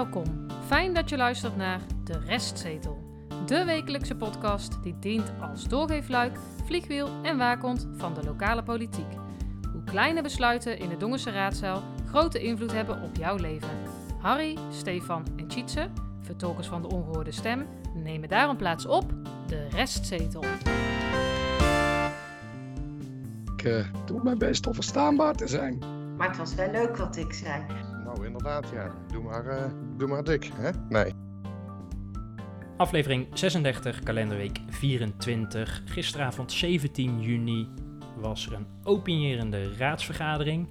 Welkom. 0.00 0.46
Fijn 0.66 0.94
dat 0.94 1.08
je 1.08 1.16
luistert 1.16 1.56
naar 1.56 1.80
De 2.04 2.18
Restzetel. 2.18 2.98
De 3.46 3.64
wekelijkse 3.64 4.16
podcast 4.16 4.82
die 4.82 4.98
dient 4.98 5.32
als 5.40 5.68
doorgeefluik, 5.68 6.38
vliegwiel 6.64 7.08
en 7.22 7.38
waakhond 7.38 7.88
van 7.96 8.14
de 8.14 8.24
lokale 8.24 8.62
politiek. 8.62 9.12
Hoe 9.72 9.84
kleine 9.84 10.22
besluiten 10.22 10.78
in 10.78 10.88
de 10.88 10.96
Dongense 10.96 11.30
raadzaal 11.30 11.82
grote 12.08 12.42
invloed 12.42 12.72
hebben 12.72 13.02
op 13.02 13.16
jouw 13.16 13.36
leven. 13.36 13.68
Harry, 14.20 14.58
Stefan 14.70 15.26
en 15.36 15.46
Tjitse, 15.46 15.88
vertolkers 16.20 16.66
van 16.66 16.82
de 16.82 16.88
ongehoorde 16.88 17.32
stem, 17.32 17.66
nemen 17.94 18.28
daarom 18.28 18.56
plaats 18.56 18.86
op 18.86 19.12
De 19.46 19.68
Restzetel. 19.68 20.44
Ik 23.56 23.64
eh, 23.64 23.86
doe 24.06 24.22
mijn 24.22 24.38
best 24.38 24.66
om 24.66 24.74
verstaanbaar 24.74 25.34
te 25.34 25.46
zijn. 25.46 25.78
Maar 26.16 26.28
het 26.28 26.36
was 26.36 26.54
wel 26.54 26.70
leuk 26.70 26.96
wat 26.96 27.16
ik 27.16 27.32
zei. 27.32 27.64
Nou, 28.04 28.26
inderdaad, 28.26 28.68
ja. 28.68 28.90
Doe 29.06 29.22
maar, 29.22 29.46
eh, 29.46 29.64
doe 30.00 30.08
maar 30.08 30.24
dik, 30.24 30.50
hè? 30.54 30.70
Nee. 30.88 31.12
Aflevering 32.76 33.26
36, 33.32 34.00
kalenderweek 34.02 34.58
24. 34.68 35.82
Gisteravond 35.84 36.52
17 36.52 37.20
juni 37.22 37.68
was 38.16 38.46
er 38.46 38.52
een 38.52 38.66
opinierende 38.84 39.76
raadsvergadering. 39.78 40.68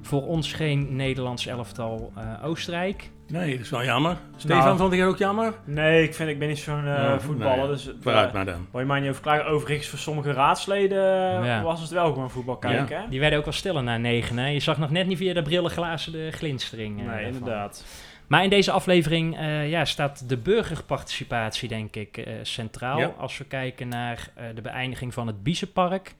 Voor 0.00 0.26
ons 0.26 0.52
geen 0.52 0.96
Nederlands 0.96 1.46
elftal 1.46 2.12
eh, 2.16 2.44
Oostenrijk. 2.44 3.10
Nee, 3.28 3.50
dat 3.52 3.60
is 3.60 3.70
wel 3.70 3.84
jammer. 3.84 4.16
Stefan, 4.36 4.58
Nou. 4.64 4.76
vond 4.78 4.92
ik 4.92 4.98
het 4.98 5.08
ook 5.08 5.18
jammer? 5.18 5.54
Nee, 5.64 6.02
ik, 6.02 6.14
vind, 6.14 6.28
ik 6.28 6.38
ben 6.38 6.48
niet 6.48 6.58
zo'n 6.58 6.86
eh, 6.86 7.12
Oh, 7.12 7.18
voetballer. 7.18 7.56
nee. 7.58 7.66
Dus, 7.66 7.90
Vooruit 8.00 8.28
uh, 8.28 8.34
maar 8.34 8.44
dan. 8.44 8.66
Wil 8.70 8.80
je 8.80 8.86
mij 8.86 9.00
niet 9.00 9.10
over 9.10 9.22
klagen? 9.22 9.46
Overigens, 9.46 9.88
voor 9.88 9.98
sommige 9.98 10.32
raadsleden 10.32 10.98
eh, 11.40 11.46
Ja. 11.46 11.62
was 11.62 11.80
het 11.80 11.90
wel 11.90 12.12
gewoon 12.12 12.30
voetbal 12.30 12.56
kijken. 12.56 13.00
hè? 13.00 13.08
Die 13.08 13.20
werden 13.20 13.38
ook 13.38 13.44
wel 13.44 13.54
stiller 13.54 13.82
na 13.82 13.96
negen. 13.96 14.38
Hè? 14.38 14.46
Je 14.46 14.60
zag 14.60 14.78
nog 14.78 14.90
net 14.90 15.06
niet 15.06 15.18
via 15.18 15.34
de 15.34 15.42
brillenglazen 15.42 16.12
de 16.12 16.28
glinstering. 16.32 17.00
eh, 17.00 17.06
Nee, 17.06 17.24
inderdaad. 17.26 17.84
Maar 18.32 18.44
in 18.44 18.50
deze 18.50 18.70
aflevering 18.70 19.38
eh, 19.38 19.70
ja, 19.70 19.84
staat 19.84 20.28
de 20.28 20.36
burgerparticipatie, 20.36 21.68
denk 21.68 21.96
ik, 21.96 22.16
eh, 22.16 22.34
centraal. 22.42 22.98
Ja. 22.98 23.06
Als 23.06 23.38
we 23.38 23.44
kijken 23.44 23.88
naar 23.88 24.30
eh, 24.34 24.46
de 24.54 24.60
beëindiging 24.60 25.14
van 25.14 25.26
het 25.26 25.42
Biezenpark. 25.42 26.14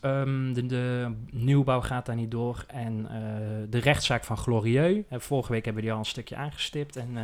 Ehm, 0.00 0.52
de, 0.52 0.66
de 0.66 1.12
nieuwbouw 1.30 1.80
gaat 1.80 2.06
daar 2.06 2.16
niet 2.16 2.30
door. 2.30 2.64
En 2.66 3.06
eh, 3.10 3.70
de 3.70 3.78
rechtszaak 3.78 4.24
van 4.24 4.36
Glorieux. 4.36 5.06
Vorige 5.10 5.52
week 5.52 5.64
hebben 5.64 5.82
we 5.82 5.88
die 5.88 5.96
al 5.96 6.02
een 6.04 6.10
stukje 6.10 6.36
aangestipt. 6.36 6.96
En 6.96 7.16
eh, 7.16 7.22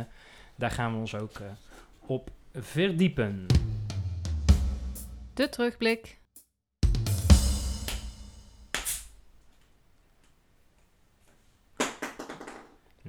daar 0.55 0.71
gaan 0.71 0.93
we 0.93 0.99
ons 0.99 1.15
ook 1.15 1.39
eh, 1.39 1.47
op 2.05 2.29
verdiepen. 2.53 3.45
De 5.33 5.49
terugblik. 5.49 6.17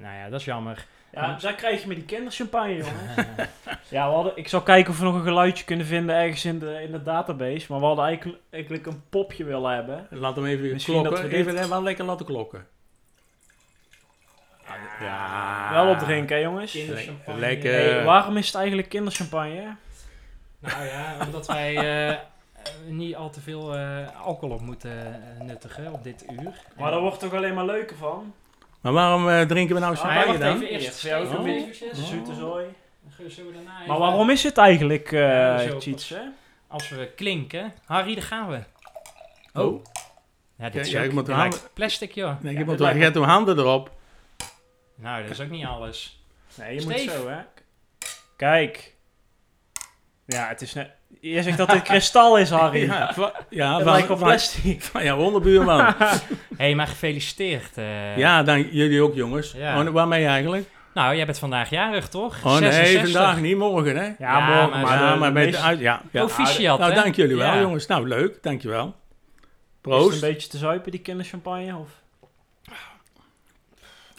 Nou 0.04 0.16
ja, 0.16 0.28
dat 0.28 0.40
is 0.40 0.46
jammer. 0.46 0.86
Ja, 1.12 1.36
daar 1.40 1.54
krijg 1.54 1.80
je 1.82 1.86
met 1.88 1.96
die 1.96 2.04
kinderchampagne, 2.04 2.76
jongen. 2.76 3.14
ja, 3.88 4.08
we 4.08 4.14
hadden, 4.14 4.32
ik 4.36 4.48
zal 4.48 4.60
kijken 4.62 4.92
of 4.92 4.98
we 4.98 5.04
nog 5.04 5.14
een 5.14 5.22
geluidje 5.22 5.64
kunnen 5.64 5.86
vinden 5.86 6.14
ergens 6.16 6.44
in 6.44 6.58
de, 6.58 6.82
in 6.82 6.92
de 6.92 7.02
database. 7.02 7.66
Maar 7.68 7.80
we 7.80 7.86
hadden 7.86 8.04
eigenlijk, 8.04 8.38
eigenlijk 8.50 8.86
een 8.86 9.02
popje 9.08 9.44
willen 9.44 9.74
hebben. 9.74 10.06
Laat 10.10 10.36
hem 10.36 10.46
even 10.46 10.70
Misschien 10.72 10.94
klokken. 10.94 11.12
dat 11.22 11.30
we 11.30 11.36
dit- 11.36 11.46
Even 11.54 11.68
wel 11.68 11.82
lekker 11.82 12.04
laten 12.04 12.26
klokken. 12.26 12.66
Ja. 15.00 15.70
Wel 15.72 15.88
opdrinken, 15.90 16.36
hè, 16.36 16.42
jongens. 16.42 16.72
Kinderchampagne. 16.72 17.40
Lekker. 17.40 17.72
Hey, 17.72 18.04
waarom 18.04 18.36
is 18.36 18.46
het 18.46 18.54
eigenlijk 18.54 18.88
kinderchampagne? 18.88 19.74
Nou 20.58 20.84
ja, 20.84 21.16
omdat 21.26 21.46
wij 21.46 21.76
eh, 21.76 22.10
eh, 22.10 22.16
niet 22.86 23.14
al 23.16 23.30
te 23.30 23.40
veel 23.40 23.74
eh, 23.76 24.20
alcohol 24.20 24.54
op 24.54 24.60
moeten 24.60 24.90
eh, 25.38 25.44
nuttigen 25.46 25.92
op 25.92 26.04
dit 26.04 26.24
uur. 26.30 26.52
Maar 26.78 26.90
daar 26.90 27.00
wordt 27.00 27.20
toch 27.20 27.32
alleen 27.34 27.54
maar 27.54 27.64
leuker 27.64 27.96
van? 27.96 28.34
Maar 28.84 28.92
waarom 28.92 29.28
eh, 29.28 29.40
drinken 29.40 29.74
we 29.74 29.80
nou 29.80 29.94
Ah, 29.94 30.00
champagne 30.00 30.26
wacht 30.26 30.40
dan? 30.40 30.54
even, 30.62 30.68
eerst 30.68 30.94
Steven, 30.98 31.20
even 31.20 31.36
een. 31.46 31.72
De 31.92 32.02
zoete 32.04 32.34
zooi. 32.34 32.66
Maar 33.86 33.98
waarom 33.98 34.30
is 34.30 34.42
het 34.42 34.58
eigenlijk, 34.58 35.12
eh 35.12 35.20
Ja, 35.20 35.58
zo. 35.58 35.80
cheats, 35.80 36.08
hè? 36.08 36.20
Als 36.68 36.88
we 36.88 37.12
klinken... 37.16 37.72
Harry, 37.84 38.14
daar 38.14 38.22
gaan 38.24 38.48
we. 38.48 38.62
Oh. 39.60 39.84
Ja, 40.58 40.64
dit 40.64 40.74
Ja, 40.74 40.80
is 40.80 40.90
ja, 40.90 41.04
ook 41.20 41.28
handen- 41.28 41.58
plastic, 41.74 42.12
joh. 42.12 42.40
Nee, 42.40 42.52
Ja, 42.52 42.58
je 42.58 42.64
moet 42.64 42.78
wel 42.78 42.94
je 42.94 43.02
hebt 43.02 43.16
handen 43.16 43.58
erop. 43.58 43.90
Nou, 44.94 45.22
dat 45.22 45.30
is 45.30 45.40
ook 45.40 45.50
niet 45.50 45.64
alles. 45.66 46.24
Nee, 46.54 46.74
je 46.74 46.80
Steve. 46.80 47.04
moet 47.04 47.10
zo, 47.12 47.28
hè? 47.28 47.38
Kijk. 48.36 48.94
Ja, 50.26 50.48
het 50.48 50.62
is 50.62 50.74
net... 50.74 50.90
Je 51.20 51.42
zegt 51.42 51.58
dat 51.58 51.70
dit 51.70 51.82
kristal 51.82 52.38
is, 52.38 52.50
Harry. 52.50 52.82
Ja, 52.86 53.12
va- 53.14 53.32
ja 53.50 53.78
lijkt 53.78 54.10
op 54.10 54.18
plastic. 54.18 54.82
van 54.92 55.04
jouw 55.04 55.18
onderbuurman. 55.18 55.80
Hé, 55.98 56.16
hey, 56.56 56.74
maar 56.74 56.86
gefeliciteerd. 56.86 57.70
eh. 57.78 58.16
ja, 58.16 58.42
dan 58.42 58.62
jullie 58.70 59.02
ook 59.02 59.14
jongens. 59.14 59.52
Ja. 59.56 59.80
Oh, 59.80 59.88
waarmee 59.88 60.26
eigenlijk? 60.26 60.68
Nou, 60.94 61.16
jij 61.16 61.24
bent 61.26 61.38
vandaag 61.38 61.70
jarig, 61.70 62.08
toch? 62.08 62.44
Oh 62.44 62.58
nee, 62.58 62.72
66. 62.72 63.12
vandaag 63.12 63.40
niet, 63.40 63.56
morgen 63.56 63.96
hè? 63.96 64.04
Ja, 64.04 64.14
Ja, 64.18 64.46
morgen, 64.46 64.70
maar- 64.70 64.82
maar, 64.82 64.98
ja, 65.02 65.12
de- 65.12 65.18
maar 65.18 65.34
de 65.34 65.40
met 65.40 65.56
uit, 65.56 65.78
ja. 65.80 66.02
ja. 66.10 66.20
Proficiat, 66.24 66.78
Nou, 66.78 66.92
hè? 66.92 67.02
dank 67.02 67.14
jullie 67.14 67.36
wel 67.36 67.54
Ja. 67.54 67.60
jongens. 67.60 67.86
Nou, 67.86 68.08
leuk. 68.08 68.42
Dankjewel. 68.42 68.86
Is 68.86 68.92
het 69.42 69.80
Proost. 69.80 70.22
een 70.22 70.28
beetje 70.28 70.48
te 70.48 70.58
zuipen, 70.58 70.90
die 70.90 71.00
kinderchampagne? 71.00 71.76
Of? 71.76 71.88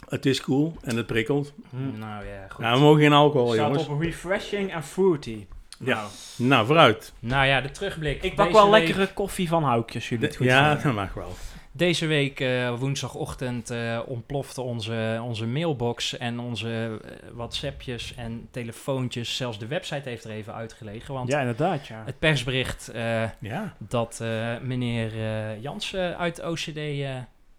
Het 0.08 0.26
is 0.26 0.40
cool 0.40 0.74
en 0.82 0.96
het 0.96 1.06
prikkelt. 1.06 1.52
Nou 1.70 2.24
ja, 2.26 2.46
goed. 2.48 2.64
Nou, 2.64 2.76
we 2.78 2.82
mogen 2.84 3.00
geen 3.00 3.12
alcohol, 3.12 3.52
staat 3.52 3.66
jongens. 3.66 3.88
op 3.88 4.00
refreshing 4.00 4.72
en 4.72 4.82
fruity. 4.82 5.46
Ja. 5.78 5.94
Nou, 5.94 6.08
Nou, 6.36 6.66
vooruit. 6.66 7.12
Nou 7.18 7.46
ja, 7.46 7.60
de 7.60 7.70
terugblik. 7.70 8.22
ik 8.22 8.34
pak 8.34 8.46
Deze 8.46 8.58
wel 8.58 8.70
week- 8.70 8.82
lekkere 8.86 9.12
koffie 9.12 9.48
van 9.48 9.62
Houkjes, 9.64 10.08
jullie 10.08 10.26
het 10.26 10.36
goed 10.36 10.46
ja, 10.46 10.64
vinden. 10.66 10.82
dat 10.84 10.94
mag 10.94 11.14
wel. 11.14 11.34
Deze 11.72 12.06
week, 12.06 12.40
eh, 12.40 12.78
woensdagochtend, 12.78 13.70
eh, 13.70 14.00
ontplofte 14.06 14.60
onze, 14.60 15.20
onze 15.22 15.46
mailbox 15.46 16.18
en 16.18 16.38
onze 16.38 17.00
eh, 17.04 17.10
WhatsAppjes 17.34 18.14
en 18.14 18.48
telefoontjes. 18.50 19.36
Zelfs 19.36 19.58
de 19.58 19.66
website 19.66 20.08
heeft 20.08 20.24
er 20.24 20.30
even 20.30 20.54
uitgelegen. 20.54 21.14
Want 21.14 21.28
Ja, 21.30 21.40
inderdaad, 21.40 21.86
ja. 21.86 22.02
het 22.06 22.18
persbericht 22.18 22.88
eh, 22.88 23.22
Ja. 23.40 23.74
dat 23.78 24.20
eh, 24.22 24.58
meneer 24.62 25.12
eh, 25.12 25.62
Jansen 25.62 26.18
uit 26.18 26.36
de 26.36 26.50
OCD 26.50 26.76
eh, 26.76 27.16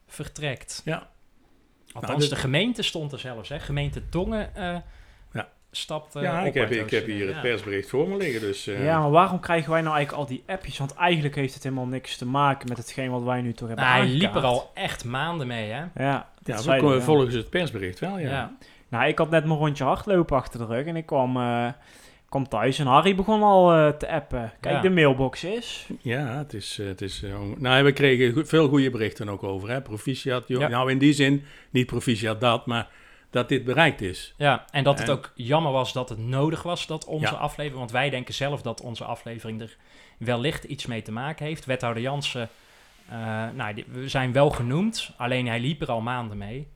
vertrekt. 0.07 0.81
Ja. 0.85 1.07
Althans, 1.87 2.07
Nou, 2.07 2.19
dit- 2.19 2.29
de 2.29 2.35
gemeente 2.35 2.81
stond 2.83 3.11
er 3.11 3.19
zelfs. 3.19 3.49
Hè. 3.49 3.59
Gemeente 3.59 4.01
Dongen 4.09 4.55
eh. 4.55 4.75
Stapt 5.71 6.15
eh, 6.15 6.21
ja, 6.21 6.39
op 6.41 6.45
ik 6.47 6.53
heb, 6.53 6.71
ik 6.71 6.89
heb 6.89 7.05
hier 7.05 7.27
ja. 7.27 7.31
het 7.31 7.41
persbericht 7.41 7.89
voor 7.89 8.07
me 8.07 8.17
liggen. 8.17 8.41
Dus, 8.41 8.67
eh, 8.67 8.85
Ja, 8.85 8.99
maar 8.99 9.09
waarom 9.11 9.39
krijgen 9.39 9.71
wij 9.71 9.81
nou 9.81 9.95
eigenlijk 9.95 10.23
al 10.23 10.35
die 10.35 10.43
appjes? 10.47 10.77
Want 10.77 10.93
eigenlijk 10.95 11.35
heeft 11.35 11.53
het 11.53 11.63
helemaal 11.63 11.85
niks 11.85 12.17
te 12.17 12.25
maken 12.25 12.67
met 12.69 12.77
hetgeen 12.77 13.11
wat 13.11 13.23
wij 13.23 13.41
nu 13.41 13.53
toch 13.53 13.67
hebben 13.67 13.85
Nou, 13.85 13.97
hij 13.97 14.07
liep 14.07 14.35
er 14.35 14.43
al 14.43 14.71
echt 14.73 15.05
maanden 15.05 15.47
mee, 15.47 15.71
hè? 15.71 15.83
Ja, 15.95 16.29
dat 16.43 16.63
ja, 16.63 16.81
we, 16.81 17.01
volgens 17.01 17.33
het 17.33 17.49
persbericht 17.49 17.99
wel, 17.99 18.19
ja. 18.19 18.29
Ja. 18.29 18.55
Nou, 18.89 19.07
ik 19.07 19.17
had 19.17 19.29
net 19.29 19.45
mijn 19.45 19.59
rondje 19.59 19.83
hardlopen 19.83 20.35
achter 20.37 20.59
de 20.59 20.65
rug 20.65 20.85
en 20.85 20.95
ik 20.95 21.05
kwam, 21.05 21.37
eh, 21.37 21.67
kwam 22.29 22.47
thuis 22.47 22.79
en 22.79 22.85
Harry 22.85 23.15
begon 23.15 23.43
al 23.43 23.73
eh, 23.73 23.89
te 23.89 24.09
appen. 24.09 24.53
Kijk, 24.59 24.75
Ja. 24.75 24.81
de 24.81 24.89
mailbox 24.89 25.43
is. 25.43 25.89
Ja, 26.01 26.37
het 26.37 26.53
is... 26.53 26.77
Het 26.77 27.01
is 27.01 27.23
on- 27.39 27.55
nou, 27.57 27.83
we 27.83 27.91
kregen 27.91 28.47
veel 28.47 28.67
goede 28.67 28.89
berichten 28.89 29.29
ook 29.29 29.43
over. 29.43 29.69
Hè? 29.69 29.81
Proficiat, 29.81 30.47
joh. 30.47 30.59
Ja. 30.59 30.67
Nou, 30.67 30.91
in 30.91 30.97
die 30.97 31.13
zin, 31.13 31.43
niet 31.69 31.85
proficiat 31.85 32.41
dat, 32.41 32.65
maar 32.65 32.87
dat 33.37 33.49
dit 33.49 33.63
bereikt 33.63 34.01
is. 34.01 34.33
Ja, 34.37 34.65
en 34.71 34.83
dat 34.83 34.99
het 34.99 35.09
ook 35.09 35.31
jammer 35.35 35.71
was 35.71 35.93
dat 35.93 36.09
het 36.09 36.17
nodig 36.17 36.63
was 36.63 36.85
dat 36.87 37.05
onze 37.05 37.33
Ja. 37.33 37.39
aflevering, 37.39 37.79
want 37.79 37.91
wij 37.91 38.09
denken 38.09 38.33
zelf 38.33 38.61
dat 38.61 38.81
onze 38.81 39.03
aflevering 39.03 39.61
er 39.61 39.75
wellicht 40.17 40.63
iets 40.63 40.85
mee 40.85 41.01
te 41.01 41.11
maken 41.11 41.45
heeft. 41.45 41.65
Wethouder 41.65 42.01
Jansen, 42.03 42.49
eh, 43.09 43.17
nou, 43.53 43.73
die- 43.73 43.85
we 43.87 44.09
zijn 44.09 44.31
wel 44.31 44.49
genoemd, 44.49 45.11
alleen 45.17 45.47
hij 45.47 45.59
liep 45.59 45.81
er 45.81 45.91
al 45.91 46.01
maanden 46.01 46.37
mee. 46.37 46.67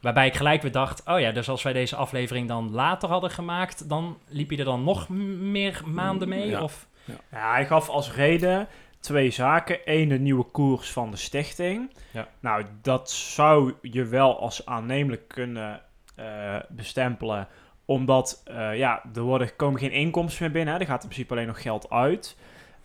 Waarbij 0.00 0.26
ik 0.26 0.34
gelijk 0.34 0.62
weer 0.62 0.72
dacht, 0.72 1.02
oh 1.06 1.20
ja, 1.20 1.32
dus 1.32 1.48
als 1.48 1.62
wij 1.62 1.72
deze 1.72 1.96
aflevering 1.96 2.48
dan 2.48 2.70
later 2.70 3.08
hadden 3.08 3.30
gemaakt, 3.30 3.88
dan 3.88 4.18
liep 4.28 4.48
hij 4.48 4.58
er 4.58 4.64
dan 4.64 4.84
nog 4.84 5.08
m- 5.08 5.50
meer 5.50 5.82
maanden 5.86 6.28
mee? 6.28 6.46
Ja. 6.48 6.62
Of, 6.62 6.86
Ja, 7.04 7.14
hij 7.52 7.66
gaf 7.66 7.88
als 7.88 8.12
reden 8.14 8.68
twee 9.00 9.30
zaken. 9.30 9.78
Eén, 9.84 10.08
de 10.08 10.18
nieuwe 10.18 10.44
koers 10.44 10.90
van 10.92 11.10
de 11.10 11.16
stichting. 11.16 11.92
Ja. 12.10 12.28
Nou, 12.40 12.64
dat 12.82 13.10
zou 13.10 13.74
je 13.82 14.04
wel 14.04 14.40
als 14.40 14.66
aannemelijk 14.66 15.28
kunnen 15.28 15.80
eh, 16.18 16.56
bestempelen. 16.68 17.48
Omdat, 17.84 18.42
eh, 18.44 18.76
ja, 18.76 19.02
er 19.14 19.20
worden, 19.20 19.56
komen 19.56 19.80
geen 19.80 19.92
inkomsten 19.92 20.42
meer 20.42 20.52
binnen. 20.52 20.74
Hè. 20.74 20.80
Er 20.80 20.86
gaat 20.86 21.02
in 21.02 21.08
principe 21.08 21.32
alleen 21.32 21.46
nog 21.46 21.62
geld 21.62 21.90
uit. 21.90 22.36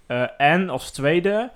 Eh, 0.05 0.23
en 0.37 0.69
als 0.69 0.91
tweede, 0.91 1.51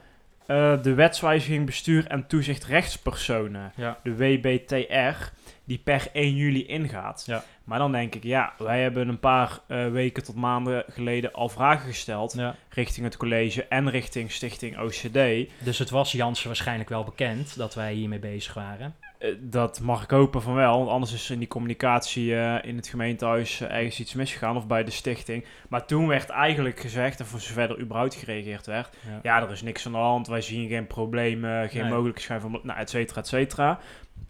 de 0.82 0.94
wetswijziging 0.96 1.66
bestuur 1.66 2.08
en 2.08 2.28
toezicht 2.28 2.66
rechtspersonen. 2.66 3.72
Ja. 3.76 3.98
De 4.04 4.16
WBTR, 4.16 5.32
die 5.64 5.78
per 5.84 6.08
1 6.14 6.36
juli 6.36 6.66
ingaat. 6.66 7.24
Ja. 7.26 7.44
Maar 7.64 7.80
dan 7.80 7.92
denk 7.92 8.16
ik, 8.16 8.24
ja, 8.24 8.54
wij 8.58 8.82
hebben 8.82 9.08
een 9.08 9.20
paar 9.20 9.60
weken 9.92 10.24
tot 10.24 10.36
maanden 10.36 10.84
geleden 10.90 11.34
al 11.34 11.50
vragen 11.50 11.88
gesteld 11.88 12.34
ja. 12.34 12.56
richting 12.70 13.06
het 13.06 13.18
college 13.18 13.64
en 13.64 13.90
richting 13.90 14.32
Stichting 14.32 14.80
OCD. 14.80 15.50
Dus 15.64 15.80
het 15.80 15.90
was 15.90 16.12
Jansen 16.12 16.48
waarschijnlijk 16.48 16.90
wel 16.90 17.04
bekend 17.04 17.58
dat 17.58 17.76
wij 17.76 17.94
hiermee 17.94 18.20
bezig 18.20 18.54
waren. 18.54 18.96
Eh, 19.18 19.30
dat 19.40 19.80
mag 19.80 20.04
ik 20.04 20.10
hopen 20.10 20.42
van 20.42 20.54
wel, 20.54 20.78
want 20.78 20.90
anders 20.90 21.14
is 21.14 21.26
er 21.26 21.32
in 21.34 21.40
die 21.40 21.48
communicatie 21.48 22.36
eh, 22.36 22.70
in 22.70 22.76
het 22.76 22.88
gemeentehuis 22.88 23.62
eh, 23.62 23.76
ergens 23.78 24.00
iets 24.00 24.14
misgegaan 24.14 24.56
of 24.56 24.68
bij 24.68 24.84
de 24.84 24.92
stichting. 24.92 25.46
Maar 25.70 25.86
toen 25.86 26.08
werd 26.08 26.30
eigenlijk 26.30 26.80
gezegd, 26.80 27.20
en 27.20 27.26
voor 27.26 27.40
zover 27.40 27.70
er 27.70 27.80
überhaupt 27.80 28.16
gereageerd 28.16 28.66
werd, 28.66 28.90
Ja. 29.08 29.20
ja, 29.24 29.42
er 29.42 29.52
is 29.52 29.62
niks 29.62 29.86
aan 29.86 29.92
de 29.92 29.98
hand, 29.98 30.28
wij 30.28 30.42
zien 30.42 30.68
geen 30.70 30.88
problemen, 30.88 31.70
geen 31.70 31.82
Nee. 31.82 31.92
mogelijke 31.92 32.22
schijn 32.22 32.42
van, 32.42 32.60
nou, 32.64 32.80
et 32.80 32.90
cetera, 32.90 33.20
et 33.22 33.28
cetera. 33.28 33.80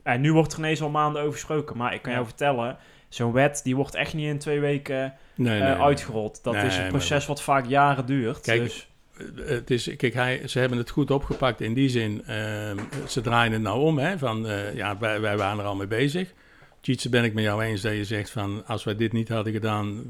En 0.04 0.22
nu 0.22 0.34
wordt 0.34 0.54
er 0.54 0.60
ineens 0.60 0.81
al 0.81 0.90
maanden 0.90 1.22
over 1.22 1.33
gesproken, 1.33 1.78
maar 1.78 1.94
ik 1.94 2.01
kan 2.01 2.12
Ja. 2.12 2.18
jou 2.18 2.30
vertellen, 2.30 2.78
zo'n 3.10 3.31
wet 3.31 3.62
die 3.63 3.75
wordt 3.75 3.95
echt 3.95 4.13
niet 4.13 4.28
in 4.28 4.38
twee 4.40 4.60
weken 4.60 5.13
Nee, 5.36 5.62
nee, 5.62 5.74
uitgerold. 5.74 6.44
Dat 6.44 6.56
is 6.56 6.78
een 6.78 6.88
proces 6.88 7.25
wat 7.25 7.42
vaak 7.42 7.66
jaren 7.66 8.06
duurt. 8.06 8.42
Kijk, 8.42 8.62
dus, 8.62 8.90
het 9.36 9.72
is, 9.72 9.96
kijk, 9.98 10.14
hij, 10.14 10.42
ze 10.48 10.60
hebben 10.60 10.78
het 10.78 10.90
goed 10.90 11.12
opgepakt 11.12 11.62
in 11.62 11.74
die 11.74 11.90
zin. 11.90 12.24
ehm, 12.25 12.78
ze 13.08 13.22
draaien 13.22 13.52
het 13.54 13.62
nou 13.62 13.80
om, 13.81 13.98
hè, 13.98 14.18
van 14.18 14.48
eh, 14.48 14.75
ja, 14.75 14.98
wij, 14.98 15.22
wij 15.22 15.38
waren 15.38 15.60
er 15.60 15.66
al 15.66 15.75
mee 15.75 15.88
bezig. 15.88 16.34
Tjitse, 16.81 17.10
ben 17.10 17.24
ik 17.24 17.34
met 17.34 17.44
jou 17.44 17.64
eens 17.64 17.81
dat 17.81 17.94
je 17.94 18.04
zegt 18.06 18.30
van 18.30 18.64
als 18.66 18.84
wij 18.84 18.96
dit 18.96 19.14
niet 19.14 19.30
hadden 19.30 19.54
gedaan, 19.54 20.04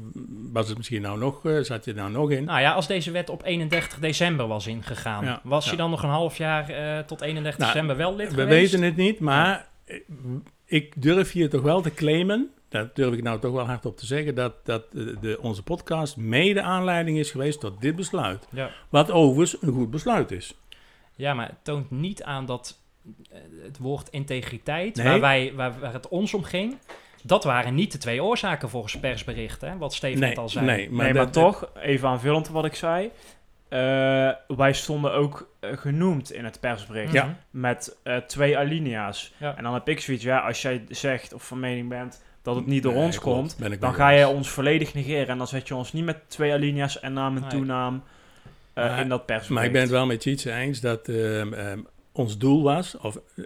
was 0.52 0.68
het 0.68 0.76
misschien 0.76 1.02
nou 1.02 1.18
nog, 1.18 1.46
eh, 1.46 1.58
zat 1.60 1.84
je 1.84 1.94
nou 1.94 2.10
nog 2.10 2.30
in? 2.30 2.44
Nou 2.44 2.60
ja, 2.60 2.72
als 2.72 2.86
deze 2.86 3.10
wet 3.10 3.30
op 3.30 3.44
31 3.44 3.98
december 3.98 4.46
was 4.46 4.66
ingegaan, 4.66 5.24
Ja, 5.24 5.40
was 5.44 5.64
ja. 5.64 5.70
je 5.70 5.76
dan 5.76 5.90
nog 5.90 6.02
een 6.02 6.08
half 6.08 6.36
jaar 6.36 6.68
eh, 6.68 6.98
tot 7.04 7.20
31 7.20 7.58
Nou, 7.60 7.72
december 7.72 7.96
wel 7.96 8.16
lid 8.16 8.34
We 8.34 8.40
geweest? 8.40 8.70
weten 8.72 8.86
het 8.86 8.96
niet, 8.96 9.20
maar 9.20 9.68
ik 10.64 11.02
durf 11.02 11.32
hier 11.32 11.50
toch 11.50 11.62
wel 11.62 11.80
te 11.80 11.94
claimen, 11.94 12.50
dat 12.68 12.96
durf 12.96 13.14
ik 13.14 13.22
nou 13.22 13.38
toch 13.40 13.52
wel 13.52 13.66
hardop 13.66 13.96
te 13.96 14.06
zeggen, 14.06 14.34
dat, 14.34 14.52
dat 14.66 14.92
de, 14.92 15.38
onze 15.40 15.62
podcast 15.62 16.16
mede 16.16 16.62
aanleiding 16.62 17.18
is 17.18 17.30
geweest 17.30 17.60
tot 17.60 17.80
dit 17.80 17.96
besluit. 17.96 18.46
Ja. 18.50 18.70
Wat 18.88 19.10
overigens 19.10 19.62
een 19.62 19.72
goed 19.72 19.90
besluit 19.90 20.30
is. 20.30 20.54
Ja, 21.14 21.34
maar 21.34 21.46
het 21.46 21.64
toont 21.64 21.90
niet 21.90 22.22
aan 22.22 22.46
dat 22.46 22.78
eh, 23.30 23.38
het 23.62 23.78
woord 23.78 24.08
integriteit, 24.08 24.96
Nee. 24.96 25.06
waar, 25.06 25.20
wij, 25.20 25.52
waar, 25.54 25.78
waar 25.80 25.92
het 25.92 26.08
ons 26.08 26.34
om 26.34 26.42
ging, 26.42 26.78
dat 27.22 27.44
waren 27.44 27.74
niet 27.74 27.92
de 27.92 27.98
twee 27.98 28.22
oorzaken 28.22 28.68
volgens 28.68 28.98
persberichten, 28.98 29.68
hè, 29.70 29.76
wat 29.76 29.94
Steven 29.94 30.20
Nee, 30.20 30.28
net 30.28 30.38
al 30.38 30.48
zei. 30.48 30.66
nee, 30.66 30.90
maar, 30.90 31.04
nee, 31.04 31.14
maar 31.14 31.24
dat- 31.24 31.32
toch, 31.32 31.70
even 31.80 32.08
aanvullend 32.08 32.48
op 32.48 32.54
wat 32.54 32.64
ik 32.64 32.74
zei. 32.74 33.10
eh, 33.68 34.30
wij 34.46 34.72
stonden 34.72 35.12
ook 35.12 35.48
eh, 35.60 35.76
genoemd 35.76 36.32
in 36.32 36.44
het 36.44 36.60
persbericht. 36.60 37.12
Ja. 37.12 37.38
Met 37.50 37.96
eh, 38.02 38.16
twee 38.16 38.58
alinea's. 38.58 39.32
Ja. 39.36 39.56
En 39.56 39.62
dan 39.62 39.74
heb 39.74 39.88
ik 39.88 40.00
zoiets, 40.00 40.24
ja, 40.24 40.38
als 40.38 40.62
jij 40.62 40.84
zegt 40.88 41.32
of 41.32 41.46
van 41.46 41.60
mening 41.60 41.88
bent 41.88 42.24
dat 42.48 42.56
het 42.56 42.66
niet 42.66 42.82
door 42.82 42.92
Nee, 42.92 43.02
ons 43.02 43.18
klopt, 43.18 43.56
komt, 43.58 43.80
dan 43.80 43.94
ga 43.94 44.08
je 44.10 44.28
ons 44.28 44.48
volledig 44.48 44.94
negeren. 44.94 45.28
En 45.28 45.38
dan 45.38 45.46
zet 45.48 45.68
je 45.68 45.74
ons 45.74 45.92
niet 45.92 46.04
met 46.04 46.16
twee 46.26 46.52
alinea's 46.52 47.00
en 47.00 47.12
naam 47.12 47.34
en 47.36 47.40
Nee. 47.40 47.50
toenaam 47.50 48.02
eh, 48.72 48.84
Maar- 48.84 49.00
in 49.00 49.08
dat 49.08 49.26
persbericht. 49.26 49.50
Maar 49.54 49.64
ik 49.64 49.72
ben 49.72 49.80
het 49.80 49.90
wel 49.90 50.06
met 50.06 50.20
Tjitse 50.20 50.52
eens 50.52 50.80
dat 50.80 51.08
ehm, 51.08 51.52
ehm, 51.52 51.78
ons 52.12 52.38
doel 52.38 52.62
was, 52.62 52.96
of 52.96 53.16
eh, 53.36 53.44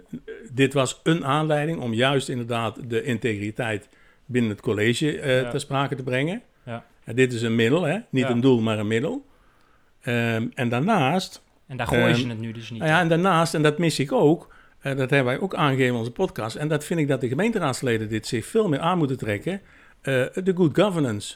dit 0.51 0.73
was 0.73 0.99
een 1.03 1.25
aanleiding 1.25 1.79
om 1.81 1.93
juist 1.93 2.29
inderdaad 2.29 2.89
de 2.89 3.03
integriteit 3.03 3.89
binnen 4.25 4.51
het 4.51 4.61
college 4.61 5.19
eh 5.19 5.41
Ja. 5.41 5.49
ter 5.49 5.59
sprake 5.59 5.95
te 5.95 6.03
brengen. 6.03 6.41
Ja. 6.65 6.85
En 7.03 7.15
dit 7.15 7.33
is 7.33 7.41
een 7.41 7.55
middel, 7.55 7.81
hè? 7.83 7.97
niet 8.09 8.23
Ja. 8.23 8.29
een 8.29 8.41
doel, 8.41 8.61
maar 8.61 8.79
een 8.79 8.87
middel. 8.87 9.25
Ehm, 10.01 10.47
en 10.53 10.69
daarnaast, 10.69 11.41
En 11.67 11.77
daar 11.77 11.87
ze 11.87 11.95
Ehm, 11.95 12.29
het 12.29 12.39
nu 12.39 12.51
dus 12.51 12.69
niet. 12.69 12.79
nou 12.79 12.91
ja, 12.91 12.99
en 12.99 13.07
daarnaast, 13.07 13.53
en 13.53 13.61
dat 13.61 13.77
mis 13.77 13.99
ik 13.99 14.11
ook, 14.11 14.53
dat 14.83 15.09
hebben 15.09 15.25
wij 15.25 15.39
ook 15.39 15.55
aangegeven 15.55 15.93
in 15.93 15.99
onze 15.99 16.11
podcast, 16.11 16.55
en 16.55 16.67
dat 16.67 16.83
vind 16.83 16.99
ik 16.99 17.07
dat 17.07 17.21
de 17.21 17.27
gemeenteraadsleden 17.27 18.09
dit 18.09 18.27
zich 18.27 18.45
veel 18.45 18.67
meer 18.67 18.79
aan 18.79 18.97
moeten 18.97 19.17
trekken, 19.17 19.61
eh, 20.01 20.25
de 20.33 20.53
good 20.55 20.77
governance. 20.77 21.35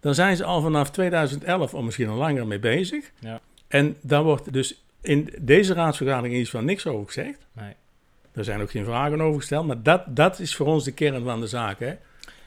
Daar 0.00 0.14
zijn 0.14 0.36
ze 0.36 0.44
al 0.44 0.60
vanaf 0.60 0.90
2011 0.90 1.74
of 1.74 1.82
misschien 1.82 2.08
al 2.08 2.16
langer 2.16 2.46
mee 2.46 2.58
bezig. 2.58 3.10
Ja. 3.18 3.40
En 3.68 3.96
daar 4.00 4.22
wordt 4.22 4.52
dus 4.52 4.84
in 5.00 5.34
deze 5.40 5.74
raadsvergadering 5.74 6.34
iets 6.34 6.50
van 6.50 6.64
niks 6.64 6.86
over 6.86 7.06
gezegd. 7.06 7.46
Nee. 7.52 7.74
Er 8.32 8.44
zijn 8.44 8.60
ook 8.60 8.70
geen 8.70 8.84
vragen 8.84 9.20
over 9.20 9.40
gesteld, 9.40 9.66
maar 9.66 9.82
dat, 9.82 10.02
dat 10.08 10.38
is 10.38 10.56
voor 10.56 10.66
ons 10.66 10.84
de 10.84 10.92
kern 10.92 11.24
van 11.24 11.40
de 11.40 11.46
zaak. 11.46 11.78
Hè? 11.78 11.94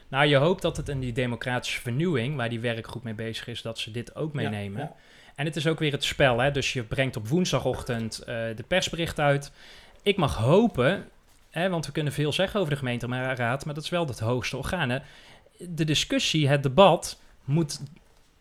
Nou, 0.08 0.26
je 0.26 0.36
hoopt 0.36 0.62
dat 0.62 0.76
het 0.76 0.88
in 0.88 1.00
die 1.00 1.12
democratische 1.12 1.80
vernieuwing, 1.80 2.36
waar 2.36 2.48
die 2.48 2.60
werkgroep 2.60 3.02
mee 3.02 3.14
bezig 3.14 3.46
is, 3.46 3.62
dat 3.62 3.78
ze 3.78 3.90
dit 3.90 4.14
ook 4.16 4.32
meenemen. 4.32 4.80
Ja, 4.80 4.94
En 5.34 5.44
het 5.44 5.56
is 5.56 5.66
ook 5.66 5.78
weer 5.78 5.92
het 5.92 6.04
spel, 6.04 6.38
hè? 6.38 6.50
dus 6.50 6.72
je 6.72 6.82
brengt 6.82 7.16
op 7.16 7.28
woensdagochtend 7.28 8.18
eh, 8.18 8.26
de 8.56 8.64
persbericht 8.68 9.20
uit. 9.20 9.52
Ik 10.02 10.16
mag 10.16 10.36
hopen, 10.36 11.08
hè, 11.50 11.68
want 11.68 11.86
we 11.86 11.92
kunnen 11.92 12.12
veel 12.12 12.32
zeggen 12.32 12.60
over 12.60 12.72
de 12.72 12.78
gemeenteraad, 12.78 13.64
maar 13.64 13.74
dat 13.74 13.84
is 13.84 13.90
wel 13.90 14.06
het 14.06 14.18
hoogste 14.18 14.56
orgaan. 14.56 14.90
Hè? 14.90 14.98
De 15.58 15.84
discussie, 15.84 16.48
het 16.48 16.62
debat, 16.62 17.20
moet 17.44 17.80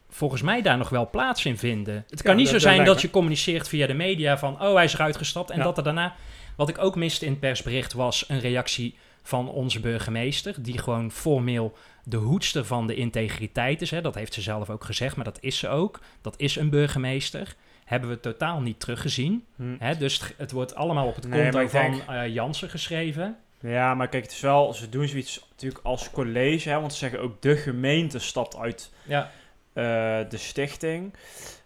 volgens 0.09 0.41
mij 0.41 0.61
daar 0.61 0.77
nog 0.77 0.89
wel 0.89 1.09
plaats 1.09 1.45
in 1.45 1.57
vinden. 1.57 2.05
Het 2.09 2.21
kan 2.21 2.31
Ja, 2.31 2.37
niet 2.37 2.47
zo 2.47 2.53
dat 2.53 2.61
zijn 2.61 2.85
dat 2.85 3.01
je 3.01 3.09
communiceert 3.09 3.67
via 3.69 3.87
de 3.87 3.93
media 3.93 4.37
van, 4.37 4.61
oh 4.61 4.73
hij 4.73 4.83
is 4.83 4.93
eruit 4.93 5.17
gestapt 5.17 5.49
en 5.49 5.57
Ja. 5.57 5.63
dat 5.63 5.77
er 5.77 5.83
daarna... 5.83 6.15
Wat 6.55 6.69
ik 6.69 6.77
ook 6.77 6.95
miste 6.95 7.25
in 7.25 7.31
het 7.31 7.39
persbericht 7.39 7.93
was 7.93 8.25
een 8.27 8.39
reactie 8.39 8.97
van 9.23 9.49
onze 9.49 9.79
burgemeester, 9.79 10.55
die 10.59 10.77
gewoon 10.77 11.11
formeel 11.11 11.77
de 12.03 12.17
hoedster 12.17 12.65
van 12.65 12.87
de 12.87 12.95
integriteit 12.95 13.81
is. 13.81 13.91
Hè. 13.91 14.01
Dat 14.01 14.15
heeft 14.15 14.33
ze 14.33 14.41
zelf 14.41 14.69
ook 14.69 14.83
gezegd, 14.83 15.15
maar 15.15 15.25
dat 15.25 15.37
is 15.41 15.57
ze 15.57 15.67
ook. 15.69 15.99
Dat 16.21 16.33
is 16.37 16.55
een 16.55 16.69
burgemeester. 16.69 17.55
Hebben 17.87 18.09
we 18.09 18.19
totaal 18.19 18.61
niet 18.61 18.79
teruggezien. 18.79 19.45
Hm. 19.55 19.75
Hè. 19.79 19.97
Dus 19.97 20.19
het, 20.19 20.33
het 20.37 20.51
wordt 20.51 20.75
allemaal 20.75 21.07
op 21.07 21.15
het 21.15 21.27
Nee, 21.27 21.51
konto 21.51 21.67
van 21.67 21.91
denk- 21.91 22.03
eh, 22.07 22.27
Jansen 22.27 22.69
geschreven. 22.69 23.37
Ja, 23.59 23.93
maar 23.93 24.07
kijk, 24.07 24.23
het 24.23 24.31
is 24.31 24.39
wel, 24.39 24.73
ze 24.73 24.89
doen 24.89 25.07
zoiets 25.07 25.47
natuurlijk 25.49 25.85
als 25.85 26.11
college, 26.11 26.69
hè, 26.69 26.79
want 26.79 26.91
ze 26.93 26.97
zeggen 26.97 27.19
ook 27.21 27.41
de 27.41 27.55
gemeente 27.55 28.19
stapt 28.19 28.57
uit 28.57 28.91
Ja. 29.03 29.31
Eh, 29.77 29.83
de 30.29 30.37
stichting. 30.37 31.13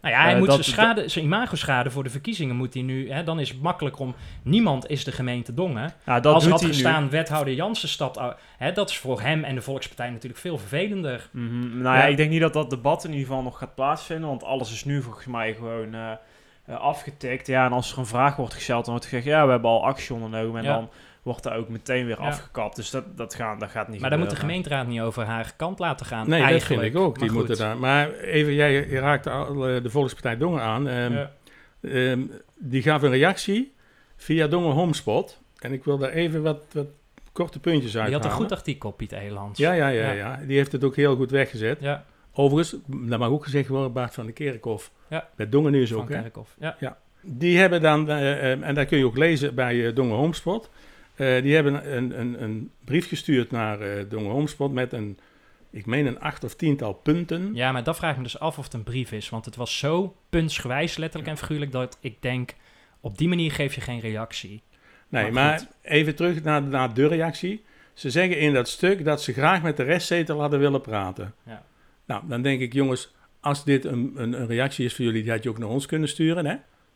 Nou 0.00 0.14
ja, 0.14 0.22
hij 0.22 0.32
Eh, 0.32 0.38
moet 0.38 0.46
dat- 0.46 0.64
zijn, 0.64 0.76
schade, 0.76 1.08
zijn 1.08 1.24
imago-schade 1.24 1.90
voor 1.90 2.04
de 2.04 2.10
verkiezingen 2.10 2.56
moet 2.56 2.74
hij 2.74 2.82
nu... 2.82 3.10
Hè, 3.10 3.24
dan 3.24 3.40
is 3.40 3.48
het 3.48 3.62
makkelijk 3.62 3.98
om... 3.98 4.14
Niemand 4.42 4.88
is 4.90 5.04
de 5.04 5.12
gemeente 5.12 5.54
Dongen. 5.54 5.94
Nou, 6.04 6.20
dat 6.20 6.34
Als 6.34 6.44
er 6.44 6.50
doet 6.50 6.60
had 6.60 6.68
hij 6.68 6.78
nu. 6.78 6.84
gestaan, 6.84 7.10
wethouder 7.10 7.54
Jansen 7.54 7.88
stapt. 7.88 8.18
Hè, 8.58 8.72
dat 8.72 8.90
is 8.90 8.98
voor 8.98 9.20
hem 9.20 9.44
en 9.44 9.54
de 9.54 9.62
Volkspartij 9.62 10.10
natuurlijk 10.10 10.40
veel 10.40 10.58
vervelender. 10.58 11.28
Mhm, 11.32 11.60
Nou 11.82 11.96
ja, 11.96 12.02
Ja. 12.02 12.08
ik 12.08 12.16
denk 12.16 12.30
niet 12.30 12.40
dat 12.40 12.52
dat 12.52 12.70
debat 12.70 13.04
in 13.04 13.10
ieder 13.10 13.26
geval 13.26 13.42
nog 13.42 13.58
gaat 13.58 13.74
plaatsvinden, 13.74 14.28
want 14.28 14.44
alles 14.44 14.72
is 14.72 14.84
nu 14.84 15.02
volgens 15.02 15.26
mij 15.26 15.54
gewoon 15.54 15.94
eh, 16.72 16.80
afgetikt. 16.80 17.46
Ja, 17.46 17.64
en 17.66 17.72
als 17.72 17.92
er 17.92 17.98
een 17.98 18.06
vraag 18.06 18.36
wordt 18.36 18.54
gesteld, 18.54 18.84
dan 18.84 18.94
wordt 18.94 19.08
gezegd, 19.08 19.26
ja, 19.26 19.44
we 19.44 19.50
hebben 19.50 19.70
al 19.70 19.84
actie 19.84 20.14
ondernomen 20.14 20.60
en 20.60 20.64
Ja. 20.66 20.74
dan 20.74 20.88
wordt 21.22 21.44
er 21.44 21.54
ook 21.54 21.68
meteen 21.68 22.06
weer 22.06 22.20
Ja. 22.20 22.26
afgekapt. 22.26 22.76
Dus 22.76 22.90
dat, 22.90 23.16
dat, 23.16 23.34
gaat, 23.34 23.60
dat 23.60 23.70
gaat 23.70 23.88
niet 23.88 24.00
Maar 24.00 24.10
dan 24.10 24.18
moet 24.18 24.30
de 24.30 24.36
gemeenteraad 24.36 24.86
niet 24.86 25.00
over 25.00 25.24
haar 25.24 25.52
kant 25.56 25.78
laten 25.78 26.06
gaan. 26.06 26.28
Nee, 26.28 26.40
dat 26.40 26.48
eigenlijk. 26.50 26.80
vind 26.82 26.94
ik 26.94 27.00
ook. 27.00 27.18
Die 27.18 27.24
Maar 27.26 27.34
moeten 27.36 27.56
goed. 27.56 27.64
daar. 27.64 27.76
Maar 27.78 28.10
even, 28.12 28.54
jij 28.54 28.72
je 28.72 28.98
raakte 28.98 29.30
al 29.30 29.68
eh, 29.68 29.82
de 29.82 29.90
Volkspartij 29.90 30.36
Dongen 30.36 30.62
aan. 30.62 30.88
Ehm, 30.88 31.12
Ja. 31.12 31.30
ehm, 31.82 32.20
die 32.58 32.82
gaf 32.82 33.02
een 33.02 33.10
reactie 33.10 33.74
via 34.16 34.46
Dongen 34.46 34.72
Homespot. 34.72 35.40
En 35.58 35.72
ik 35.72 35.84
wil 35.84 35.98
daar 35.98 36.10
even 36.10 36.42
wat, 36.42 36.58
wat 36.72 36.86
korte 37.32 37.58
puntjes 37.60 37.92
Die 37.92 38.00
had 38.00 38.10
uithalen. 38.10 38.36
een 38.36 38.42
goed 38.42 38.52
artikel, 38.52 38.90
Piet 38.90 39.12
Elands. 39.12 39.58
Ja, 39.58 39.72
ja, 39.72 39.88
ja, 39.88 40.02
Ja. 40.06 40.12
ja, 40.12 40.40
Die 40.46 40.56
heeft 40.56 40.72
het 40.72 40.84
ook 40.84 40.96
heel 40.96 41.16
goed 41.16 41.30
weggezet. 41.30 41.78
Ja, 41.80 42.04
Overigens, 42.34 42.76
dat 42.86 43.18
mag 43.18 43.28
ook 43.28 43.44
gezegd 43.44 43.68
worden, 43.68 43.92
Bart 43.92 44.14
van 44.14 44.26
de 44.26 44.32
Kerkhof. 44.32 44.90
Ja. 45.08 45.28
Bij 45.36 45.48
Dongen 45.48 45.72
Nieuws 45.72 45.90
van 45.90 46.00
ook, 46.00 46.08
hè? 46.08 46.20
Kerkhoff. 46.20 46.56
Ja. 46.58 46.98
Die 47.20 47.58
hebben 47.58 47.80
dan, 47.80 48.08
eh, 48.08 48.52
eh, 48.52 48.62
en 48.62 48.74
dat 48.74 48.86
kun 48.86 48.98
je 48.98 49.06
ook 49.06 49.16
lezen 49.16 49.54
bij 49.54 49.86
eh, 49.86 49.94
Dongen 49.94 50.16
Homespot. 50.16 50.70
die 51.16 51.54
hebben 51.54 51.96
een, 51.96 52.20
een, 52.20 52.42
een 52.42 52.70
brief 52.84 53.08
gestuurd 53.08 53.50
naar 53.50 54.08
Dongen 54.08 54.30
Homespot 54.30 54.72
met 54.72 54.92
een, 54.92 55.18
ik 55.70 55.86
meen 55.86 56.06
een 56.06 56.20
acht 56.20 56.44
of 56.44 56.54
tiental 56.54 56.92
punten. 56.92 57.50
ja, 57.54 57.72
maar 57.72 57.84
dat 57.84 57.96
vraag 57.96 58.10
ik 58.10 58.16
me 58.16 58.22
dus 58.22 58.38
af 58.38 58.58
of 58.58 58.64
het 58.64 58.74
een 58.74 58.82
brief 58.82 59.12
is. 59.12 59.28
Want 59.28 59.44
het 59.44 59.56
was 59.56 59.78
zo 59.78 60.16
puntsgewijs, 60.30 60.96
letterlijk 60.96 61.30
en 61.30 61.38
figuurlijk, 61.38 61.72
dat 61.72 61.98
ik 62.00 62.22
denk... 62.22 62.54
Op 63.00 63.18
die 63.18 63.28
manier 63.28 63.52
geef 63.52 63.74
je 63.74 63.80
geen 63.80 64.00
reactie. 64.00 64.62
Nee, 65.08 65.22
Maar 65.22 65.32
maar, 65.32 65.66
even 65.82 66.14
terug 66.14 66.42
naar, 66.42 66.62
naar 66.62 66.94
de 66.94 67.06
reactie. 67.06 67.64
Ze 67.94 68.10
zeggen 68.10 68.38
in 68.38 68.52
dat 68.52 68.68
stuk 68.68 69.04
dat 69.04 69.22
ze 69.22 69.32
graag 69.32 69.62
met 69.62 69.76
de 69.76 69.82
restzetel 69.82 70.40
hadden 70.40 70.58
willen 70.58 70.80
praten. 70.80 71.34
Ja. 71.46 71.62
Nou, 72.06 72.22
dan 72.28 72.42
denk 72.42 72.60
ik, 72.60 72.72
jongens, 72.72 73.12
als 73.40 73.64
dit 73.64 73.84
een, 73.84 74.12
een, 74.16 74.32
een 74.40 74.46
reactie 74.46 74.84
is 74.84 74.94
voor 74.94 75.04
jullie, 75.04 75.22
die 75.22 75.30
had 75.30 75.42
je 75.42 75.48
ook 75.48 75.58
naar 75.58 75.68
ons 75.68 75.86
kunnen 75.86 76.08
sturen, 76.08 76.46
hè? 76.46 76.54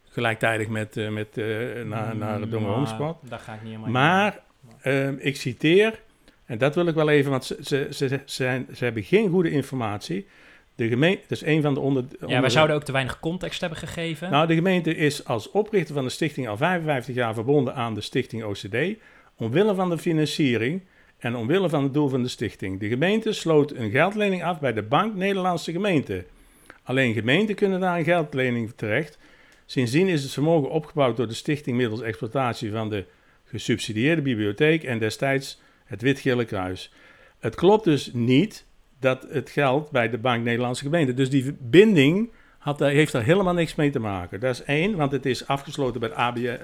Gelijktijdig 0.09 0.69
met, 0.69 0.97
eh, 0.97 1.09
met, 1.09 1.39
eh, 1.39 1.47
naar, 1.85 2.17
naar 2.17 2.41
de 2.41 2.49
Dongen 2.49 2.67
Maar 2.69 2.77
Homespot. 2.77 3.17
Daar 3.29 3.39
ga 3.39 3.53
ik 3.55 3.63
niet 3.63 3.71
helemaal 3.71 3.91
Maar 3.91 4.39
ehm, 4.81 5.15
ik 5.19 5.37
citeer, 5.37 6.01
en 6.45 6.59
dat 6.59 6.75
wil 6.75 6.87
ik 6.87 6.95
wel 6.95 7.09
even, 7.09 7.31
want 7.31 7.45
ze, 7.45 7.57
ze, 7.61 7.89
ze, 7.91 8.09
ze, 8.09 8.21
zijn, 8.25 8.67
ze 8.75 8.85
hebben 8.85 9.03
geen 9.03 9.31
goede 9.31 9.51
informatie. 9.51 10.27
De 10.75 10.89
gemeente, 10.89 11.21
dat 11.29 11.31
is 11.31 11.45
een 11.47 11.63
van 11.63 11.75
de 11.75 11.81
onder... 11.81 12.05
Ja, 12.11 12.27
onder- 12.27 12.41
wij 12.41 12.51
zouden 12.51 12.77
ook 12.77 12.83
te 12.85 12.93
weinig 12.93 13.21
context 13.21 13.61
hebben 13.61 13.79
gegeven. 13.79 14.31
Nou, 14.31 14.47
de 14.47 14.55
gemeente 14.55 14.95
is 14.97 15.25
als 15.25 15.51
oprichter 15.51 15.95
van 15.95 16.05
de 16.05 16.11
stichting 16.11 16.49
al 16.49 16.57
55 16.57 17.15
jaar 17.15 17.35
verbonden 17.35 17.75
aan 17.75 17.95
de 17.95 18.01
stichting 18.01 18.45
OCD, 18.45 18.77
omwille 19.37 19.75
van 19.75 19.91
de 19.91 19.99
financiering 19.99 20.83
en 21.27 21.37
omwille 21.37 21.69
van 21.69 21.83
het 21.83 21.95
doel 21.95 22.09
van 22.09 22.23
de 22.23 22.29
stichting. 22.29 22.81
De 22.81 22.89
gemeente 22.89 23.33
sloot 23.33 23.71
een 23.71 23.91
geldlening 23.91 24.45
af 24.45 24.61
bij 24.61 24.73
de 24.73 24.83
Bank 24.83 25.15
Nederlandse 25.15 25.73
Gemeenten. 25.73 26.25
Alleen 26.83 27.15
gemeenten 27.15 27.55
kunnen 27.55 27.81
daar 27.81 27.99
een 27.99 28.05
geldlening 28.05 28.73
terecht. 28.77 29.19
Sindsdien 29.65 30.09
is 30.09 30.23
het 30.23 30.33
vermogen 30.33 30.71
opgebouwd 30.71 31.17
door 31.17 31.29
de 31.29 31.35
stichting 31.35 31.77
middels 31.77 32.01
exploitatie 32.01 32.71
van 32.71 32.91
de 32.91 33.05
gesubsidieerde 33.45 34.23
bibliotheek 34.23 34.85
en 34.85 34.99
destijds 34.99 35.61
het 35.85 36.03
Wit-Gele 36.03 36.45
Kruis. 36.45 36.93
Het 37.39 37.55
klopt 37.55 37.85
dus 37.85 38.13
niet 38.13 38.67
dat 39.01 39.27
het 39.31 39.51
geld 39.51 39.91
bij 39.91 40.11
de 40.11 40.19
Bank 40.19 40.45
Nederlandse 40.45 40.85
Gemeenten. 40.85 41.17
Dus 41.17 41.31
die 41.31 41.45
verbinding 41.45 42.33
had, 42.59 42.79
heeft 42.79 43.13
daar 43.13 43.23
helemaal 43.23 43.55
niks 43.55 43.75
mee 43.75 43.91
te 43.91 43.99
maken. 43.99 44.41
Dat 44.41 44.55
is 44.55 44.63
één, 44.63 44.97
want 44.97 45.13
het 45.13 45.27
is 45.27 45.47
afgesloten 45.47 46.01
bij 46.01 46.09
de 46.09 46.15
ABN, 46.15 46.59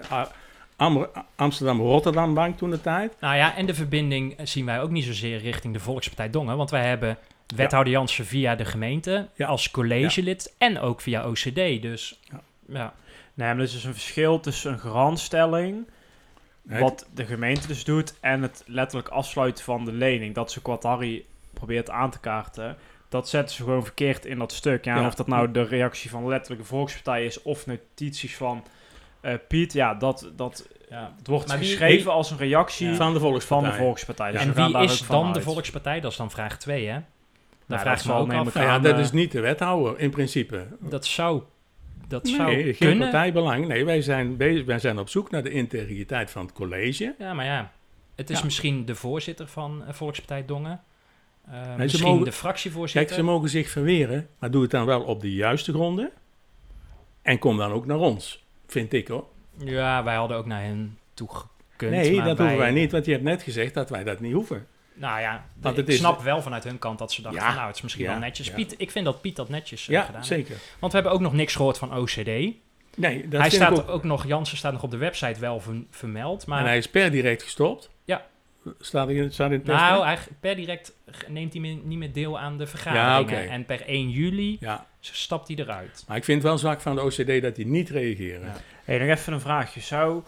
Am- 0.82 1.06
Amsterdam-Rotterdam 1.36 2.34
Bank 2.34 2.56
toen 2.56 2.70
de 2.70 2.80
tijd. 2.80 3.16
Nou 3.20 3.36
ja, 3.36 3.56
en 3.56 3.66
de 3.66 3.74
verbinding 3.74 4.36
zien 4.42 4.64
wij 4.66 4.80
ook 4.80 4.90
niet 4.90 5.04
zozeer 5.04 5.38
richting 5.38 5.72
de 5.74 5.80
Volkspartij 5.80 6.30
Dongen. 6.30 6.56
Want 6.56 6.70
wij 6.70 6.86
hebben 6.88 7.18
wethouder 7.56 7.92
Jansen 7.92 8.26
via 8.26 8.54
de 8.54 8.64
gemeente 8.64 9.28
Ja. 9.34 9.46
als 9.46 9.70
collegelid 9.70 10.54
en 10.58 10.78
ook 10.80 11.00
via 11.00 11.28
OCD. 11.28 11.54
Dus 11.82 12.20
Ja. 12.30 12.40
ja. 12.68 12.94
Nee, 13.34 13.48
maar 13.48 13.56
er 13.56 13.62
is 13.62 13.72
dus 13.72 13.84
een 13.84 13.92
verschil 13.92 14.40
tussen 14.40 14.72
een 14.72 14.78
garantstelling, 14.78 15.86
Nee, 16.62 16.80
wat 16.80 17.06
de 17.14 17.24
gemeente 17.24 17.66
dus 17.66 17.84
doet, 17.84 18.14
en 18.20 18.42
het 18.42 18.62
letterlijk 18.66 19.08
afsluiten 19.08 19.64
van 19.64 19.84
de 19.84 19.92
lening. 19.92 20.34
Dat 20.34 20.56
ook 20.58 20.66
wat 20.66 20.82
Harry 20.82 21.24
probeert 21.52 21.90
aan 21.90 22.10
te 22.10 22.20
kaarten. 22.20 22.76
Dat 23.08 23.28
zetten 23.28 23.56
ze 23.56 23.62
gewoon 23.62 23.84
verkeerd 23.84 24.24
in 24.26 24.38
dat 24.38 24.52
stuk. 24.52 24.84
Ja, 24.84 24.96
en 24.96 25.06
of 25.06 25.14
dat 25.14 25.26
nou 25.26 25.50
de 25.52 25.62
reactie 25.62 26.10
van 26.10 26.28
letterlijk 26.28 26.60
de 26.62 26.68
Volkspartij 26.68 27.24
is 27.24 27.42
of 27.42 27.66
notities 27.66 28.36
van 28.36 28.64
eh, 29.22 29.34
Piet, 29.48 29.72
ja, 29.72 29.94
dat, 29.94 30.30
dat 30.36 30.68
Ja. 30.90 31.12
het 31.18 31.26
wordt 31.26 31.48
Maar 31.48 31.58
wie- 31.58 31.66
geschreven 31.68 32.12
als 32.12 32.30
een 32.30 32.36
reactie 32.36 32.88
Ja. 32.88 32.94
Van 32.94 33.12
de 33.12 33.20
van 33.20 33.28
Volkspartij. 33.28 33.70
de 33.70 33.76
Volkspartij. 33.76 34.32
Dus 34.32 34.40
en 34.40 34.54
wie 34.54 34.78
is 34.82 35.02
van 35.02 35.22
dan 35.24 35.32
de. 35.32 35.40
Volkspartij? 35.42 36.00
Dat 36.00 36.10
is 36.10 36.16
dan 36.16 36.30
vraag 36.30 36.58
2, 36.58 36.86
hè? 36.86 36.92
Daar 36.92 37.04
dat 37.66 37.80
vraag 38.02 38.04
me 38.06 38.12
ook 38.12 38.46
af. 38.46 38.54
ja, 38.54 38.78
dat 38.78 38.94
eh, 38.94 39.00
is 39.00 39.12
niet 39.12 39.32
de 39.32 39.40
wethouder 39.40 39.98
in 39.98 40.10
principe. 40.10 40.66
Dat 40.80 41.06
zou, 41.06 41.42
dat 42.08 42.28
zou 42.28 42.52
geen 42.62 42.74
kunnen. 42.76 42.98
partijbelang. 42.98 43.66
Nee, 43.66 43.84
wij 43.84 44.02
zijn, 44.02 44.36
bezig, 44.36 44.64
wij 44.64 44.78
zijn 44.78 44.98
op 44.98 45.08
zoek 45.08 45.30
naar 45.30 45.42
de 45.42 45.50
integriteit 45.50 46.30
van 46.30 46.42
het 46.42 46.52
college. 46.52 47.14
Ja, 47.18 47.34
maar 47.34 47.44
ja. 47.44 47.72
Het 48.14 48.30
is 48.30 48.38
Ja. 48.38 48.44
misschien 48.44 48.84
de 48.84 48.94
voorzitter 48.94 49.46
van 49.48 49.84
eh, 49.86 49.92
Volkspartij 49.94 50.44
Dongen. 50.44 50.80
Misschien 51.76 52.06
mogen- 52.08 52.24
de 52.24 52.32
fractievoorzitter. 52.32 53.04
Kijk, 53.06 53.20
ze 53.20 53.24
mogen 53.24 53.48
zich 53.48 53.68
verweren, 53.70 54.28
maar 54.38 54.50
doe 54.50 54.62
het 54.62 54.70
dan 54.70 54.86
wel 54.86 55.02
op 55.02 55.20
de 55.20 55.32
juiste 55.34 55.72
gronden. 55.72 56.10
En 57.22 57.38
kom 57.38 57.56
dan 57.56 57.72
ook 57.72 57.86
naar 57.86 57.98
ons, 57.98 58.44
vind 58.72 58.92
ik 58.92 59.08
hoor. 59.08 59.24
Ja, 59.58 60.02
wij 60.04 60.14
hadden 60.14 60.36
ook 60.36 60.46
naar 60.46 60.62
hen 60.62 60.98
toe 61.14 61.28
gekund. 61.28 61.92
nee, 61.92 62.22
dat 62.22 62.38
hoeven 62.38 62.56
wij 62.58 62.70
niet, 62.70 62.92
want 62.92 63.04
je 63.04 63.12
hebt 63.12 63.24
net 63.24 63.42
gezegd 63.42 63.74
dat 63.74 63.90
wij 63.90 64.04
dat 64.04 64.20
niet 64.20 64.32
hoeven. 64.32 64.66
Nou 64.94 65.20
ja, 65.20 65.44
Want 65.60 65.78
ik 65.78 65.80
het 65.80 65.92
is- 65.94 65.98
snap 66.00 66.20
wel 66.22 66.42
vanuit 66.42 66.64
hun 66.64 66.78
kant 66.78 66.98
dat 66.98 67.12
ze 67.12 67.22
dachten, 67.22 67.40
Ja, 67.40 67.46
van, 67.46 67.54
nou, 67.56 67.66
het 67.66 67.76
is 67.76 67.82
misschien 67.82 68.04
ja, 68.04 68.10
wel 68.10 68.20
netjes. 68.20 68.46
ja. 68.46 68.54
Piet, 68.54 68.74
ik 68.76 68.90
vind 68.90 69.04
dat 69.04 69.20
Piet 69.20 69.36
dat 69.36 69.48
netjes 69.48 69.82
eh, 69.82 69.94
Ja, 69.94 70.00
gedaan 70.00 70.14
heeft. 70.16 70.26
zeker. 70.26 70.56
Want 70.78 70.92
we 70.92 70.98
hebben 70.98 71.16
ook 71.16 71.22
nog 71.22 71.32
niks 71.32 71.54
gehoord 71.54 71.78
van 71.78 71.96
OCD. 71.96 72.26
Nee, 72.96 73.28
dat 73.28 73.40
hij 73.40 73.50
staat 73.50 73.80
ook- 73.82 73.88
ook... 73.88 74.04
nog, 74.04 74.26
Jansen 74.26 74.56
staat 74.56 74.72
nog 74.72 74.82
op 74.82 74.90
de 74.90 74.96
website 74.96 75.40
wel 75.40 75.60
ver- 75.60 75.82
vermeld. 75.90 76.46
Maar 76.46 76.58
En 76.60 76.64
hij 76.66 76.76
is 76.78 76.88
per 76.88 77.10
direct 77.10 77.42
gestopt. 77.42 77.90
Staat 78.80 79.08
in, 79.08 79.32
staat 79.32 79.50
in 79.50 79.58
het 79.58 79.66
nou, 79.66 80.04
eigenlijk 80.04 80.40
per 80.40 80.56
direct 80.56 80.92
neemt 81.28 81.52
hij 81.52 81.80
niet 81.84 81.98
meer 81.98 82.12
deel 82.12 82.38
aan 82.38 82.58
de 82.58 82.66
vergaderingen. 82.66 83.44
Ja. 83.44 83.50
En 83.50 83.64
per 83.64 83.86
1 83.86 84.10
juli 84.10 84.56
Ja, 84.60 84.86
stapt 85.00 85.48
hij 85.48 85.56
eruit. 85.56 86.04
maar 86.08 86.16
ik 86.16 86.24
vind 86.24 86.38
het 86.38 86.46
wel 86.46 86.58
zwak 86.58 86.80
van 86.80 86.94
de 86.94 87.02
OCD 87.02 87.42
dat 87.42 87.56
die 87.56 87.66
niet 87.66 87.90
reageren. 87.90 88.46
Ja. 88.46 88.56
Hey, 88.84 88.98
nog 88.98 89.08
even 89.18 89.32
een 89.32 89.40
vraagje. 89.40 89.80
Zou, 89.80 90.22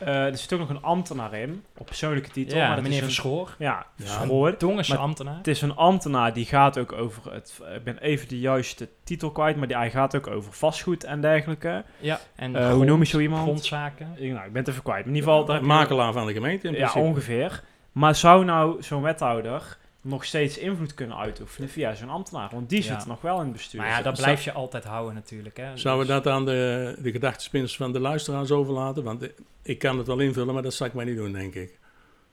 eh, 0.00 0.24
er 0.26 0.36
zit 0.38 0.52
ook 0.52 0.58
nog 0.58 0.68
een 0.68 0.82
ambtenaar 0.82 1.34
in, 1.34 1.64
op 1.78 1.86
persoonlijke 1.86 2.30
titel. 2.30 2.56
Ja, 2.58 2.66
maar 2.66 2.74
dat 2.74 2.82
meneer 2.84 2.98
is 2.98 3.04
een, 3.04 3.10
Verschoor. 3.10 3.54
Ja, 3.58 3.86
Ja. 3.96 4.06
Schoor. 4.06 4.54
Dongense 4.58 4.92
Maar- 4.92 5.00
ambtenaar. 5.02 5.36
Het 5.36 5.46
is 5.46 5.62
een 5.62 5.76
ambtenaar 5.76 6.32
die 6.32 6.46
gaat 6.46 6.78
ook 6.78 6.92
over 6.92 7.32
het. 7.32 7.60
Ik 7.74 7.84
ben 7.84 7.98
even 7.98 8.28
de 8.28 8.38
juiste 8.38 8.88
titel 9.04 9.30
kwijt, 9.30 9.56
maar 9.56 9.66
die, 9.66 9.76
hij 9.76 9.90
gaat 9.90 10.16
ook 10.16 10.26
over 10.26 10.52
vastgoed 10.52 11.04
en 11.04 11.20
dergelijke. 11.20 11.84
Ja, 11.98 12.20
en 12.36 12.56
Eh, 12.56 12.72
hoe 12.72 12.84
noem 12.84 12.98
je 13.00 13.06
zo 13.06 13.18
iemand? 13.18 13.42
Grondzaken. 13.42 14.12
Ik, 14.16 14.32
nou, 14.32 14.46
ik 14.46 14.52
ben 14.52 14.62
het 14.62 14.70
even 14.70 14.82
kwijt. 14.82 15.06
In 15.06 15.14
ieder 15.14 15.30
geval, 15.30 15.54
je- 15.54 15.60
Makelaar 15.60 16.12
van 16.12 16.26
de 16.26 16.32
gemeente 16.32 16.66
in 16.66 16.72
Ja, 16.72 16.78
principe. 16.78 17.04
ongeveer. 17.04 17.62
Maar 17.92 18.14
zou 18.14 18.44
nou 18.44 18.82
zo'n 18.82 19.02
wethouder 19.02 19.78
nog 20.00 20.24
steeds 20.24 20.58
invloed 20.58 20.94
kunnen 20.94 21.16
uitoefenen 21.16 21.68
via 21.68 21.94
zo'n 21.94 22.10
ambtenaar? 22.10 22.48
Want 22.52 22.68
die 22.68 22.84
Ja. 22.84 22.98
zit 22.98 23.06
nog 23.08 23.20
wel 23.20 23.36
in 23.38 23.42
het 23.44 23.52
bestuur. 23.52 23.80
Maar 23.80 23.88
ja, 23.90 24.02
dat 24.02 24.16
Zou- 24.16 24.26
blijf 24.28 24.44
je 24.44 24.52
altijd 24.52 24.84
houden 24.84 25.14
natuurlijk. 25.14 25.56
Hè. 25.56 25.76
Zouden 25.76 26.06
we 26.06 26.12
Dus- 26.12 26.22
dat 26.22 26.32
aan 26.32 26.44
de, 26.44 26.96
de 27.02 27.10
gedachtespinners 27.10 27.76
van 27.76 27.92
de 27.92 28.00
luisteraars 28.00 28.50
overlaten? 28.50 29.02
Want 29.04 29.28
ik 29.62 29.78
kan 29.78 29.98
het 29.98 30.06
wel 30.06 30.18
invullen, 30.18 30.54
maar 30.54 30.62
dat 30.62 30.74
zal 30.74 30.86
ik 30.86 30.92
maar 30.92 31.04
niet 31.04 31.16
doen, 31.16 31.32
denk 31.32 31.54
ik. 31.54 31.78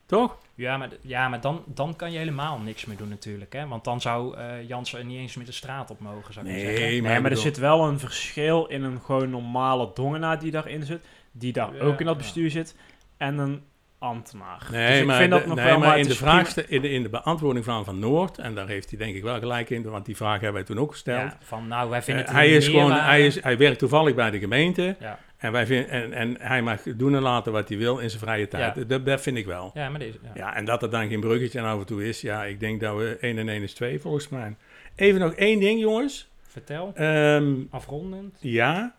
Toch? 0.05 0.38
Ja, 0.55 0.77
maar, 0.77 0.89
ja, 1.01 1.27
maar 1.27 1.41
dan, 1.41 1.63
dan 1.65 1.95
kan 1.95 2.12
je 2.12 2.17
helemaal 2.17 2.59
niks 2.59 2.86
meer 2.86 2.97
doen 2.97 3.09
natuurlijk. 3.09 3.53
Hè? 3.53 3.67
Want 3.67 3.83
dan 3.83 4.01
zou 4.01 4.38
eh 4.38 4.67
Jansen 4.67 5.00
er 5.00 5.05
niet 5.05 5.17
eens 5.17 5.36
meer 5.36 5.45
de 5.45 5.51
straat 5.51 5.89
op 5.91 6.00
mogen, 6.00 6.33
zou 6.33 6.45
ik 6.45 6.51
maar 6.51 6.62
zeggen. 6.62 6.81
Nee, 6.81 7.01
maar 7.21 7.31
er 7.31 7.38
zit 7.38 7.57
wel 7.57 7.88
een 7.88 8.00
verschil 8.00 8.65
in 8.65 8.83
een 8.83 9.01
gewoon 9.01 9.29
normale 9.29 9.91
dongenaar 9.93 10.39
die 10.39 10.51
daarin 10.51 10.83
zit. 10.83 11.05
Die 11.31 11.53
daar 11.53 11.75
Ja, 11.75 11.81
ook 11.81 12.00
in 12.00 12.05
dat 12.05 12.15
ja. 12.15 12.21
bestuur 12.21 12.51
zit. 12.51 12.75
En 13.17 13.38
een 13.38 13.63
ambtenaar. 14.00 14.68
Nee, 14.72 14.88
dus 14.89 15.00
ik 15.00 15.06
maar, 15.06 15.18
vind 15.18 15.32
dat 15.32 15.42
de- 15.42 15.48
nog 15.48 15.56
nee, 15.58 15.66
wel 15.66 15.80
maar 15.80 16.00
in, 16.00 16.08
de 16.08 16.16
vraagste, 16.16 16.66
in, 16.68 16.82
de, 16.82 16.89
in 16.89 17.04
de 17.04 17.10
beantwoording 17.10 17.66
van 17.66 17.86
Van 17.86 18.00
Noord, 18.00 18.38
en 18.38 18.56
daar 18.56 18.68
heeft 18.68 18.89
hij 18.89 19.00
denk 19.00 19.16
ik 19.16 19.24
wel 19.24 19.39
gelijk 19.39 19.70
in, 19.70 19.84
want 19.84 20.06
die 20.06 20.16
vraag 20.16 20.34
hebben 20.34 20.54
wij 20.54 20.63
toen 20.63 20.80
ook 20.80 20.92
gesteld. 20.92 21.20
Ja, 21.32 21.38
van 21.42 21.68
nou, 21.68 21.89
wij 21.89 22.01
vinden 22.01 22.24
Eh, 22.24 22.30
het 22.30 22.39
hij, 22.39 22.50
een 22.50 22.56
is 22.58 22.68
gewoon, 22.68 22.92
hij, 22.92 23.25
is, 23.25 23.44
hij 23.44 23.58
werkt 23.58 23.80
toevallig 23.80 24.16
bij 24.16 24.32
de 24.32 24.39
gemeente 24.39 24.96
Ja. 25.00 25.20
en, 25.38 25.51
wij 25.51 25.66
vind, 25.66 25.88
en, 25.88 26.13
en 26.13 26.36
hij 26.39 26.62
mag 26.62 26.82
doen 26.96 27.16
en 27.16 27.22
laten 27.22 27.51
wat 27.51 27.70
hij 27.70 27.77
wil 27.77 27.98
in 27.98 28.10
zijn 28.10 28.22
vrije 28.22 28.48
tijd. 28.48 28.75
Ja. 28.75 28.84
Dat, 28.84 29.06
dat 29.06 29.22
vind 29.22 29.38
ik 29.38 29.46
wel. 29.46 29.72
Ja, 29.74 29.89
maar 29.89 30.00
deze... 30.00 30.18
Ja. 30.24 30.32
Ja, 30.36 30.56
en 30.56 30.66
dat 30.66 30.84
er 30.84 30.89
dan 30.89 31.08
geen 31.10 31.20
bruggetje 31.20 31.62
af 31.62 31.80
en 31.80 31.86
toe 31.86 32.08
is, 32.08 32.22
ja, 32.22 32.44
ik 32.46 32.60
denk 32.60 32.82
dat 32.82 32.96
we 32.98 33.18
1 33.22 33.38
en 33.38 33.50
1 33.50 33.62
is 33.63 33.74
2 33.74 34.00
volgens 34.00 34.30
mij. 34.30 34.56
Even 34.96 35.20
nog 35.20 35.34
één 35.34 35.60
ding, 35.60 35.80
jongens. 35.80 36.30
Vertel, 36.48 36.92
Ehm, 36.96 37.54
afrondend. 37.70 38.38
ja, 38.39 38.96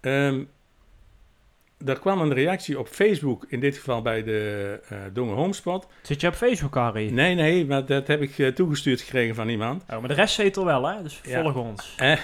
Ehm, 0.00 0.40
er 1.86 1.98
kwam 1.98 2.20
een 2.20 2.32
reactie 2.34 2.78
op 2.78 2.88
Facebook, 2.88 3.44
in 3.48 3.60
dit 3.60 3.76
geval 3.76 4.02
bij 4.02 4.22
de 4.22 4.80
eh 4.88 4.98
Dongen 5.12 5.34
Homespot. 5.34 5.86
Zit 6.02 6.20
je 6.20 6.26
op 6.28 6.34
Facebook, 6.34 6.74
Harry? 6.74 7.10
Nee, 7.12 7.34
nee, 7.34 7.66
maar 7.66 7.86
dat 7.86 8.06
heb 8.06 8.22
ik 8.22 8.38
eh, 8.38 8.48
toegestuurd 8.48 9.00
gekregen 9.00 9.34
van 9.34 9.48
iemand. 9.48 9.82
Oh, 9.90 9.98
maar 9.98 10.08
de 10.08 10.14
rest 10.14 10.34
zit 10.34 10.56
er 10.56 10.64
wel, 10.64 10.88
hè? 10.88 11.02
Dus 11.02 11.20
Ja. 11.24 11.42
volg 11.42 11.54
ons. 11.56 11.94
Eh, 11.96 12.18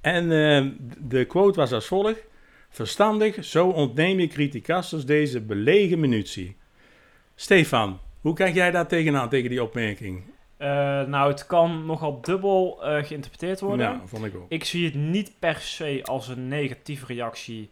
en 0.00 0.32
ehm, 0.32 0.70
de 0.98 1.24
quote 1.24 1.60
was 1.60 1.72
als 1.72 1.86
volgt. 1.86 2.24
Verstandig, 2.68 3.44
zo 3.44 3.68
ontneem 3.68 4.20
je 4.20 4.26
criticasters 4.26 5.04
deze 5.04 5.40
belegen 5.40 6.00
munitie. 6.00 6.56
Stefan, 7.34 8.00
hoe 8.20 8.34
kijk 8.34 8.54
jij 8.54 8.70
daar 8.70 8.86
tegenaan, 8.86 9.28
tegen 9.28 9.50
die 9.50 9.62
opmerking? 9.62 10.22
Eh, 10.56 10.68
nou, 11.02 11.30
het 11.30 11.46
kan 11.46 11.86
nogal 11.86 12.20
dubbel 12.20 12.84
eh, 12.84 13.04
geïnterpreteerd 13.04 13.60
worden. 13.60 13.86
Ja, 13.86 14.00
vond 14.04 14.24
ik 14.24 14.36
ook. 14.36 14.46
Ik 14.48 14.64
zie 14.64 14.84
het 14.84 14.94
niet 14.94 15.32
per 15.38 15.56
se 15.60 16.00
als 16.04 16.28
een 16.28 16.48
negatieve 16.48 17.06
reactie 17.06 17.70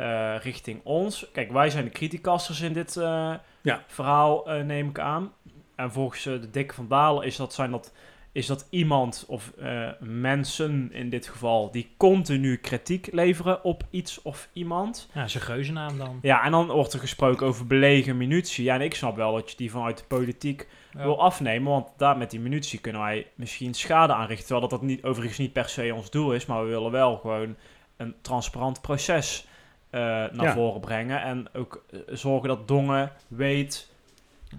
eh, 0.00 0.34
richting 0.42 0.80
ons. 0.84 1.26
Kijk, 1.32 1.52
wij 1.52 1.70
zijn 1.70 1.84
de 1.84 1.90
criticasters 1.90 2.60
in 2.60 2.72
dit 2.72 2.96
eh, 2.96 3.34
Ja. 3.62 3.84
verhaal, 3.86 4.50
eh, 4.50 4.62
neem 4.64 4.88
ik 4.88 4.98
aan. 4.98 5.32
En 5.76 5.92
volgens 5.92 6.22
de 6.22 6.50
Dikke 6.50 6.74
van 6.74 6.88
Dalen 6.88 7.26
is 7.26 7.36
dat, 7.36 7.54
zijn 7.54 7.70
dat, 7.70 7.92
is 8.32 8.46
dat 8.46 8.66
iemand 8.70 9.24
of 9.28 9.50
eh, 9.58 9.88
mensen 10.00 10.90
in 10.92 11.10
dit 11.10 11.26
geval 11.26 11.70
die 11.70 11.90
continu 11.96 12.56
kritiek 12.56 13.08
leveren 13.12 13.64
op 13.64 13.82
iets 13.90 14.22
of 14.22 14.48
iemand. 14.52 15.08
Ja, 15.14 15.28
zijn 15.28 15.42
geuzennaam 15.44 15.98
dan. 15.98 16.18
Ja, 16.22 16.44
en 16.44 16.50
dan 16.50 16.66
wordt 16.66 16.92
er 16.92 17.00
gesproken 17.00 17.46
over 17.46 17.66
belegen 17.66 18.16
munitie. 18.16 18.64
Ja, 18.64 18.74
en 18.74 18.80
ik 18.80 18.94
snap 18.94 19.16
wel 19.16 19.32
dat 19.34 19.50
je 19.50 19.56
die 19.56 19.70
vanuit 19.70 19.98
de 19.98 20.04
politiek 20.08 20.68
Ja. 20.92 21.02
wil 21.02 21.20
afnemen. 21.20 21.70
Want 21.72 21.88
daar 21.96 22.16
met 22.16 22.30
die 22.30 22.40
munitie 22.40 22.78
kunnen 22.80 23.00
wij 23.02 23.26
misschien 23.34 23.74
schade 23.74 24.12
aanrichten. 24.12 24.46
Terwijl 24.46 24.68
dat, 24.68 24.78
dat 24.80 24.88
niet, 24.88 25.04
overigens 25.04 25.38
niet 25.38 25.52
per 25.52 25.68
se 25.68 25.94
ons 25.94 26.10
doel 26.10 26.32
is. 26.32 26.46
Maar 26.46 26.62
we 26.64 26.68
willen 26.70 26.90
wel 26.90 27.16
gewoon 27.16 27.56
een 27.96 28.14
transparant 28.20 28.80
proces 28.80 29.46
eh, 29.90 30.00
naar 30.00 30.32
Ja. 30.42 30.52
voren 30.52 30.80
brengen. 30.80 31.22
En 31.22 31.46
ook 31.54 31.84
eh, 31.90 31.98
zorgen 32.08 32.48
dat 32.48 32.68
Dongen 32.68 33.12
weet 33.28 33.92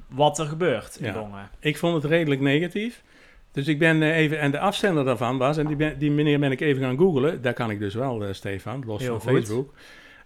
wat 0.07 0.39
er 0.39 0.45
gebeurt 0.45 0.95
in 0.99 1.05
Ja. 1.05 1.13
Dongen. 1.13 1.49
Ik 1.59 1.77
vond 1.77 1.93
het 2.03 2.11
redelijk 2.11 2.41
negatief. 2.41 3.03
Dus 3.51 3.67
ik 3.67 3.79
ben 3.79 4.01
eh, 4.01 4.17
even, 4.17 4.39
en 4.39 4.51
de 4.51 4.59
afzender 4.59 5.05
daarvan 5.05 5.37
was, 5.37 5.57
en 5.57 5.67
die, 5.67 5.75
ben- 5.75 5.97
die 5.99 6.11
meneer 6.11 6.39
ben 6.39 6.51
ik 6.51 6.61
even 6.61 6.81
gaan 6.81 6.97
googlen. 6.97 7.41
Daar 7.41 7.53
kan 7.53 7.69
ik 7.69 7.79
dus 7.79 7.93
wel, 7.93 8.33
Stefan, 8.33 8.83
los 8.85 9.01
Heel 9.01 9.19
van 9.19 9.31
goed. 9.31 9.39
Facebook. 9.39 9.73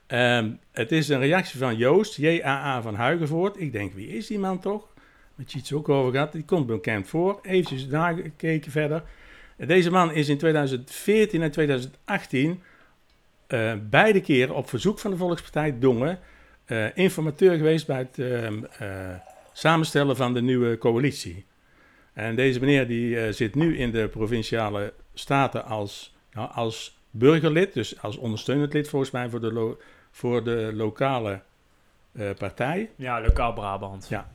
Ehm, 0.07 0.51
het 0.71 0.91
is 0.91 1.09
een 1.09 1.19
reactie 1.19 1.59
van 1.59 1.75
Joost, 1.77 2.15
J-A-A 2.17 2.81
van 2.81 2.95
Huigenvoort. 2.95 3.59
Ik 3.59 3.71
denk, 3.71 3.93
wie 3.93 4.07
is 4.07 4.27
die 4.27 4.39
man 4.39 4.59
toch? 4.59 4.87
Met 5.35 5.51
je 5.51 5.57
iets 5.57 5.73
ook 5.73 5.89
over 5.89 6.11
gehad. 6.11 6.31
Die 6.31 6.45
komt 6.45 6.65
bekend 6.67 7.07
voor. 7.07 7.39
Eventjes 7.41 7.87
nagekeken 7.87 8.71
verder. 8.71 9.03
Deze 9.57 9.91
man 9.91 10.11
is 10.13 10.29
in 10.29 10.37
2014 10.37 11.41
en 11.41 11.51
2018 11.51 12.61
eh, 13.47 13.73
beide 13.89 14.21
keren 14.21 14.55
op 14.55 14.69
verzoek 14.69 14.99
van 14.99 15.11
de 15.11 15.17
Volkspartij 15.17 15.79
Dongen 15.79 16.19
eh, 16.65 16.97
informateur 16.97 17.57
geweest 17.57 17.87
bij 17.87 17.97
het 17.97 18.19
ehm, 18.19 18.63
eh, 18.79 18.89
samenstellen 19.53 20.15
van 20.15 20.33
de 20.33 20.41
nieuwe 20.41 20.77
coalitie. 20.77 21.45
En 22.13 22.35
deze 22.35 22.59
meneer 22.59 22.87
die 22.87 23.31
zit 23.31 23.55
nu 23.55 23.77
in 23.77 23.91
de 23.91 24.07
provinciale 24.07 24.93
staten 25.13 25.65
als, 25.65 26.15
nou, 26.31 26.51
als 26.53 26.99
burgerlid, 27.11 27.73
dus 27.73 28.01
als 28.01 28.17
ondersteunend 28.17 28.73
lid 28.73 28.89
volgens 28.89 29.11
mij 29.11 29.29
voor 29.29 29.41
de, 29.41 29.53
lo- 29.53 29.77
voor 30.11 30.43
de 30.43 30.71
lokale 30.73 31.41
partij. 32.37 32.89
Ja, 32.95 33.21
lokaal 33.21 33.53
Brabant. 33.53 34.07
Ja. 34.09 34.31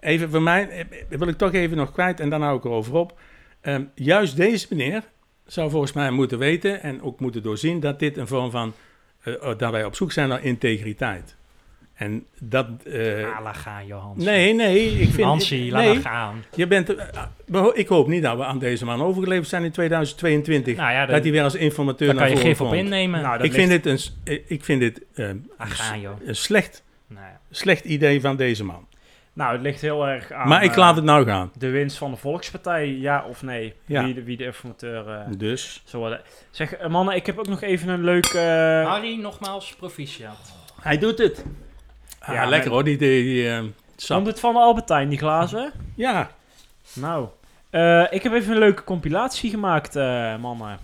Even 0.00 0.30
voor 0.30 0.42
mij, 0.42 0.86
wil 1.08 1.28
ik 1.28 1.36
toch 1.38 1.52
even 1.52 1.76
nog 1.76 1.92
kwijt 1.92 2.20
en 2.20 2.30
dan 2.30 2.42
hou 2.42 2.58
ik 2.58 2.64
erover 2.64 2.94
op. 2.94 3.18
Ehm, 3.60 3.84
juist 3.94 4.36
deze 4.36 4.66
meneer 4.70 5.04
zou 5.46 5.70
volgens 5.70 5.92
mij 5.92 6.10
moeten 6.10 6.38
weten 6.38 6.82
en 6.82 7.02
ook 7.02 7.20
moeten 7.20 7.42
doorzien 7.42 7.80
dat 7.80 7.98
dit 7.98 8.16
een 8.16 8.26
vorm 8.26 8.50
van, 8.50 8.74
eh, 9.22 9.34
oh, 9.40 9.58
dat 9.58 9.70
wij 9.70 9.84
op 9.84 9.94
zoek 9.94 10.12
zijn 10.12 10.28
naar 10.28 10.44
integriteit. 10.44 11.36
En 11.94 12.26
dat... 12.40 12.66
eh, 12.84 13.36
Ah, 13.36 13.42
laat 13.42 13.56
gaan, 13.56 13.86
Johans. 13.86 14.24
nee, 14.24 14.54
nee, 14.54 14.86
ik 15.00 15.08
vind... 15.10 15.26
Hansie, 15.26 15.70
laat 15.70 15.82
nee, 15.82 15.92
maar 15.92 16.02
gaan. 16.02 16.44
je 16.54 16.66
bent, 16.66 16.94
eh, 16.94 17.64
ik 17.72 17.88
hoop 17.88 18.06
niet 18.08 18.22
dat 18.22 18.36
we 18.36 18.44
aan 18.44 18.58
deze 18.58 18.84
man 18.84 19.02
overgeleverd 19.02 19.48
zijn 19.48 19.64
in 19.64 19.70
2022. 19.70 20.76
Nou 20.76 20.92
ja, 20.92 21.06
dat 21.06 21.22
hij 21.22 21.32
weer 21.32 21.42
als 21.42 21.54
informateur 21.54 22.06
daar 22.06 22.16
naar 22.16 22.26
kan 22.26 22.36
je 22.36 22.42
gif 22.42 22.60
op 22.60 22.72
innemen. 22.74 23.22
Nou, 23.22 23.42
Ik 23.42 23.52
vind 23.52 23.68
dit 23.70 23.86
een, 23.86 23.98
eh, 24.24 24.40
ik 24.46 24.64
vind 24.64 24.80
dit, 24.80 25.02
eh, 25.14 25.30
gaan, 25.58 26.00
joh. 26.00 26.16
een 26.24 26.36
slecht, 26.36 26.82
Nou 27.06 27.24
ja. 27.26 27.40
slecht 27.50 27.84
idee 27.84 28.20
van 28.20 28.36
deze 28.36 28.64
man. 28.64 28.86
Nou, 29.36 29.52
het 29.52 29.60
ligt 29.62 29.80
heel 29.80 30.06
erg 30.06 30.32
aan 30.32 30.48
maar 30.48 30.64
ik 30.64 30.70
eh, 30.70 30.76
laat 30.76 30.96
het 30.96 31.04
nou 31.04 31.26
gaan. 31.26 31.50
de 31.58 31.70
winst 31.70 31.96
van 31.98 32.10
de 32.10 32.16
Volkspartij, 32.16 32.88
ja 32.88 33.24
of 33.28 33.42
nee. 33.42 33.74
Ja. 33.84 34.04
Wie, 34.04 34.14
de, 34.14 34.22
wie 34.22 34.36
de 34.36 34.44
informateur 34.44 35.08
eh 35.10 35.20
Dus, 35.38 35.82
worden. 35.92 36.20
Zeg, 36.50 36.74
eh, 36.74 36.88
mannen, 36.88 37.14
ik 37.14 37.26
heb 37.26 37.38
ook 37.38 37.46
nog 37.48 37.62
even 37.62 37.88
een 37.88 38.04
leuk... 38.04 38.24
eh, 38.26 38.42
Harry, 38.90 39.20
nogmaals, 39.20 39.74
proficiat. 39.74 40.36
hij 40.80 40.98
doet 40.98 41.18
het. 41.18 41.44
Ah, 42.18 42.34
Ja, 42.34 42.44
lekker 42.46 42.58
maar- 42.58 42.68
hoor, 42.74 42.84
die, 42.84 42.96
die, 42.98 43.22
die 43.22 43.50
eh, 43.50 43.62
sap. 43.96 44.16
Komt 44.16 44.26
het 44.28 44.40
van 44.40 44.52
de 44.54 44.58
Albertijn, 44.60 45.08
die 45.08 45.18
glazen? 45.18 45.72
Ja, 45.94 46.30
Nou, 46.94 47.28
eh, 47.70 48.04
ik 48.10 48.22
heb 48.22 48.32
even 48.32 48.52
een 48.52 48.58
leuke 48.58 48.84
compilatie 48.84 49.50
gemaakt, 49.50 49.96
eh, 49.96 50.36
mannen. 50.36 50.78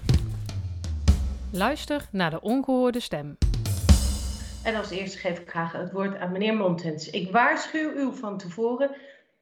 Luister 1.51 2.01
naar 2.11 2.31
de 2.31 2.41
ongehoorde 2.41 3.01
stem. 3.01 3.37
En 4.63 4.75
als 4.75 4.91
eerste 4.91 5.19
geef 5.19 5.39
ik 5.39 5.49
graag 5.49 5.73
het 5.73 5.93
woord 5.93 6.17
aan 6.17 6.33
meneer 6.33 6.55
Montens. 6.55 7.11
Ik 7.11 7.31
waarschuw 7.31 7.91
u 7.91 8.17
van 8.17 8.39
tevoren. 8.39 8.97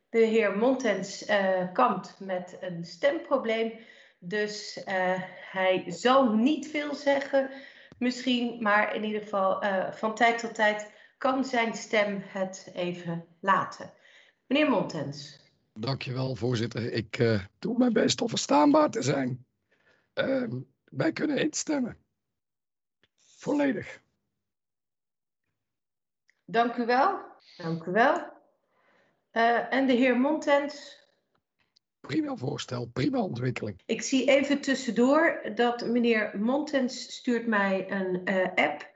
De 0.09 0.19
heer 0.19 0.57
Montens 0.59 1.25
eh, 1.25 1.73
kampt 1.73 2.17
met 2.21 2.57
een 2.61 2.85
stemprobleem. 2.85 3.73
Dus 4.19 4.85
eh, 4.85 5.23
hij 5.53 5.85
zal 5.87 6.35
niet 6.35 6.69
veel 6.69 6.95
zeggen, 6.95 7.51
misschien. 7.99 8.63
Maar 8.63 8.95
in 8.95 9.05
ieder 9.05 9.21
geval, 9.21 9.63
eh, 9.63 9.93
van 9.93 10.15
tijd 10.15 10.39
tot 10.39 10.55
tijd 10.55 10.93
kan 11.19 11.45
zijn 11.45 11.75
stem 11.75 12.23
het 12.27 12.71
even 12.75 13.25
laten. 13.41 13.93
Meneer 14.47 14.71
Montens. 14.71 15.39
Dankjewel, 15.73 16.35
voorzitter. 16.35 16.93
Ik 16.93 17.41
doe 17.59 17.79
mijn 17.79 17.93
best 17.93 18.21
om 18.21 18.29
verstaanbaar 18.29 18.91
te 18.91 19.03
zijn. 19.03 19.47
Ehm, 20.13 20.61
wij 20.85 21.13
kunnen 21.13 21.37
instemmen. 21.39 21.97
Volledig. 23.19 24.01
Dank 26.51 26.77
u 26.77 26.87
wel. 26.87 27.19
Dank 27.57 27.85
u 27.85 27.91
wel. 27.93 28.19
Eh, 29.31 29.73
en 29.75 29.87
de 29.87 29.93
heer 29.93 30.17
Montens. 30.21 30.99
Prima 32.01 32.37
voorstel, 32.37 32.87
prima 32.93 33.19
ontwikkeling. 33.21 33.81
Ik 33.87 34.03
zie 34.03 34.29
even 34.31 34.61
tussendoor 34.61 35.41
dat 35.55 35.87
meneer 35.87 36.31
Montens 36.39 37.13
stuurt 37.13 37.47
mij 37.47 37.91
een 37.91 38.25
eh, 38.25 38.65
app. 38.65 38.89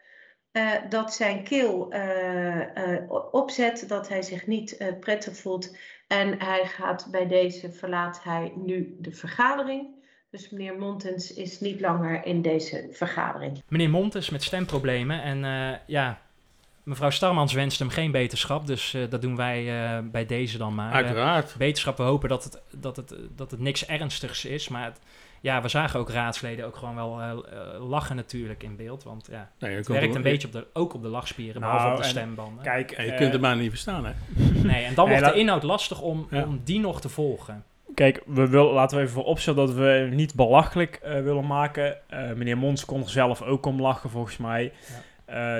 eh, 0.53 0.71
dat 0.89 1.15
zijn 1.15 1.45
keel 1.45 1.91
eh, 1.93 2.95
eh, 2.95 3.11
opzet, 3.31 3.89
dat 3.89 4.09
hij 4.09 4.23
zich 4.23 4.47
niet 4.47 4.77
eh, 4.77 4.99
prettig 5.01 5.37
voelt. 5.37 5.77
En 6.09 6.41
hij 6.43 6.67
gaat 6.67 7.09
bij 7.11 7.27
deze, 7.27 7.73
verlaat 7.73 8.23
hij 8.23 8.53
nu 8.57 8.97
de 8.99 9.13
vergadering. 9.13 10.03
Dus 10.31 10.51
meneer 10.51 10.79
Montens 10.79 11.33
is 11.35 11.61
niet 11.61 11.81
langer 11.81 12.25
in 12.25 12.43
deze 12.43 12.89
vergadering. 12.91 13.63
Meneer 13.69 13.91
Montes 13.91 14.31
met 14.31 14.43
stemproblemen. 14.43 15.23
En 15.23 15.45
eh, 15.45 15.79
ja, 15.87 16.21
mevrouw 16.85 17.11
Starmans 17.11 17.53
wenst 17.53 17.79
hem 17.79 17.89
geen 17.89 18.11
beterschap. 18.11 18.67
Dus 18.67 18.95
eh, 18.95 19.03
dat 19.11 19.23
doen 19.23 19.37
wij 19.37 19.83
eh, 19.85 19.99
bij 20.05 20.27
deze 20.27 20.59
dan 20.59 20.75
maar. 20.75 20.89
Eh, 20.91 20.95
Uiteraard. 20.97 21.55
beterschap, 21.59 21.97
we 21.97 22.03
hopen 22.03 22.29
dat 22.29 22.45
het, 22.45 22.63
dat 22.77 22.97
het, 22.97 23.15
dat 23.37 23.51
het 23.51 23.61
niks 23.61 23.87
ernstigs 23.87 24.45
is. 24.45 24.69
Maar 24.69 24.85
het- 24.85 25.01
ja, 25.41 25.63
we 25.63 25.69
zagen 25.69 26.01
ook 26.01 26.11
raadsleden 26.11 26.67
ook 26.67 26.77
gewoon 26.77 26.95
wel 26.95 27.21
eh, 27.21 27.31
eh, 27.31 27.89
lachen 27.89 28.17
natuurlijk 28.17 28.63
in 28.63 28.77
beeld. 28.77 29.03
Want 29.03 29.29
ja, 29.31 29.51
Nee, 29.59 29.77
het 29.77 29.89
werkt 29.89 30.15
een 30.15 30.23
beetje 30.23 30.47
op 30.47 30.53
de, 30.53 30.67
ook 30.73 30.95
op 30.95 31.03
de 31.03 31.09
lachspieren, 31.09 31.61
Nou, 31.61 31.73
behalve 31.73 31.95
op 31.97 32.01
de 32.01 32.09
en 32.09 32.11
stembanden. 32.11 32.63
Kijk, 32.65 32.97
Ja, 32.97 33.03
je 33.03 33.11
eh, 33.11 33.17
kunt 33.19 33.33
hem 33.33 33.41
maar 33.41 33.57
niet 33.57 33.71
verstaan, 33.71 34.05
hè? 34.05 34.13
Nee, 34.63 34.85
en 34.85 34.95
dan 34.95 35.09
Nee, 35.09 35.19
wordt 35.21 35.33
de 35.35 35.41
inhoud 35.41 35.63
lastig 35.63 36.01
om, 36.01 36.27
Ja. 36.31 36.43
om 36.45 36.61
die 36.65 36.81
nog 36.81 37.01
te 37.01 37.09
volgen. 37.09 37.65
Kijk, 37.95 38.23
we 38.27 38.49
wil, 38.49 38.73
laten 38.73 38.97
we 38.97 39.03
even 39.03 39.15
vooropstellen 39.15 39.67
dat 39.67 39.75
we 39.77 40.09
niet 40.11 40.35
belachelijk 40.35 40.95
eh, 41.03 41.13
willen 41.23 41.47
maken. 41.47 41.97
Eh, 42.11 42.33
meneer 42.33 42.59
Mons 42.59 42.85
kon 42.85 43.01
er 43.03 43.09
zelf 43.11 43.43
ook 43.43 43.67
om 43.67 43.81
lachen, 43.81 44.11
volgens 44.11 44.37
mij. 44.37 44.73
Eh, 44.89 44.95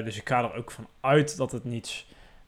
dus 0.05 0.17
ik 0.17 0.29
ga 0.29 0.43
er 0.43 0.55
ook 0.55 0.71
van 0.71 0.89
uit 1.01 1.37
dat 1.37 1.53
het 1.53 1.65
niets 1.65 2.07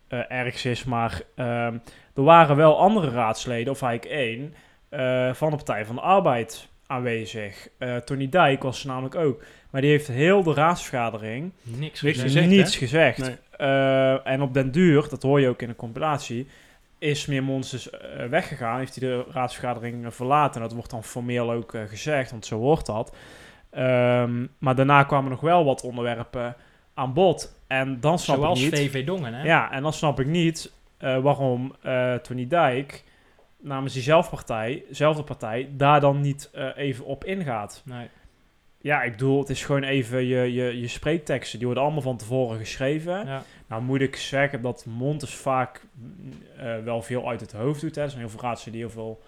eh, 0.09 0.31
ergs 0.31 0.65
is. 0.65 0.85
Maar 0.85 1.21
ehm, 1.35 1.79
er 2.15 2.23
waren 2.23 2.57
wel 2.57 2.79
andere 2.79 3.11
raadsleden, 3.11 3.73
of 3.73 3.83
eigenlijk 3.83 4.15
één, 4.21 4.55
eh, 4.89 5.35
van 5.35 5.51
de 5.51 5.57
Partij 5.57 5.85
van 5.85 5.95
de 5.95 6.01
Arbeid 6.01 6.69
aanwezig. 6.87 7.69
Eh, 7.79 7.97
Tony 7.97 8.29
Dijk 8.29 8.63
was 8.63 8.81
er 8.81 8.89
namelijk 8.89 9.15
ook. 9.15 9.43
Maar 9.71 9.81
die 9.81 9.91
heeft 9.91 10.07
heel 10.07 10.43
de 10.43 10.55
raadsvergadering 10.55 11.53
Niks, 11.63 12.03
Niks 12.03 12.21
gezegd. 12.21 12.47
hè? 12.47 12.65
gezegd. 12.65 13.19
Nee. 13.19 13.37
Eh, 13.57 14.27
en 14.27 14.43
op 14.43 14.55
den 14.55 14.71
duur, 14.71 15.09
dat 15.09 15.23
hoor 15.23 15.41
je 15.41 15.49
ook 15.49 15.63
in 15.63 15.69
de 15.69 15.77
compilatie, 15.77 16.47
is 16.99 17.27
meneer 17.27 17.43
Mons 17.43 17.71
dus 17.71 17.91
eh, 17.91 18.27
weggegaan. 18.27 18.79
Heeft 18.79 19.01
hij 19.01 19.09
de 19.09 19.25
raadsvergadering 19.31 20.05
eh, 20.05 20.11
verlaten. 20.11 20.55
En 20.55 20.67
dat 20.67 20.77
wordt 20.77 20.91
dan 20.91 21.05
formeel 21.05 21.53
ook 21.53 21.75
eh, 21.75 21.83
gezegd, 21.83 22.31
want 22.31 22.47
zo 22.47 22.59
hoort 22.59 22.87
dat. 22.87 23.17
Ehm, 23.71 24.47
maar 24.59 24.75
daarna 24.75 25.03
kwamen 25.03 25.31
nog 25.31 25.41
wel 25.41 25.65
wat 25.65 25.83
onderwerpen 25.83 26.57
aan 26.97 27.13
bod. 27.13 27.55
En 27.67 28.01
dan 28.01 28.19
snap 28.19 28.37
Zoals 28.37 28.63
ik 28.63 28.73
niet... 28.73 28.81
VV 28.81 29.07
Dongen, 29.07 29.35
hè? 29.35 29.43
Ja, 29.43 29.73
en 29.73 29.83
dan 29.83 29.93
snap 29.93 30.21
ik 30.21 30.27
niet 30.27 30.73
eh, 30.99 31.19
waarom 31.19 31.75
eh, 31.83 32.15
Tony 32.15 32.47
Dijk 32.47 33.05
namens 33.61 33.93
diezelfde 33.93 34.31
partij, 34.31 34.85
zelfde 34.91 35.23
partij, 35.23 35.69
daar 35.73 36.01
dan 36.01 36.21
niet 36.21 36.51
eh, 36.53 36.69
even 36.77 37.05
op 37.05 37.25
ingaat. 37.25 37.83
Nee. 37.85 38.09
Ja, 38.81 39.03
ik 39.03 39.11
bedoel, 39.11 39.39
het 39.39 39.51
is 39.51 39.65
gewoon 39.65 39.83
even 39.83 40.27
je, 40.27 40.53
je, 40.53 40.81
je 40.81 40.89
spreekteksten. 40.89 41.59
Die 41.59 41.67
worden 41.67 41.85
allemaal 41.85 42.03
van 42.03 42.17
tevoren 42.17 42.59
geschreven. 42.59 43.27
Ja. 43.27 43.43
Nou 43.69 43.83
moet 43.83 44.01
ik 44.01 44.17
zeggen 44.17 44.63
dat 44.63 44.85
Montes 44.89 45.35
vaak 45.35 45.87
mm, 45.95 46.85
wel 46.85 47.03
veel 47.03 47.29
uit 47.29 47.41
het 47.41 47.53
hoofd 47.53 47.81
doet. 47.81 47.95
Hè. 47.95 48.03
Er 48.03 48.09
zijn 48.09 48.21
heel 48.21 48.31
veel 48.31 48.41
raadsen 48.41 48.73
die 48.73 48.81
heel 48.81 48.91
veel 48.91 49.23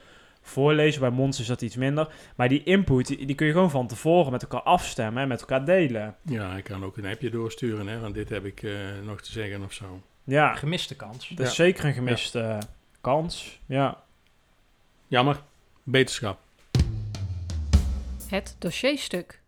voorlezen. 0.49 1.01
Bij 1.01 1.11
Montes 1.11 1.41
is 1.41 1.47
dat 1.47 1.63
iets 1.63 1.77
minder. 1.77 2.09
Maar 2.37 2.49
die 2.49 2.63
input, 2.63 3.07
die, 3.07 3.27
die 3.27 3.35
kun 3.35 3.47
je 3.47 3.53
gewoon 3.53 3.71
van 3.71 3.87
tevoren 3.87 4.33
met 4.33 4.43
elkaar 4.43 4.63
afstemmen 4.63 5.23
en 5.23 5.29
met 5.29 5.41
elkaar 5.41 5.65
delen. 5.65 6.17
Ja, 6.23 6.57
ik 6.57 6.65
kan 6.65 6.85
ook 6.85 6.97
een 6.97 7.07
appje 7.07 7.31
doorsturen, 7.31 7.87
hè? 7.87 8.01
Want 8.01 8.15
dit 8.15 8.29
heb 8.29 8.45
ik 8.45 8.63
eh, 8.63 8.73
nog 9.05 9.21
te 9.21 9.33
zeggen 9.33 9.65
of 9.65 9.73
zo. 9.73 10.01
Ja, 10.25 10.55
Gemiste 10.55 10.97
kans. 10.97 11.29
dat 11.29 11.47
is 11.47 11.57
Ja. 11.57 11.65
zeker 11.65 11.85
een 11.85 11.93
gemiste 11.93 12.41
eh, 12.41 12.59
kans. 13.01 13.61
Ja. 13.67 14.03
Jammer. 15.07 15.41
Beterschap. 15.83 16.39
Het 18.29 18.57
dossierstuk. 18.59 19.41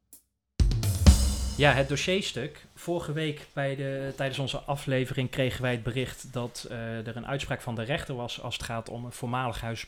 Ja, 1.57 1.73
het 1.73 1.89
dossierstuk. 1.89 2.67
Vorige 2.75 3.13
week 3.13 3.47
bij 3.53 3.77
de, 3.77 4.13
tijdens 4.17 4.39
onze 4.39 4.59
aflevering 4.59 5.31
kregen 5.31 5.63
wij 5.63 5.73
het 5.73 5.83
bericht 5.83 6.33
dat 6.33 6.67
eh, 6.71 7.07
er 7.07 7.17
een 7.17 7.27
uitspraak 7.27 7.61
van 7.61 7.75
de 7.75 7.83
rechter 7.83 8.15
was 8.15 8.43
als 8.43 8.55
het 8.57 8.63
gaat 8.65 8.89
om 8.89 9.05
een 9.05 9.13
voormalig, 9.13 9.61
huis, 9.61 9.87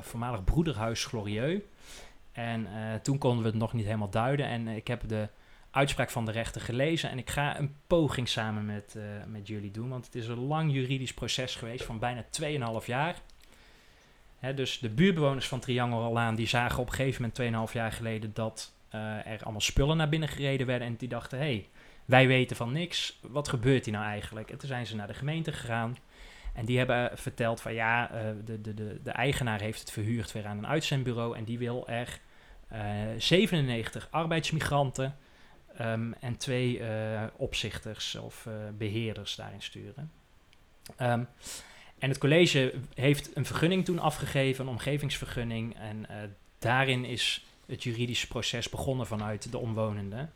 voormalig 0.00 0.44
broederhuis 0.44 1.04
Glorieux. 1.04 1.64
En 2.32 2.66
eh, 2.66 2.94
toen 3.02 3.18
konden 3.18 3.42
we 3.42 3.48
het 3.48 3.58
nog 3.58 3.72
niet 3.72 3.84
helemaal 3.84 4.10
duiden. 4.10 4.46
En 4.46 4.68
eh, 4.68 4.76
ik 4.76 4.86
heb 4.86 5.08
de 5.08 5.28
uitspraak 5.70 6.10
van 6.10 6.24
de 6.24 6.32
rechter 6.32 6.60
gelezen. 6.60 7.10
En 7.10 7.18
ik 7.18 7.30
ga 7.30 7.58
een 7.58 7.74
poging 7.86 8.28
samen 8.28 8.66
met, 8.66 8.94
eh, 8.96 9.02
met 9.26 9.46
jullie 9.46 9.70
doen. 9.70 9.88
Want 9.88 10.04
het 10.04 10.14
is 10.14 10.26
een 10.26 10.46
lang 10.46 10.72
juridisch 10.72 11.14
proces 11.14 11.56
geweest 11.56 11.84
van 11.84 11.98
bijna 11.98 12.24
2,5 12.30 12.86
jaar. 12.86 13.16
Hè, 14.38 14.54
dus 14.54 14.78
de 14.78 14.88
buurtbewoners 14.88 15.48
van 15.48 15.60
Triangle 15.60 16.10
Laan 16.10 16.34
die 16.34 16.46
zagen 16.46 16.80
op 16.80 16.86
een 16.86 16.94
gegeven 16.94 17.32
moment 17.36 17.68
2,5 17.68 17.72
jaar 17.72 17.92
geleden 17.92 18.30
dat 18.34 18.72
eh, 18.88 19.26
er 19.26 19.42
allemaal 19.42 19.60
spullen 19.60 19.96
naar 19.96 20.08
binnen 20.08 20.28
gereden 20.28 20.66
werden. 20.66 20.88
En 20.88 20.96
die 20.96 21.08
dachten, 21.08 21.38
hé, 21.38 21.44
hey, 21.44 21.68
wij 22.04 22.26
weten 22.26 22.56
van 22.56 22.72
niks. 22.72 23.18
Wat 23.22 23.48
gebeurt 23.48 23.84
hier 23.84 23.94
nou 23.94 24.06
eigenlijk? 24.06 24.50
En 24.50 24.58
toen 24.58 24.68
zijn 24.68 24.86
ze 24.86 24.96
naar 24.96 25.06
de 25.06 25.14
gemeente 25.14 25.52
gegaan. 25.52 25.96
En 26.54 26.64
die 26.64 26.78
hebben 26.78 27.10
verteld 27.18 27.60
van 27.60 27.74
ja, 27.74 28.10
eh, 28.10 28.30
de, 28.44 28.60
de, 28.60 28.74
de, 28.74 29.00
de 29.02 29.10
eigenaar 29.10 29.60
heeft 29.60 29.80
het 29.80 29.90
verhuurd 29.90 30.32
weer 30.32 30.46
aan 30.46 30.58
een 30.58 30.66
uitzendbureau. 30.66 31.36
En 31.36 31.44
die 31.44 31.58
wil 31.58 31.88
er 31.88 32.20
eh, 32.68 32.80
97 33.18 34.08
arbeidsmigranten 34.10 35.16
ehm, 35.76 36.12
en 36.20 36.36
twee 36.36 36.78
eh, 36.78 37.22
opzichters 37.36 38.14
of 38.14 38.46
eh, 38.46 38.52
beheerders 38.78 39.36
daarin 39.36 39.62
sturen. 39.62 40.10
Ehm, 40.96 41.24
en 41.98 42.08
het 42.08 42.18
college 42.18 42.74
heeft 42.94 43.36
een 43.36 43.46
vergunning 43.46 43.84
toen 43.84 43.98
afgegeven, 43.98 44.64
een 44.64 44.70
omgevingsvergunning. 44.70 45.76
En 45.76 46.08
eh, 46.08 46.16
daarin 46.58 47.04
is 47.04 47.44
het 47.66 47.82
juridische 47.82 48.26
proces 48.26 48.68
begonnen 48.68 49.06
vanuit 49.06 49.50
de 49.52 49.58
omwonenden. 49.58 50.32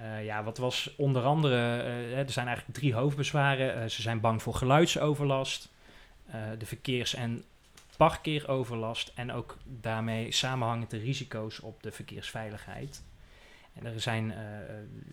Eh, 0.00 0.24
ja, 0.24 0.44
wat 0.44 0.58
was 0.58 0.94
onder 0.96 1.22
andere, 1.22 1.76
eh, 1.82 1.86
hè, 2.14 2.22
er 2.22 2.30
zijn 2.30 2.46
eigenlijk 2.46 2.78
drie 2.78 2.94
hoofdbezwaren. 2.94 3.82
Eh, 3.82 3.88
ze 3.88 4.02
zijn 4.02 4.20
bang 4.20 4.42
voor 4.42 4.54
geluidsoverlast, 4.54 5.68
eh, 6.26 6.40
de 6.58 6.66
verkeers- 6.66 7.14
en 7.14 7.44
parkeeroverlast 7.96 9.12
en 9.14 9.32
ook 9.32 9.56
daarmee 9.64 10.32
samenhangende 10.32 10.98
risico's 10.98 11.60
op 11.60 11.82
de 11.82 11.92
verkeersveiligheid. 11.92 13.02
En 13.74 13.86
er 13.86 14.00
zijn, 14.00 14.32
eh, 14.32 14.38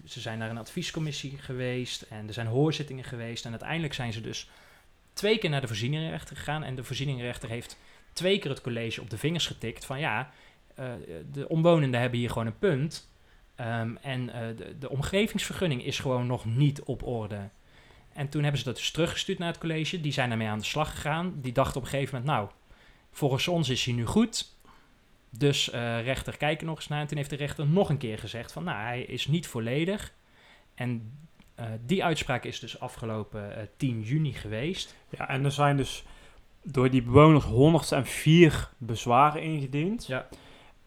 ze 0.05 0.19
zijn 0.19 0.37
naar 0.37 0.49
een 0.49 0.57
adviescommissie 0.57 1.37
geweest 1.37 2.01
en 2.01 2.27
er 2.27 2.33
zijn 2.33 2.47
hoorzittingen 2.47 3.03
geweest. 3.03 3.45
En 3.45 3.51
uiteindelijk 3.51 3.93
zijn 3.93 4.13
ze 4.13 4.21
dus 4.21 4.49
twee 5.13 5.37
keer 5.37 5.49
naar 5.49 5.61
de 5.61 5.67
voorzieningenrechter 5.67 6.35
gegaan. 6.35 6.63
En 6.63 6.75
de 6.75 6.83
voorzieningenrechter 6.83 7.49
heeft 7.49 7.77
twee 8.13 8.39
keer 8.39 8.49
het 8.49 8.61
college 8.61 9.01
op 9.01 9.09
de 9.09 9.17
vingers 9.17 9.47
getikt 9.47 9.85
van 9.85 9.99
ja, 9.99 10.31
eh, 10.75 10.91
de 11.31 11.49
omwonenden 11.49 11.99
hebben 11.99 12.19
hier 12.19 12.29
gewoon 12.29 12.47
een 12.47 12.59
punt. 12.59 13.09
Ehm, 13.59 13.95
en 14.01 14.29
eh, 14.29 14.57
de, 14.57 14.77
de 14.77 14.89
omgevingsvergunning 14.89 15.83
is 15.83 15.99
gewoon 15.99 16.27
nog 16.27 16.45
niet 16.45 16.81
op 16.83 17.03
orde. 17.03 17.49
En 18.13 18.29
toen 18.29 18.41
hebben 18.41 18.59
ze 18.59 18.65
dat 18.65 18.75
dus 18.75 18.91
teruggestuurd 18.91 19.39
naar 19.39 19.47
het 19.47 19.57
college. 19.57 20.01
Die 20.01 20.11
zijn 20.11 20.29
daarmee 20.29 20.47
aan 20.47 20.59
de 20.59 20.65
slag 20.65 20.91
gegaan. 20.91 21.33
Die 21.41 21.51
dachten 21.51 21.77
op 21.77 21.83
een 21.83 21.89
gegeven 21.89 22.19
moment, 22.19 22.35
nou, 22.35 22.49
volgens 23.11 23.47
ons 23.47 23.69
is 23.69 23.85
hij 23.85 23.93
nu 23.93 24.05
goed. 24.05 24.53
Dus 25.29 25.69
eh, 25.69 26.03
rechter, 26.03 26.37
kijk 26.37 26.59
er 26.59 26.65
nog 26.65 26.75
eens 26.75 26.87
naar. 26.87 27.01
En 27.01 27.07
toen 27.07 27.17
heeft 27.17 27.29
de 27.29 27.35
rechter 27.35 27.67
nog 27.67 27.89
een 27.89 27.97
keer 27.97 28.19
gezegd 28.19 28.51
van, 28.51 28.63
nou, 28.63 28.77
hij 28.77 29.01
is 29.01 29.27
niet 29.27 29.47
volledig. 29.47 30.13
En 30.75 31.17
eh, 31.55 31.65
die 31.85 32.03
uitspraak 32.03 32.43
is 32.43 32.59
dus 32.59 32.79
afgelopen 32.79 33.55
eh, 33.55 33.63
10 33.77 34.01
juni 34.01 34.33
geweest. 34.33 34.95
ja, 35.09 35.29
en 35.29 35.45
er 35.45 35.51
zijn 35.51 35.77
dus 35.77 36.03
door 36.63 36.89
die 36.89 37.01
bewoners 37.01 37.45
104 37.45 38.69
bezwaren 38.77 39.41
ingediend. 39.41 40.05
Ja. 40.05 40.27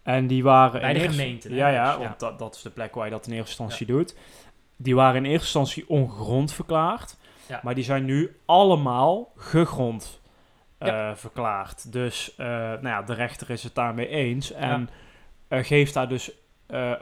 En 0.02 0.26
die 0.26 0.42
waren 0.42 0.80
Bij 0.80 0.92
de 0.92 1.00
eerste- 1.00 1.18
gemeente, 1.18 1.48
hè? 1.48 1.54
Ja, 1.54 1.68
ja, 1.68 1.96
Dus, 1.96 2.06
want 2.06 2.20
dat, 2.20 2.38
dat 2.38 2.54
is 2.54 2.62
de 2.62 2.70
plek 2.70 2.94
waar 2.94 3.04
je 3.04 3.10
dat 3.10 3.26
in 3.26 3.32
eerste 3.32 3.48
instantie 3.48 3.86
doet. 3.86 4.16
Die 4.76 4.94
waren 4.94 5.16
in 5.16 5.30
eerste 5.30 5.44
instantie 5.58 5.88
ongegrond 5.88 6.52
verklaard. 6.52 7.16
Maar 7.62 7.74
die 7.74 7.84
zijn 7.84 8.04
nu 8.04 8.36
allemaal 8.46 9.32
gegrond 9.36 10.20
eh, 10.78 11.10
verklaard. 11.14 11.92
Dus 11.92 12.34
eh, 12.36 12.46
nou 12.46 12.88
ja, 12.88 13.02
de 13.02 13.14
rechter 13.14 13.50
is 13.50 13.62
het 13.62 13.74
daarmee 13.74 14.08
eens 14.08 14.52
en 14.52 14.90
eh, 15.48 15.64
geeft 15.64 15.94
daar 15.94 16.08
dus 16.08 16.30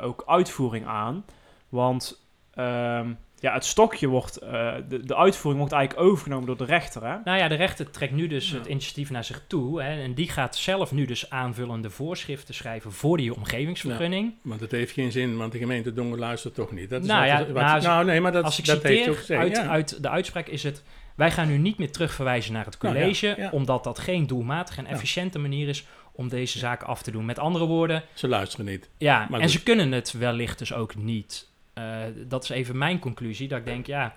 ook 0.01 0.23
uitvoering 0.27 0.87
aan. 0.87 1.25
Want 1.69 2.25
ehm, 2.55 3.13
ja, 3.41 3.53
het 3.55 3.65
stokje 3.65 4.07
wordt, 4.07 4.37
eh, 4.37 4.75
de, 4.89 5.05
de 5.07 5.17
uitvoering 5.17 5.61
wordt 5.63 5.73
eigenlijk 5.77 6.09
overgenomen 6.09 6.47
door 6.47 6.57
de 6.57 6.65
rechter. 6.65 7.03
Hè? 7.07 7.17
Nou 7.25 7.39
ja, 7.39 7.49
de 7.49 7.55
rechter 7.55 7.91
trekt 7.91 8.13
nu 8.13 8.27
dus 8.27 8.51
Ja. 8.51 8.57
het 8.59 8.67
initiatief 8.67 9.11
naar 9.11 9.25
zich 9.25 9.43
toe. 9.47 9.83
Hè, 9.83 10.03
en 10.03 10.15
die 10.15 10.29
gaat 10.29 10.57
zelf 10.57 10.93
nu 10.93 11.05
dus 11.05 11.31
aanvullende 11.31 11.91
voorschriften 11.91 12.55
schrijven 12.55 12.93
voor 12.93 13.17
die 13.17 13.35
omgevingsvergunning. 13.35 14.35
Maar 14.43 14.59
dat 14.59 14.71
heeft 14.71 14.93
geen 14.93 15.13
zin, 15.13 15.37
want 15.37 15.53
de 15.53 15.59
gemeente 15.59 15.93
Dongen 15.93 16.19
luistert 16.19 16.55
toch 16.55 16.73
niet. 16.73 16.91
Dat 16.91 17.03
is 17.03 17.09
Nou 17.09 17.21
wat- 17.21 17.29
ja, 17.29 17.39
wat- 17.53 17.63
nou, 17.63 17.75
als- 17.75 17.85
nou, 17.85 18.05
nee, 18.05 18.21
maar 18.21 18.33
dat, 18.33 18.45
Als 18.45 18.59
ik 18.59 18.65
dat 18.65 18.83
heeft 18.83 18.97
citeer 18.97 19.11
ook 19.13 19.19
gezegd. 19.19 19.41
uit, 19.41 19.57
ja. 19.57 19.67
uit 19.69 20.03
de 20.03 20.09
uitspraak 20.09 20.47
is 20.47 20.63
het... 20.63 20.83
Wij 21.15 21.31
gaan 21.31 21.49
nu 21.49 21.57
niet 21.59 21.79
meer 21.79 21.93
terugverwijzen 21.93 22.53
naar 22.53 22.65
het 22.65 22.83
Nou 22.83 22.95
ja, 22.95 23.01
college... 23.01 23.35
ja. 23.37 23.51
omdat 23.51 23.85
dat 23.85 23.99
geen 23.99 24.27
doelmatige 24.27 24.79
en 24.79 24.85
Ja. 24.87 24.91
efficiënte 24.91 25.39
manier 25.39 25.69
is 25.69 25.85
om 26.13 26.29
deze 26.29 26.59
zaken 26.59 26.87
af 26.87 27.03
te 27.03 27.11
doen. 27.11 27.25
Met 27.25 27.39
andere 27.39 27.65
woorden, 27.67 28.03
Ze 28.15 28.29
luisteren 28.29 28.67
niet. 28.67 28.89
ja, 28.99 29.19
Maar 29.31 29.41
en 29.41 29.45
goed. 29.47 29.55
ze 29.55 29.63
kunnen 29.63 29.93
het 29.93 30.13
wellicht 30.13 30.59
dus 30.59 30.73
ook 30.73 30.95
niet. 30.97 31.49
Eh, 31.73 32.03
dat 32.27 32.43
is 32.43 32.49
even 32.49 32.79
mijn 32.79 32.99
conclusie, 32.99 33.49
dat 33.49 33.59
ik 33.59 33.65
denk, 33.65 33.87
ja... 33.87 34.15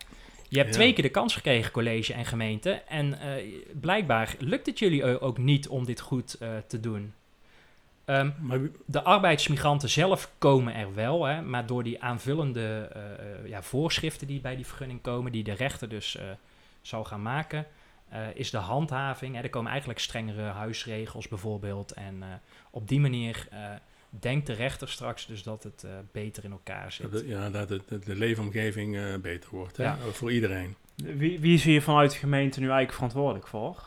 Je 0.50 0.60
hebt 0.60 0.72
Ja. 0.72 0.80
twee 0.80 0.94
keer 0.94 1.04
de 1.04 1.10
kans 1.10 1.34
gekregen, 1.34 1.72
college 1.72 2.14
en 2.14 2.26
gemeente. 2.26 2.72
En 2.72 3.20
eh, 3.20 3.44
blijkbaar 3.80 4.36
lukt 4.40 4.66
het 4.66 4.80
jullie 4.80 5.20
ook 5.20 5.38
niet 5.38 5.68
om 5.68 5.86
dit 5.86 6.00
goed 6.00 6.34
eh, 6.34 6.50
te 6.68 6.80
doen. 6.80 7.14
Ehm, 8.06 8.30
Maar 8.40 8.60
de 8.86 9.04
arbeidsmigranten 9.04 9.90
zelf 9.90 10.32
komen 10.38 10.76
er 10.76 10.94
wel, 10.94 11.26
hè, 11.26 11.42
maar 11.42 11.66
door 11.66 11.84
die 11.84 12.02
aanvullende 12.02 12.92
ja, 13.46 13.62
voorschriften 13.62 14.28
die 14.28 14.42
bij 14.42 14.56
die 14.56 14.66
vergunning 14.66 15.02
komen, 15.02 15.32
die 15.32 15.44
de 15.44 15.54
rechter 15.54 15.90
dus 15.90 16.18
zal 16.82 17.04
gaan 17.04 17.22
maken, 17.22 17.66
is 18.34 18.50
de 18.50 18.58
handhaving. 18.58 19.36
Hè, 19.36 19.42
er 19.42 19.50
komen 19.50 19.70
eigenlijk 19.70 20.00
strengere 20.00 20.42
huisregels 20.42 21.28
bijvoorbeeld. 21.28 21.92
En 21.92 22.24
op 22.70 22.88
die 22.88 23.00
manier 23.00 23.48
denkt 24.20 24.48
de 24.48 24.54
rechter 24.54 24.90
straks 24.90 25.26
dus 25.26 25.44
dat 25.44 25.64
het 25.64 25.84
eh, 25.84 25.92
beter 26.12 26.44
in 26.44 26.52
elkaar 26.52 26.92
zit. 26.92 27.12
dat, 27.12 27.26
ja, 27.26 27.50
dat 27.50 27.70
het, 27.70 27.82
dat 27.90 28.04
de 28.06 28.16
leefomgeving 28.16 28.98
eh, 28.98 29.04
beter 29.22 29.50
wordt. 29.52 29.78
Hè? 29.78 29.84
Ja. 29.84 29.98
Voor 30.12 30.32
iedereen. 30.32 30.76
Wie, 30.96 31.40
wie 31.40 31.54
is 31.54 31.64
hier 31.64 31.82
vanuit 31.82 32.12
de 32.12 32.18
gemeente 32.18 32.60
nu 32.60 32.66
eigenlijk 32.66 32.94
verantwoordelijk 32.96 33.48
voor? 33.48 33.84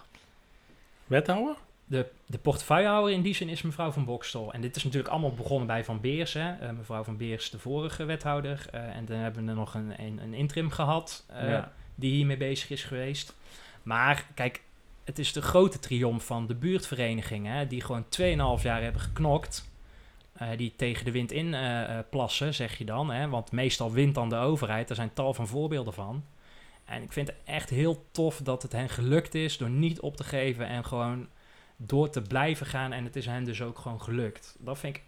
Wethouder? 1.07 1.57
De, 1.89 2.07
de 2.27 2.39
portefeuillehouder 2.39 3.13
in 3.15 3.23
die 3.23 3.35
zin 3.35 3.49
is 3.49 3.63
mevrouw 3.63 3.91
Van 3.91 4.05
Bokstel. 4.05 4.53
En 4.53 4.61
dit 4.61 4.77
is 4.77 4.85
natuurlijk 4.85 5.13
allemaal 5.13 5.35
begonnen 5.35 5.67
bij 5.67 5.85
Van 5.85 6.01
Beers. 6.01 6.33
Hè. 6.33 6.53
Eh, 6.53 6.71
mevrouw 6.71 7.05
Van 7.05 7.17
Beers, 7.17 7.51
de 7.51 7.59
vorige 7.59 8.05
wethouder. 8.05 8.67
Eh, 8.73 8.97
en 8.97 9.05
dan 9.05 9.17
hebben 9.17 9.45
we 9.45 9.51
er 9.51 9.57
nog 9.57 9.75
een, 9.75 9.93
een, 10.03 10.19
een 10.23 10.35
interim 10.35 10.71
gehad. 10.71 11.25
eh, 11.29 11.49
Ja. 11.49 11.73
die 11.95 12.13
hiermee 12.13 12.37
bezig 12.37 12.71
is 12.71 12.85
geweest. 12.85 13.35
Maar 13.83 14.27
kijk, 14.35 14.63
het 15.05 15.19
is 15.19 15.33
de 15.33 15.43
grote 15.43 15.79
triomf 15.79 16.25
van 16.27 16.47
de 16.47 16.55
buurtverenigingen, 16.55 17.57
hè, 17.57 17.67
die 17.67 17.81
gewoon 17.81 18.05
2,5 18.09 18.63
jaar 18.63 18.83
hebben 18.83 19.01
geknokt. 19.01 19.69
Eh, 20.39 20.49
die 20.57 20.73
tegen 20.77 21.05
de 21.05 21.11
wind 21.11 21.33
in 21.33 21.55
eh, 21.55 21.83
eh, 21.99 22.05
plassen, 22.11 22.55
zeg 22.55 22.79
je 22.79 22.85
dan. 22.85 23.11
Hè, 23.11 23.29
want 23.29 23.53
meestal 23.53 23.93
wint 23.93 24.15
dan 24.15 24.29
de 24.29 24.37
overheid. 24.37 24.91
Er 24.91 24.97
zijn 24.97 25.13
tal 25.13 25.35
van 25.35 25.47
voorbeelden 25.47 25.93
van. 25.93 26.25
En 26.85 27.03
ik 27.03 27.13
vind 27.13 27.29
het 27.29 27.37
echt 27.45 27.71
heel 27.71 28.05
tof 28.11 28.41
dat 28.43 28.63
het 28.63 28.73
hen 28.73 28.89
gelukt 28.89 29.35
is 29.35 29.59
door 29.59 29.71
niet 29.71 30.01
op 30.01 30.17
te 30.17 30.25
geven 30.25 30.67
en 30.67 30.85
gewoon 30.85 31.27
door 31.77 32.11
te 32.11 32.23
blijven 32.23 32.67
gaan. 32.67 32.93
En 32.93 33.05
het 33.05 33.17
is 33.17 33.27
hen 33.27 33.45
dus 33.45 33.63
ook 33.63 33.79
gewoon 33.79 34.03
gelukt. 34.03 34.57
Dat 34.59 34.79
vind 34.79 34.97
ik 34.97 35.03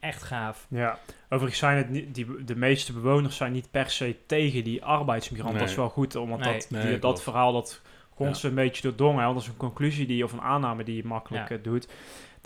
echt 0.00 0.22
gaaf. 0.22 0.66
Ja, 0.70 0.98
overigens 1.28 1.58
zijn 1.58 1.76
het 1.76 1.88
niet, 1.90 2.14
die, 2.14 2.44
de 2.44 2.56
meeste 2.56 2.92
bewoners 2.92 3.36
zijn 3.36 3.52
niet 3.52 3.70
per 3.70 3.90
se 3.90 4.16
tegen 4.26 4.64
die 4.64 4.84
arbeidsmigrant. 4.84 5.52
Nee. 5.52 5.60
Dat 5.62 5.70
is 5.70 5.76
wel 5.76 5.88
goed, 5.88 6.16
omdat 6.16 6.38
Nee. 6.40 6.52
dat, 6.52 6.70
Nee, 6.70 6.86
die- 6.86 6.98
dat 6.98 7.22
verhaal 7.22 7.52
dat 7.52 7.80
gonst 8.14 8.44
een 8.44 8.54
beetje 8.54 8.82
doordrongen. 8.82 9.18
hè, 9.18 9.24
Want 9.24 9.34
dat 9.34 9.44
is 9.44 9.48
een 9.52 9.56
conclusie 9.56 10.06
die, 10.06 10.24
of 10.24 10.32
een 10.32 10.40
aanname 10.40 10.84
die 10.84 10.96
je 10.96 11.04
makkelijk 11.04 11.48
Ja. 11.48 11.56
doet. 11.56 11.88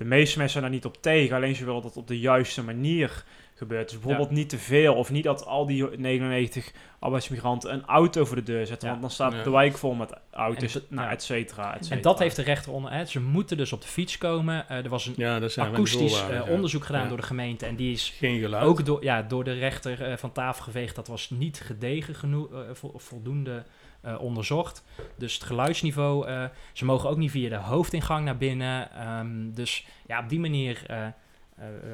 De 0.03 0.09
meeste 0.09 0.39
mensen 0.39 0.51
zijn 0.61 0.63
daar 0.63 0.73
niet 0.73 0.85
op 0.97 1.03
tegen, 1.03 1.37
alleen 1.37 1.55
ze 1.55 1.65
willen 1.65 1.83
dat 1.83 1.91
het 1.91 2.03
op 2.03 2.09
de 2.09 2.19
juiste 2.19 2.63
manier 2.65 3.25
gebeurt. 3.55 3.89
Dus 3.89 3.99
bijvoorbeeld 3.99 4.31
niet 4.31 4.49
te 4.49 4.59
veel, 4.59 4.95
of 4.95 5.11
niet 5.11 5.25
dat 5.25 5.47
al 5.47 5.67
die 5.67 5.85
99 5.99 6.73
arbeidsmigranten 6.99 7.73
een 7.73 7.85
auto 7.85 8.25
voor 8.25 8.37
de 8.37 8.43
deur 8.43 8.67
zetten. 8.67 8.87
Ja. 8.89 8.89
Want 8.89 9.01
dan 9.01 9.11
staat 9.11 9.33
Ja. 9.33 9.43
de 9.43 9.51
wijk 9.51 9.79
vol 9.79 9.95
met 9.95 10.13
auto's, 10.31 10.75
En 10.75 10.83
nou, 10.89 11.07
ja. 11.07 11.13
et 11.13 11.23
cetera, 11.23 11.71
et 11.73 11.79
En 11.79 11.85
cetera. 11.85 12.01
dat 12.03 12.19
heeft 12.19 12.37
de 12.37 12.43
rechter 12.43 12.73
onder. 12.73 12.93
Hè, 12.93 13.05
ze 13.05 13.21
moeten 13.21 13.57
dus 13.57 13.73
op 13.73 13.81
de 13.81 13.89
fiets 13.89 14.19
komen. 14.19 14.69
Eh, 14.69 14.77
er 14.85 14.89
was 14.89 15.07
een 15.17 15.53
akoestisch 15.57 16.29
eh, 16.29 16.49
onderzoek 16.49 16.85
gedaan 16.85 17.03
Ja. 17.03 17.09
door 17.09 17.17
de 17.17 17.23
gemeente. 17.23 17.67
En 17.67 17.77
die 17.77 17.93
is 17.93 18.15
Geen 18.19 18.41
geluid. 18.41 18.65
ook 18.65 18.85
door, 18.85 19.05
ja, 19.05 19.23
door 19.23 19.45
de 19.45 19.53
rechter 19.53 20.03
eh, 20.03 20.17
van 20.17 20.33
tafel 20.33 20.63
geveegd. 20.65 20.95
Dat 20.97 21.09
was 21.09 21.31
niet 21.31 21.61
gedegen 21.61 22.15
genoeg, 22.15 22.49
vo- 22.73 22.93
voldoende 22.97 23.63
eh, 24.03 24.21
onderzocht. 24.21 24.85
Dus 25.17 25.35
het 25.35 25.43
geluidsniveau, 25.43 26.27
eh, 26.27 26.45
ze 26.73 26.85
mogen 26.85 27.11
ook 27.11 27.17
niet 27.17 27.31
via 27.31 27.49
de 27.49 27.57
hoofdingang 27.57 28.25
naar 28.25 28.37
binnen. 28.37 28.91
Ehm, 28.93 29.51
dus 29.55 29.87
ja, 30.07 30.19
op 30.21 30.29
die 30.29 30.41
manier 30.41 30.83
eh, 30.87 31.07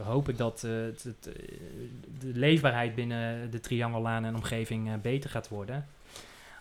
hoop 0.04 0.28
ik 0.28 0.36
dat 0.36 0.60
het, 0.60 1.02
het, 1.02 1.22
de 2.20 2.30
leefbaarheid 2.34 2.94
binnen 2.94 3.50
de 3.50 3.60
Triangellaan 3.60 4.24
en 4.24 4.34
omgeving 4.34 5.00
beter 5.00 5.30
gaat 5.30 5.48
worden. 5.48 5.86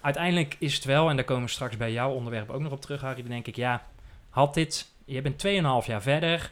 Uiteindelijk 0.02 0.56
is 0.60 0.76
het 0.76 0.84
wel, 0.84 1.10
en 1.10 1.16
daar 1.16 1.26
komen 1.26 1.44
we 1.44 1.50
straks 1.50 1.78
bij 1.78 1.92
jouw 1.92 2.12
onderwerp 2.12 2.50
ook 2.50 2.62
nog 2.62 2.72
op 2.72 2.82
terug, 2.82 3.02
Harry. 3.02 3.22
Dan 3.22 3.32
denk 3.32 3.48
ik, 3.48 3.56
ja, 3.56 3.86
had 4.30 4.54
dit, 4.54 4.92
je 5.06 5.22
bent 5.22 5.38
2,5 5.38 5.86
jaar 5.88 6.02
verder. 6.02 6.52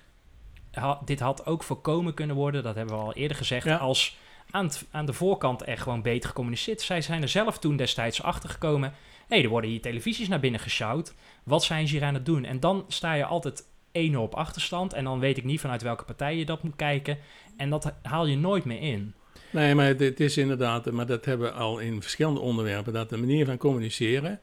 Ha- 0.72 1.02
dit 1.06 1.20
had 1.20 1.46
ook 1.46 1.64
voorkomen 1.64 2.14
kunnen 2.14 2.36
worden, 2.36 2.64
dat 2.64 2.76
hebben 2.76 2.96
we 2.96 3.02
al 3.02 3.14
eerder 3.14 3.38
gezegd, 3.38 3.66
Ja. 3.66 3.78
als 3.78 4.18
aan, 4.52 4.66
het- 4.66 4.86
aan 4.92 5.06
de 5.06 5.14
voorkant 5.14 5.68
er 5.68 5.78
gewoon 5.78 6.02
beter 6.02 6.30
gecommuniceerd. 6.30 6.82
Zij 6.82 7.02
zijn 7.02 7.22
er 7.22 7.28
zelf 7.30 7.60
toen 7.60 7.76
destijds 7.78 8.22
achter 8.24 8.50
gekomen. 8.50 8.94
Hé, 9.28 9.38
er 9.38 9.50
worden 9.50 9.70
hier 9.70 9.82
televisies 9.82 10.28
naar 10.28 10.40
binnen 10.40 10.60
gesjouwd. 10.60 11.14
Wat 11.44 11.64
zijn 11.64 11.88
ze 11.88 11.96
hier 11.96 12.04
aan 12.06 12.14
het 12.14 12.26
doen? 12.26 12.46
En 12.46 12.60
dan 12.60 12.86
sta 12.88 13.14
je 13.14 13.26
altijd 13.26 13.64
1-0 13.92 14.16
op 14.16 14.34
achterstand. 14.36 14.94
En 14.94 15.04
dan 15.04 15.20
weet 15.20 15.38
ik 15.38 15.44
niet 15.44 15.60
vanuit 15.60 15.82
welke 15.82 16.04
partij 16.04 16.38
je 16.38 16.46
dat 16.46 16.64
moet 16.64 16.76
kijken. 16.76 17.18
En 17.58 17.70
dat 17.70 17.94
haal 18.02 18.26
je 18.26 18.38
nooit 18.38 18.66
meer 18.66 18.82
in. 18.82 19.14
Nee, 19.52 19.76
maar 19.76 19.86
het, 19.86 20.00
het 20.00 20.20
is 20.20 20.38
inderdaad, 20.38 20.92
maar 20.92 21.06
dat 21.06 21.26
hebben 21.26 21.48
we 21.48 21.54
al 21.54 21.80
in 21.80 22.02
verschillende 22.02 22.40
onderwerpen, 22.40 22.94
dat 22.94 23.10
de 23.10 23.18
manier 23.18 23.46
van 23.46 23.58
communiceren. 23.58 24.40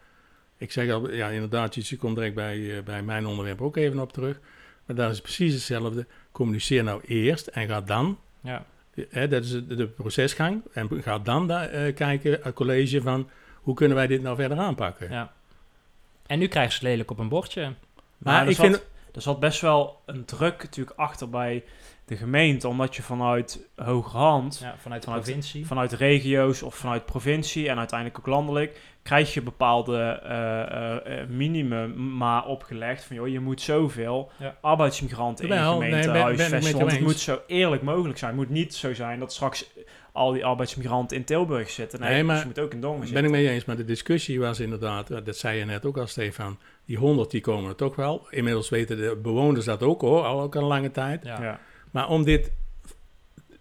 Ik 0.58 0.72
zeg 0.72 0.90
al, 0.90 1.12
ja, 1.12 1.28
inderdaad, 1.28 1.74
je 1.88 1.96
komt 1.96 2.14
direct 2.16 2.34
bij, 2.34 2.76
eh, 2.76 2.82
bij 2.82 3.02
mijn 3.02 3.26
onderwerp 3.26 3.60
ook 3.62 3.76
even 3.76 3.98
op 4.00 4.12
terug. 4.12 4.40
Maar 4.86 4.96
dat 4.96 5.10
is 5.12 5.20
precies 5.20 5.52
hetzelfde. 5.52 6.06
Communiceer 6.32 6.84
nou 6.84 7.00
eerst 7.06 7.46
en 7.46 7.68
ga 7.68 7.80
dan, 7.80 8.18
Ja. 8.40 8.64
Hè, 9.08 9.28
dat 9.28 9.44
is 9.44 9.50
de, 9.50 9.86
procesgang, 9.86 10.62
en 10.72 10.88
ga 11.02 11.18
dan 11.18 11.48
da- 11.48 11.66
eh, 11.66 11.94
kijken, 11.94 12.38
het 12.42 12.54
college, 12.54 13.00
van 13.02 13.28
hoe 13.54 13.74
kunnen 13.74 13.96
wij 13.96 14.06
dit 14.06 14.22
nou 14.22 14.36
verder 14.36 14.58
aanpakken. 14.58 15.10
Ja. 15.10 15.32
En 16.26 16.38
nu 16.38 16.46
krijgen 16.46 16.72
ze 16.72 16.78
het 16.78 16.88
lelijk 16.88 17.10
op 17.10 17.18
een 17.18 17.28
bordje. 17.28 17.62
Maar 17.62 17.74
Maar 18.18 18.48
ik 18.48 18.56
zat, 18.56 18.66
vind, 18.66 18.82
er 19.12 19.22
zat 19.22 19.40
best 19.40 19.60
wel 19.60 20.00
een 20.06 20.24
druk 20.24 20.62
natuurlijk 20.62 20.98
achter 20.98 21.28
bij 21.30 21.64
de 22.04 22.16
gemeente, 22.16 22.68
omdat 22.68 22.96
je 22.96 23.02
vanuit 23.02 23.68
hogerhand 23.76 24.58
Ja, 24.62 24.74
vanuit 24.78 25.04
Vanuit- 25.04 25.22
provincie. 25.22 25.66
vanuit 25.66 25.92
regio's 25.92 26.62
of 26.62 26.74
vanuit 26.74 27.04
provincie 27.04 27.68
en 27.68 27.78
uiteindelijk 27.78 28.18
ook 28.18 28.26
landelijk, 28.26 28.80
krijg 29.02 29.34
je 29.34 29.42
bepaalde 29.42 30.20
minimum 31.28 32.16
maar 32.16 32.46
opgelegd 32.46 33.04
van 33.04 33.16
joh, 33.16 33.28
je 33.28 33.40
moet 33.40 33.60
zoveel 33.60 34.30
Ja. 34.38 34.56
arbeidsmigranten 34.60 35.44
in 35.48 35.54
je 35.54 35.60
nee, 35.60 35.68
gemeente 35.72 35.94
ben- 35.96 36.02
ben 36.02 36.12
met 36.12 36.22
huisvesten, 36.22 36.70
je 36.72 36.76
want 36.78 36.90
het 36.92 37.00
moet 37.00 37.18
zo 37.18 37.40
eerlijk 37.46 37.82
mogelijk 37.82 38.18
zijn. 38.18 38.30
Het 38.30 38.40
moet 38.40 38.50
niet 38.50 38.74
zo 38.74 38.94
zijn 38.94 39.18
dat 39.18 39.32
straks 39.32 39.70
al 40.12 40.32
die 40.32 40.44
arbeidsmigranten 40.44 41.16
in 41.16 41.24
Tilburg 41.24 41.70
zitten. 41.70 42.00
Nee, 42.00 42.10
Nee, 42.12 42.24
maar 42.24 42.38
ze 42.38 42.44
moeten 42.44 42.62
ook 42.62 42.72
in 42.72 42.80
Dongen 42.80 42.98
ben 42.98 43.08
zitten. 43.08 43.24
ik 43.26 43.30
mee 43.30 43.48
eens, 43.48 43.64
maar 43.64 43.76
de 43.76 43.84
discussie 43.84 44.40
was 44.40 44.60
inderdaad, 44.60 45.08
dat 45.24 45.36
zei 45.36 45.58
je 45.58 45.64
net 45.64 45.86
ook 45.86 45.98
al 45.98 46.06
Stefan, 46.06 46.58
die 46.86 46.96
100 46.98 47.30
die 47.30 47.40
komen 47.40 47.70
er 47.70 47.76
toch 47.76 47.96
wel. 47.96 48.26
Inmiddels 48.30 48.68
weten 48.68 48.96
de 48.96 49.18
bewoners 49.22 49.64
dat 49.64 49.82
ook 49.82 50.00
hoor, 50.00 50.22
al 50.24 50.40
ook 50.40 50.56
al 50.56 50.62
lange 50.66 50.90
tijd. 50.90 51.24
Ja. 51.24 51.60
Maar 51.92 52.08
om 52.08 52.24
dit 52.24 52.52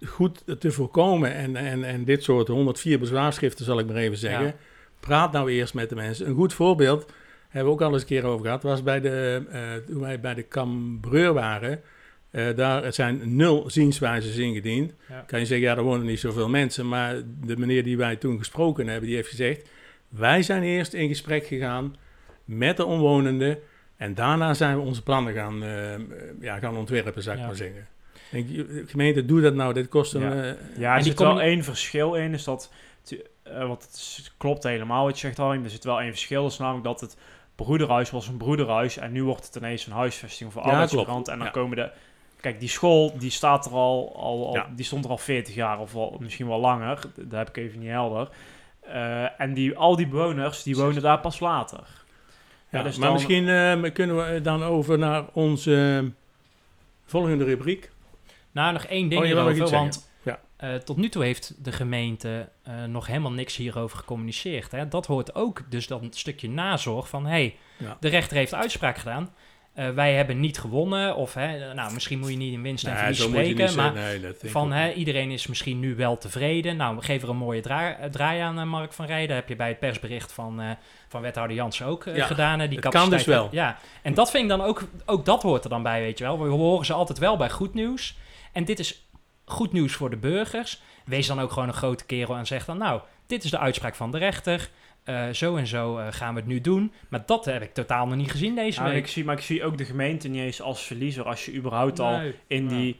goed 0.05 0.43
te 0.59 0.71
voorkomen 0.71 1.33
en, 1.33 1.55
en, 1.55 1.83
en 1.83 2.03
dit 2.03 2.23
soort 2.23 2.47
104 2.47 2.99
bezwaarschriften 2.99 3.65
zal 3.65 3.79
ik 3.79 3.85
maar 3.87 3.95
even 3.95 4.17
zeggen, 4.17 4.45
Ja. 4.45 4.55
praat 4.99 5.31
nou 5.31 5.51
eerst 5.51 5.73
met 5.73 5.89
de 5.89 5.95
mensen. 5.95 6.27
Een 6.27 6.35
goed 6.35 6.53
voorbeeld, 6.53 7.11
hebben 7.49 7.73
we 7.73 7.79
ook 7.79 7.81
al 7.87 7.93
eens 7.93 8.01
een 8.01 8.07
keer 8.07 8.23
over 8.23 8.45
gehad, 8.45 8.63
was 8.63 8.83
bij 8.83 8.99
de, 8.99 9.43
eh, 9.51 9.61
toen 9.87 9.99
wij 9.99 10.19
bij 10.19 10.33
de 10.33 10.47
Cambreur 10.47 11.33
waren. 11.33 11.81
Eh, 12.31 12.55
daar 12.55 12.93
zijn 12.93 13.35
nul 13.35 13.69
zienswijzes 13.69 14.37
ingediend. 14.37 14.93
Ja. 15.09 15.23
Kan 15.27 15.39
je 15.39 15.45
zeggen, 15.45 15.67
ja, 15.67 15.77
er 15.77 15.83
wonen 15.83 16.05
niet 16.05 16.19
zoveel 16.19 16.49
mensen. 16.49 16.87
Maar 16.87 17.15
de 17.45 17.57
meneer 17.57 17.83
die 17.83 17.97
wij 17.97 18.15
toen 18.15 18.37
gesproken 18.37 18.87
hebben, 18.87 19.07
die 19.07 19.15
heeft 19.15 19.29
gezegd... 19.29 19.69
wij 20.09 20.43
zijn 20.43 20.63
eerst 20.63 20.93
in 20.93 21.07
gesprek 21.07 21.45
gegaan 21.45 21.95
met 22.45 22.77
de 22.77 22.85
omwonenden... 22.85 23.57
en 23.97 24.13
daarna 24.13 24.53
zijn 24.53 24.75
we 24.75 24.81
onze 24.81 25.03
plannen 25.03 25.33
gaan, 25.33 25.63
eh, 25.63 25.93
ja, 26.39 26.59
gaan 26.59 26.77
ontwerpen, 26.77 27.23
zou 27.23 27.35
ik 27.35 27.41
Ja. 27.41 27.47
maar 27.47 27.57
zeggen. 27.57 27.87
Denk, 28.31 28.47
gemeente, 28.89 29.25
doe 29.25 29.41
dat 29.41 29.53
nou, 29.53 29.73
dit 29.73 29.87
kost 29.89 30.13
een... 30.13 30.21
Ja. 30.21 30.43
eh, 30.43 30.53
Ja, 30.77 30.95
er 30.95 31.03
zit 31.03 31.19
wel 31.19 31.41
één 31.41 31.63
verschil 31.63 32.13
in, 32.15 32.33
is 32.33 32.43
dat, 32.43 32.71
want 33.57 33.81
het 33.83 33.93
is- 33.93 34.33
klopt 34.37 34.63
helemaal 34.63 35.03
wat 35.05 35.13
je 35.19 35.19
zegt 35.27 35.37
Harm, 35.37 35.63
er 35.63 35.69
zit 35.69 35.83
wel 35.83 35.99
één 36.01 36.09
verschil, 36.09 36.45
is 36.47 36.57
namelijk 36.57 36.83
dat 36.85 36.99
het 37.01 37.17
broederhuis 37.55 38.09
was 38.09 38.27
een 38.27 38.37
broederhuis 38.37 38.97
en 38.97 39.11
nu 39.11 39.23
wordt 39.23 39.45
het 39.45 39.55
ineens 39.55 39.85
een 39.85 39.93
huisvesting 39.93 40.53
voor 40.53 40.63
Ja, 40.65 40.69
arbeidsmigranten 40.69 41.33
en 41.33 41.39
dan 41.39 41.47
Ja. 41.47 41.53
komen 41.53 41.77
de... 41.77 41.89
Kijk, 42.41 42.59
die 42.59 42.69
school 42.69 43.17
die 43.17 43.29
staat 43.31 43.65
er 43.65 43.71
al, 43.71 44.15
al, 44.15 44.47
al 44.47 44.53
Ja. 44.55 44.67
die 44.75 44.85
stond 44.85 45.03
er 45.05 45.11
al 45.11 45.17
40 45.17 45.55
jaar 45.55 45.79
of 45.79 45.93
misschien 46.19 46.47
wel 46.47 46.59
langer, 46.59 46.99
d- 46.99 47.15
dat 47.15 47.31
heb 47.31 47.49
ik 47.49 47.57
even 47.57 47.79
niet 47.79 47.89
helder. 47.89 48.29
Eh, 48.79 49.39
en 49.41 49.53
die, 49.53 49.77
al 49.77 49.95
die 49.95 50.07
bewoners, 50.07 50.63
die 50.63 50.75
wonen 50.75 51.01
daar 51.01 51.19
pas 51.19 51.39
later. 51.39 51.79
Ja, 52.69 52.83
dus 52.83 52.95
maar 52.97 53.05
dan- 53.05 53.13
misschien 53.13 53.47
eh, 53.47 53.91
kunnen 53.93 54.33
we 54.33 54.41
dan 54.41 54.63
over 54.63 54.97
naar 54.97 55.23
onze 55.33 56.05
volgende 57.05 57.43
rubriek. 57.43 57.89
Nou, 58.51 58.73
nog 58.73 58.83
één 58.83 59.09
ding 59.09 59.21
Oh, 59.21 59.27
hierover, 59.27 59.69
want 59.69 60.09
zeggen? 60.23 60.41
eh, 60.57 60.75
tot 60.75 60.97
nu 60.97 61.09
toe 61.09 61.23
heeft 61.23 61.63
de 61.63 61.71
gemeente 61.71 62.49
eh, 62.63 62.83
nog 62.83 63.07
helemaal 63.07 63.31
niks 63.31 63.55
hierover 63.55 63.97
gecommuniceerd. 63.97 64.71
Hè? 64.71 64.87
Dat 64.87 65.05
hoort 65.05 65.35
ook 65.35 65.61
dus 65.69 65.87
dan 65.87 66.03
een 66.03 66.13
stukje 66.13 66.49
nazorg 66.49 67.09
van, 67.09 67.23
hé, 67.25 67.29
hey, 67.31 67.55
Ja. 67.77 67.97
de 67.99 68.07
rechter 68.07 68.37
heeft 68.37 68.53
uitspraak 68.53 68.97
gedaan. 68.97 69.33
Eh, 69.73 69.89
wij 69.89 70.13
hebben 70.13 70.39
niet 70.39 70.59
gewonnen, 70.59 71.15
of 71.15 71.33
hè, 71.33 71.73
nou, 71.73 71.93
misschien 71.93 72.19
moet 72.19 72.29
je 72.29 72.37
niet 72.37 72.53
in 72.53 72.61
winst 72.61 72.83
en 72.85 72.89
Nee, 72.93 72.99
verlies 72.99 73.21
spreken, 73.23 73.75
maar 73.75 73.93
zeggen. 73.95 74.21
Nee, 74.41 74.51
van 74.51 74.71
hè, 74.71 74.91
iedereen 74.93 75.31
is 75.31 75.47
misschien 75.47 75.79
nu 75.79 75.95
wel 75.95 76.17
tevreden. 76.17 76.75
Nou, 76.77 76.95
we 76.95 77.01
geven 77.01 77.27
er 77.27 77.33
een 77.33 77.39
mooie 77.39 77.61
dra- 77.61 77.97
draai 78.11 78.39
aan, 78.39 78.67
Mark 78.67 78.93
van 78.93 79.05
Rijden. 79.05 79.35
heb 79.35 79.49
je 79.49 79.55
bij 79.55 79.67
het 79.67 79.79
persbericht 79.79 80.31
van, 80.33 80.61
van 81.07 81.21
wethouder 81.21 81.55
Jansen 81.55 81.85
ook 81.85 82.03
Ja, 82.13 82.25
gedaan. 82.25 82.59
die 82.59 82.79
het 82.79 82.89
kan 82.89 83.09
dus 83.09 83.25
wel. 83.25 83.47
Ja, 83.51 83.77
en 84.01 84.13
dat 84.13 84.31
vind 84.31 84.43
ik 84.43 84.49
dan 84.49 84.61
ook, 84.61 84.83
ook 85.05 85.25
dat 85.25 85.41
hoort 85.41 85.63
er 85.63 85.69
dan 85.69 85.83
bij, 85.83 86.01
weet 86.01 86.17
je 86.17 86.23
wel. 86.23 86.39
We 86.43 86.49
horen 86.49 86.85
ze 86.85 86.93
altijd 86.93 87.17
wel 87.17 87.37
bij 87.37 87.49
goed 87.49 87.73
nieuws. 87.73 88.17
En 88.51 88.65
dit 88.65 88.79
is 88.79 89.09
goed 89.45 89.71
nieuws 89.71 89.93
voor 89.93 90.09
de 90.09 90.17
burgers. 90.17 90.81
Wees 91.05 91.27
dan 91.27 91.39
ook 91.39 91.51
gewoon 91.51 91.67
een 91.67 91.73
grote 91.73 92.05
kerel 92.05 92.35
en 92.35 92.47
zeg 92.47 92.65
dan, 92.65 92.77
nou, 92.77 93.01
dit 93.25 93.43
is 93.43 93.51
de 93.51 93.59
uitspraak 93.59 93.95
van 93.95 94.11
de 94.11 94.17
rechter. 94.17 94.69
Eh, 95.03 95.29
zo 95.29 95.55
en 95.55 95.67
zo 95.67 95.97
eh, 95.97 96.07
gaan 96.09 96.33
we 96.33 96.39
het 96.39 96.49
nu 96.49 96.61
doen. 96.61 96.93
Maar 97.09 97.23
dat 97.25 97.45
heb 97.45 97.61
ik 97.61 97.73
totaal 97.73 98.07
nog 98.07 98.15
niet 98.15 98.31
gezien 98.31 98.55
deze 98.55 98.79
en 98.79 98.85
week. 98.85 98.97
ik 98.97 99.07
zie, 99.07 99.25
maar 99.25 99.35
ik 99.35 99.43
zie 99.43 99.63
ook 99.63 99.77
de 99.77 99.85
gemeente 99.85 100.27
niet 100.27 100.41
eens 100.41 100.61
als 100.61 100.81
verliezer 100.83 101.25
als 101.25 101.45
je 101.45 101.53
überhaupt 101.53 101.99
al 101.99 102.21
in, 102.47 102.67
die, 102.67 102.99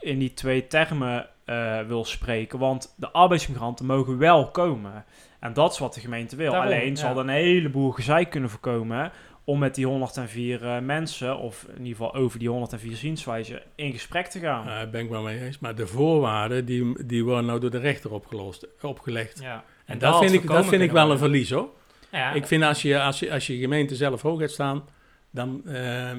in 0.00 0.18
die 0.18 0.34
twee 0.34 0.66
termen 0.66 1.28
eh, 1.44 1.80
wil 1.80 2.04
spreken. 2.04 2.58
Want 2.58 2.94
de 2.96 3.10
arbeidsmigranten 3.10 3.86
mogen 3.86 4.18
wel 4.18 4.50
komen. 4.50 5.04
En 5.40 5.52
dat 5.52 5.72
is 5.72 5.78
wat 5.78 5.94
de 5.94 6.00
gemeente 6.00 6.36
wil. 6.36 6.52
Daarom, 6.52 6.72
Alleen 6.72 6.96
zal 6.96 7.10
er 7.10 7.18
een 7.18 7.28
heleboel 7.28 7.90
gezeik 7.90 8.30
kunnen 8.30 8.50
voorkomen 8.50 9.12
om 9.44 9.58
met 9.58 9.74
die 9.74 9.86
104 9.86 10.64
eh, 10.64 10.78
mensen, 10.78 11.38
of 11.38 11.66
in 11.68 11.78
ieder 11.78 11.96
geval 11.96 12.14
over 12.14 12.38
die 12.38 12.48
104 12.48 12.96
zienswijzen, 12.96 13.62
in 13.74 13.92
gesprek 13.92 14.26
te 14.26 14.38
gaan. 14.38 14.66
Daar 14.66 14.90
ben 14.90 15.00
ik 15.04 15.08
wel 15.10 15.22
mee 15.22 15.40
eens. 15.40 15.58
Maar 15.58 15.74
de 15.74 15.86
voorwaarden, 15.86 16.64
die, 16.64 17.04
die 17.06 17.24
worden 17.24 17.46
nou 17.46 17.60
door 17.60 17.70
de 17.70 17.78
rechter 17.78 18.12
opgelost, 18.12 18.66
opgelegd. 18.82 19.40
Ja. 19.40 19.64
En, 19.84 19.98
dat 19.98 20.18
vind, 20.18 20.32
ik, 20.32 20.46
dat 20.46 20.66
vind 20.66 20.82
ik 20.82 20.90
wel 20.92 21.10
een 21.10 21.18
verlies, 21.18 21.50
hoor. 21.50 21.68
Ja, 22.10 22.32
Ik 22.32 22.46
vind 22.46 22.62
als 22.62 22.82
je, 22.82 23.00
als 23.00 23.18
je, 23.18 23.32
als 23.32 23.46
je 23.46 23.58
gemeente 23.58 23.96
zelf 23.96 24.22
hoog 24.22 24.40
gaat 24.40 24.50
staan, 24.50 24.84
dan, 25.30 25.62
ehm, 25.66 26.18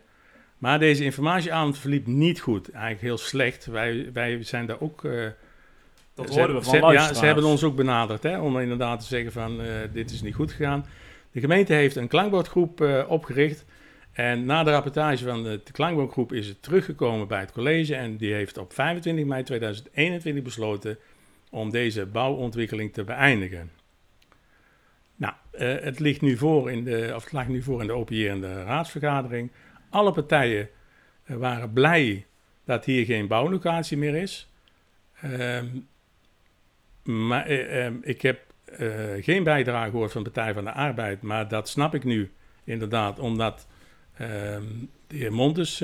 Maar 0.57 0.79
deze 0.79 1.03
informatieavond 1.03 1.77
verliep 1.77 2.07
niet 2.07 2.39
goed, 2.39 2.71
eigenlijk 2.71 3.01
heel 3.01 3.17
slecht. 3.17 3.65
Wij, 3.65 4.09
wij 4.13 4.43
zijn 4.43 4.65
daar 4.65 4.81
ook. 4.81 5.03
Uh, 5.03 5.25
dat 6.13 6.33
ze, 6.33 6.39
hoorden 6.39 6.55
we 6.55 6.61
van 6.61 6.73
ze. 6.73 6.93
Ja, 6.93 7.13
ze 7.13 7.25
hebben 7.25 7.43
ons 7.43 7.63
ook 7.63 7.75
benaderd 7.75 8.23
hè, 8.23 8.39
om 8.39 8.59
inderdaad 8.59 8.99
te 8.99 9.05
zeggen 9.05 9.31
van 9.31 9.61
uh, 9.61 9.67
dit 9.91 10.11
is 10.11 10.21
niet 10.21 10.35
goed 10.35 10.51
gegaan. 10.51 10.85
De 11.31 11.39
gemeente 11.39 11.73
heeft 11.73 11.95
een 11.95 12.07
klankbordgroep 12.07 12.81
uh, 12.81 13.03
opgericht. 13.07 13.65
En 14.11 14.45
na 14.45 14.63
de 14.63 14.71
rapportage 14.71 15.25
van 15.25 15.43
de, 15.43 15.61
de 15.63 15.71
klankbordgroep 15.71 16.33
is 16.33 16.47
het 16.47 16.63
teruggekomen 16.63 17.27
bij 17.27 17.39
het 17.39 17.51
college. 17.51 17.95
En 17.95 18.17
die 18.17 18.33
heeft 18.33 18.57
op 18.57 18.73
25 18.73 19.25
mei 19.25 19.43
2021 19.43 20.43
besloten 20.43 20.97
om 21.49 21.69
deze 21.69 22.05
bouwontwikkeling 22.05 22.93
te 22.93 23.03
beëindigen. 23.03 23.71
Uh, 25.59 25.75
het, 25.81 25.99
ligt 25.99 26.21
nu 26.21 26.37
voor 26.37 26.71
in 26.71 26.83
de, 26.83 27.11
of 27.15 27.23
het 27.23 27.31
lag 27.31 27.47
nu 27.47 27.61
voor 27.61 27.81
in 27.81 27.87
de 27.87 27.93
openierende 27.93 28.63
raadsvergadering. 28.63 29.51
Alle 29.89 30.11
partijen 30.11 30.69
uh, 31.25 31.37
waren 31.37 31.73
blij 31.73 32.25
dat 32.65 32.85
hier 32.85 33.05
geen 33.05 33.27
bouwlocatie 33.27 33.97
meer 33.97 34.15
is. 34.15 34.51
Uh, 35.23 35.59
maar 37.03 37.51
uh, 37.51 37.87
ik 38.01 38.21
heb 38.21 38.39
geen 39.19 39.43
bijdrage 39.43 39.89
gehoord 39.89 40.11
van 40.11 40.23
de 40.23 40.29
Partij 40.29 40.53
van 40.53 40.63
de 40.63 40.71
Arbeid, 40.71 41.21
maar 41.21 41.47
dat 41.47 41.69
snap 41.69 41.95
ik 41.95 42.03
nu 42.03 42.31
inderdaad, 42.63 43.19
omdat 43.19 43.67
ehm, 44.17 44.63
de 45.07 45.17
heer 45.17 45.33
Montes 45.33 45.79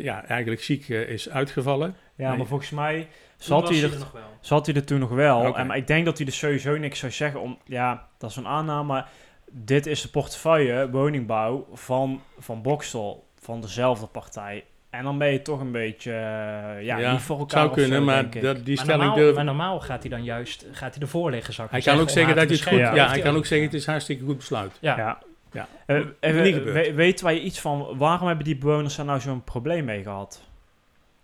ja, 0.00 0.24
eigenlijk 0.24 0.62
ziek 0.62 0.88
is 0.88 1.30
uitgevallen. 1.30 1.96
Ja, 2.14 2.36
maar 2.36 2.46
volgens 2.46 2.70
mij 2.70 3.08
zat 3.42 3.68
hij, 3.68 3.82
er, 3.82 3.98
nog 3.98 4.12
wel. 4.12 4.22
zat 4.40 4.66
hij 4.66 4.74
er 4.74 4.84
toen 4.84 5.00
nog 5.00 5.10
wel. 5.10 5.56
En, 5.56 5.66
maar 5.66 5.76
ik 5.76 5.86
denk 5.86 6.04
dat 6.04 6.18
hij 6.18 6.26
er 6.26 6.32
sowieso 6.32 6.76
niks 6.76 6.98
zou 6.98 7.12
zeggen. 7.12 7.40
Om, 7.40 7.58
ja, 7.64 8.06
dat 8.18 8.30
is 8.30 8.36
een 8.36 8.46
aanname. 8.46 8.82
Maar 8.86 9.08
dit 9.50 9.86
is 9.86 10.02
de 10.02 10.08
portefeuille 10.08 10.90
woningbouw 10.90 11.66
van, 11.72 12.20
van 12.38 12.62
Bokstel, 12.62 13.26
van 13.40 13.60
dezelfde 13.60 14.06
partij. 14.06 14.64
En 14.90 15.04
dan 15.04 15.18
ben 15.18 15.32
je 15.32 15.42
toch 15.42 15.60
een 15.60 15.72
beetje 15.72 16.10
uh, 16.10 16.16
ja, 16.16 16.98
Ja, 16.98 17.12
niet 17.12 17.20
voor 17.20 17.38
elkaar 17.38 17.60
Zou 17.60 17.72
kunnen, 17.72 17.98
zo, 17.98 18.04
maar 18.04 18.22
dat, 18.22 18.32
die 18.32 18.42
Maar 18.42 18.84
stelling 18.84 18.86
normaal, 19.02 19.14
durf 19.14 19.34
maar 19.34 19.44
normaal 19.44 19.80
gaat 19.80 20.00
hij 20.02 20.10
dan 20.10 20.24
juist 20.24 20.66
gaat 20.72 20.94
hij 20.94 21.02
ervoor 21.02 21.30
liggen, 21.30 21.54
zou 21.54 21.66
ik 21.66 21.72
Hij 21.72 21.82
kan 21.94 22.00
ook 22.02 22.10
zeggen 22.10 22.36
dat 22.36 22.44
hij 22.48 22.56
het 22.56 22.66
goed... 22.68 22.78
Ja, 22.78 23.08
hij 23.08 23.20
kan 23.20 23.36
ook 23.36 23.46
zeggen 23.46 23.66
het 23.66 23.76
is 23.76 23.86
hartstikke 23.86 24.24
goed 24.24 24.36
besluit. 24.36 24.78
Ja. 24.80 24.96
Ja. 24.96 25.18
Ja. 25.52 25.68
Eh, 25.86 25.96
Niet 25.96 26.06
even, 26.20 26.52
gebeurd. 26.52 26.86
we- 26.86 26.94
weten 26.94 27.24
wij 27.24 27.38
iets 27.38 27.60
van 27.60 27.98
waarom 27.98 28.26
hebben 28.26 28.44
die 28.44 28.56
bewoners 28.56 28.96
daar 28.96 29.06
nou 29.06 29.20
zo'n 29.20 29.44
probleem 29.44 29.84
mee 29.84 30.02
gehad? 30.02 30.42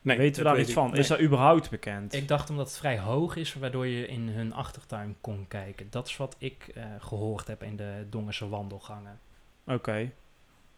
Nee, 0.03 0.17
weten 0.19 0.43
we 0.43 0.49
daar 0.49 0.59
iets 0.61 0.73
van? 0.73 0.97
Is 0.97 1.07
dat 1.07 1.21
überhaupt 1.21 1.71
bekend? 1.71 2.15
Ik 2.15 2.29
dacht 2.29 2.51
omdat 2.51 2.67
het 2.67 2.77
vrij 2.79 2.99
hoog 2.99 3.37
is, 3.37 3.55
waardoor 3.55 3.87
je 3.87 4.07
in 4.07 4.29
hun 4.29 4.53
achtertuin 4.55 5.17
kon 5.21 5.45
kijken. 5.49 5.87
Dat 5.91 6.07
is 6.09 6.17
wat 6.17 6.37
ik 6.39 6.69
eh, 6.75 6.85
gehoord 6.99 7.47
heb 7.47 7.63
in 7.63 7.77
de 7.77 8.07
Dongerse 8.11 8.49
wandelgangen. 8.49 9.19
Oké. 9.67 10.11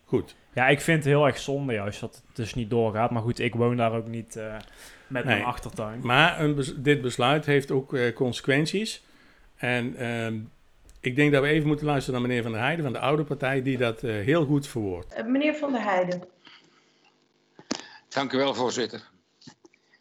Goed. 0.04 0.36
Ja, 0.54 0.68
ik 0.68 0.80
vind 0.80 0.96
het 0.98 1.06
heel 1.06 1.26
erg 1.26 1.38
zonde 1.38 1.72
juist 1.72 2.00
dat 2.00 2.22
het 2.26 2.36
dus 2.36 2.54
niet 2.54 2.70
doorgaat. 2.70 3.10
Maar 3.10 3.22
goed, 3.22 3.38
ik 3.38 3.54
woon 3.54 3.76
daar 3.76 3.92
ook 3.92 4.06
niet 4.08 4.36
eh, 4.36 4.54
met 5.06 5.24
Nee. 5.24 5.34
mijn 5.34 5.46
achtertuin. 5.46 6.00
Maar 6.02 6.40
een 6.40 6.54
bes- 6.54 6.74
dit 6.76 7.00
besluit 7.00 7.46
heeft 7.46 7.70
ook 7.70 7.94
eh, 7.94 8.14
consequenties. 8.14 9.02
En 9.56 9.96
ehm, 9.96 10.38
ik 11.00 11.16
denk 11.16 11.32
dat 11.32 11.42
we 11.42 11.48
even 11.48 11.66
moeten 11.68 11.86
luisteren 11.86 12.20
naar 12.20 12.28
meneer 12.28 12.42
Van 12.42 12.52
der 12.52 12.60
Heijden 12.60 12.84
van 12.84 12.92
de 12.92 12.98
oude 12.98 13.24
partij, 13.24 13.62
die 13.62 13.76
dat 13.78 14.02
eh, 14.02 14.12
heel 14.12 14.44
goed 14.44 14.66
verwoordt. 14.68 15.18
Uh, 15.18 15.26
meneer 15.26 15.54
Van 15.54 15.72
der 15.72 15.82
Heijden. 15.82 16.22
Dank 18.10 18.32
u 18.32 18.36
wel, 18.36 18.54
voorzitter. 18.54 19.10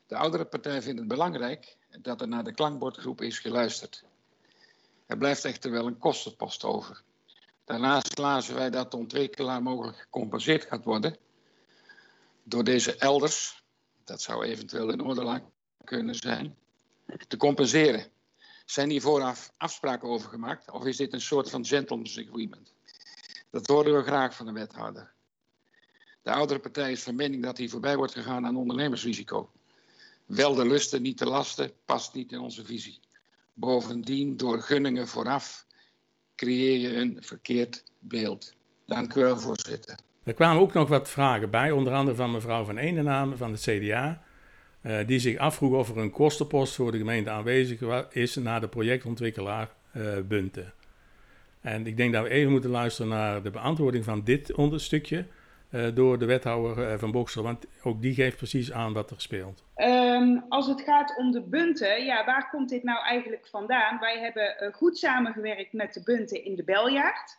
De 0.07 0.15
oudere 0.15 0.45
partij 0.45 0.81
vindt 0.81 0.99
het 0.99 1.07
belangrijk 1.07 1.77
dat 2.01 2.21
er 2.21 2.27
naar 2.27 2.43
de 2.43 2.53
klankbordgroep 2.53 3.21
is 3.21 3.39
geluisterd. 3.39 4.03
Er 5.05 5.17
blijft 5.17 5.45
echter 5.45 5.71
wel 5.71 5.87
een 5.87 5.97
kostenpost 5.97 6.63
over. 6.63 7.01
Daarnaast 7.65 8.17
lazen 8.17 8.55
wij 8.55 8.69
dat 8.69 8.91
de 8.91 8.97
ontwikkelaar 8.97 9.61
mogelijk 9.61 9.97
gecompenseerd 9.97 10.65
gaat 10.65 10.83
worden 10.83 11.17
door 12.43 12.63
deze 12.63 12.95
elders, 12.95 13.63
dat 14.03 14.21
zou 14.21 14.45
eventueel 14.45 14.89
in 14.89 14.97
Noorderland 14.97 15.43
kunnen 15.83 16.15
zijn, 16.15 16.57
te 17.27 17.37
compenseren. 17.37 18.11
Zijn 18.65 18.89
hier 18.89 19.01
vooraf 19.01 19.51
afspraken 19.57 20.09
over 20.09 20.29
gemaakt 20.29 20.71
of 20.71 20.85
is 20.85 20.97
dit 20.97 21.13
een 21.13 21.21
soort 21.21 21.49
van 21.49 21.65
gentleman's 21.65 22.17
agreement? 22.17 22.73
Dat 23.49 23.67
horen 23.67 23.95
we 23.95 24.03
graag 24.03 24.35
van 24.35 24.45
de 24.45 24.51
wethouder. 24.51 25.17
De 26.21 26.31
oudere 26.31 26.59
partij 26.59 26.91
is 26.91 27.03
van 27.03 27.15
mening 27.15 27.43
dat 27.43 27.57
hier 27.57 27.69
voorbij 27.69 27.95
wordt 27.95 28.13
gegaan 28.13 28.45
aan 28.45 28.55
ondernemersrisico. 28.55 29.49
Wel 30.25 30.55
de 30.55 30.67
lusten, 30.67 31.01
niet 31.01 31.19
de 31.19 31.25
lasten, 31.25 31.71
past 31.85 32.13
niet 32.13 32.31
in 32.31 32.39
onze 32.39 32.65
visie. 32.65 32.99
Bovendien, 33.53 34.37
door 34.37 34.61
gunningen 34.61 35.07
vooraf 35.07 35.65
creëer 36.35 36.79
je 36.79 36.95
een 36.95 37.17
verkeerd 37.19 37.83
beeld. 37.99 38.53
Dank 38.85 39.13
u 39.13 39.21
wel, 39.21 39.37
voorzitter. 39.37 39.99
Er 40.23 40.33
kwamen 40.33 40.61
ook 40.61 40.73
nog 40.73 40.89
wat 40.89 41.09
vragen 41.09 41.49
bij, 41.49 41.71
onder 41.71 41.93
andere 41.93 42.15
van 42.15 42.31
mevrouw 42.31 42.63
Van 42.63 42.77
Eenennaam 42.77 43.37
van 43.37 43.51
het 43.51 43.61
CDA, 43.61 44.23
uh, 44.81 45.07
die 45.07 45.19
zich 45.19 45.37
afvroeg 45.37 45.73
of 45.73 45.89
er 45.89 45.97
een 45.97 46.11
kostenpost 46.11 46.75
voor 46.75 46.91
de 46.91 46.97
gemeente 46.97 47.29
aanwezig 47.29 48.07
is 48.11 48.35
naar 48.35 48.61
de 48.61 48.67
projectontwikkelaar 48.67 49.73
uh, 49.93 50.17
Bunte. 50.27 50.71
En 51.61 51.87
ik 51.87 51.97
denk 51.97 52.13
dat 52.13 52.23
we 52.23 52.29
even 52.29 52.51
moeten 52.51 52.69
luisteren 52.69 53.11
naar 53.11 53.43
de 53.43 53.51
beantwoording 53.51 54.03
van 54.03 54.23
dit 54.23 54.53
onderstukje 54.53 55.25
door 55.93 56.19
de 56.19 56.25
wethouder 56.25 56.99
van 56.99 57.11
Boksel, 57.11 57.43
want 57.43 57.65
ook 57.83 58.01
die 58.01 58.13
geeft 58.13 58.37
precies 58.37 58.71
aan 58.71 58.93
wat 58.93 59.11
er 59.11 59.21
speelt. 59.21 59.63
Um, 59.75 60.45
als 60.49 60.67
het 60.67 60.81
gaat 60.81 61.17
om 61.17 61.31
de 61.31 61.41
bunten, 61.41 62.05
ja, 62.05 62.25
waar 62.25 62.49
komt 62.49 62.69
dit 62.69 62.83
nou 62.83 63.03
eigenlijk 63.05 63.47
vandaan? 63.47 63.99
Wij 63.99 64.19
hebben 64.19 64.73
goed 64.73 64.97
samengewerkt 64.97 65.73
met 65.73 65.93
de 65.93 66.03
bunten 66.03 66.43
in 66.43 66.55
de 66.55 66.63
Beljaard. 66.63 67.37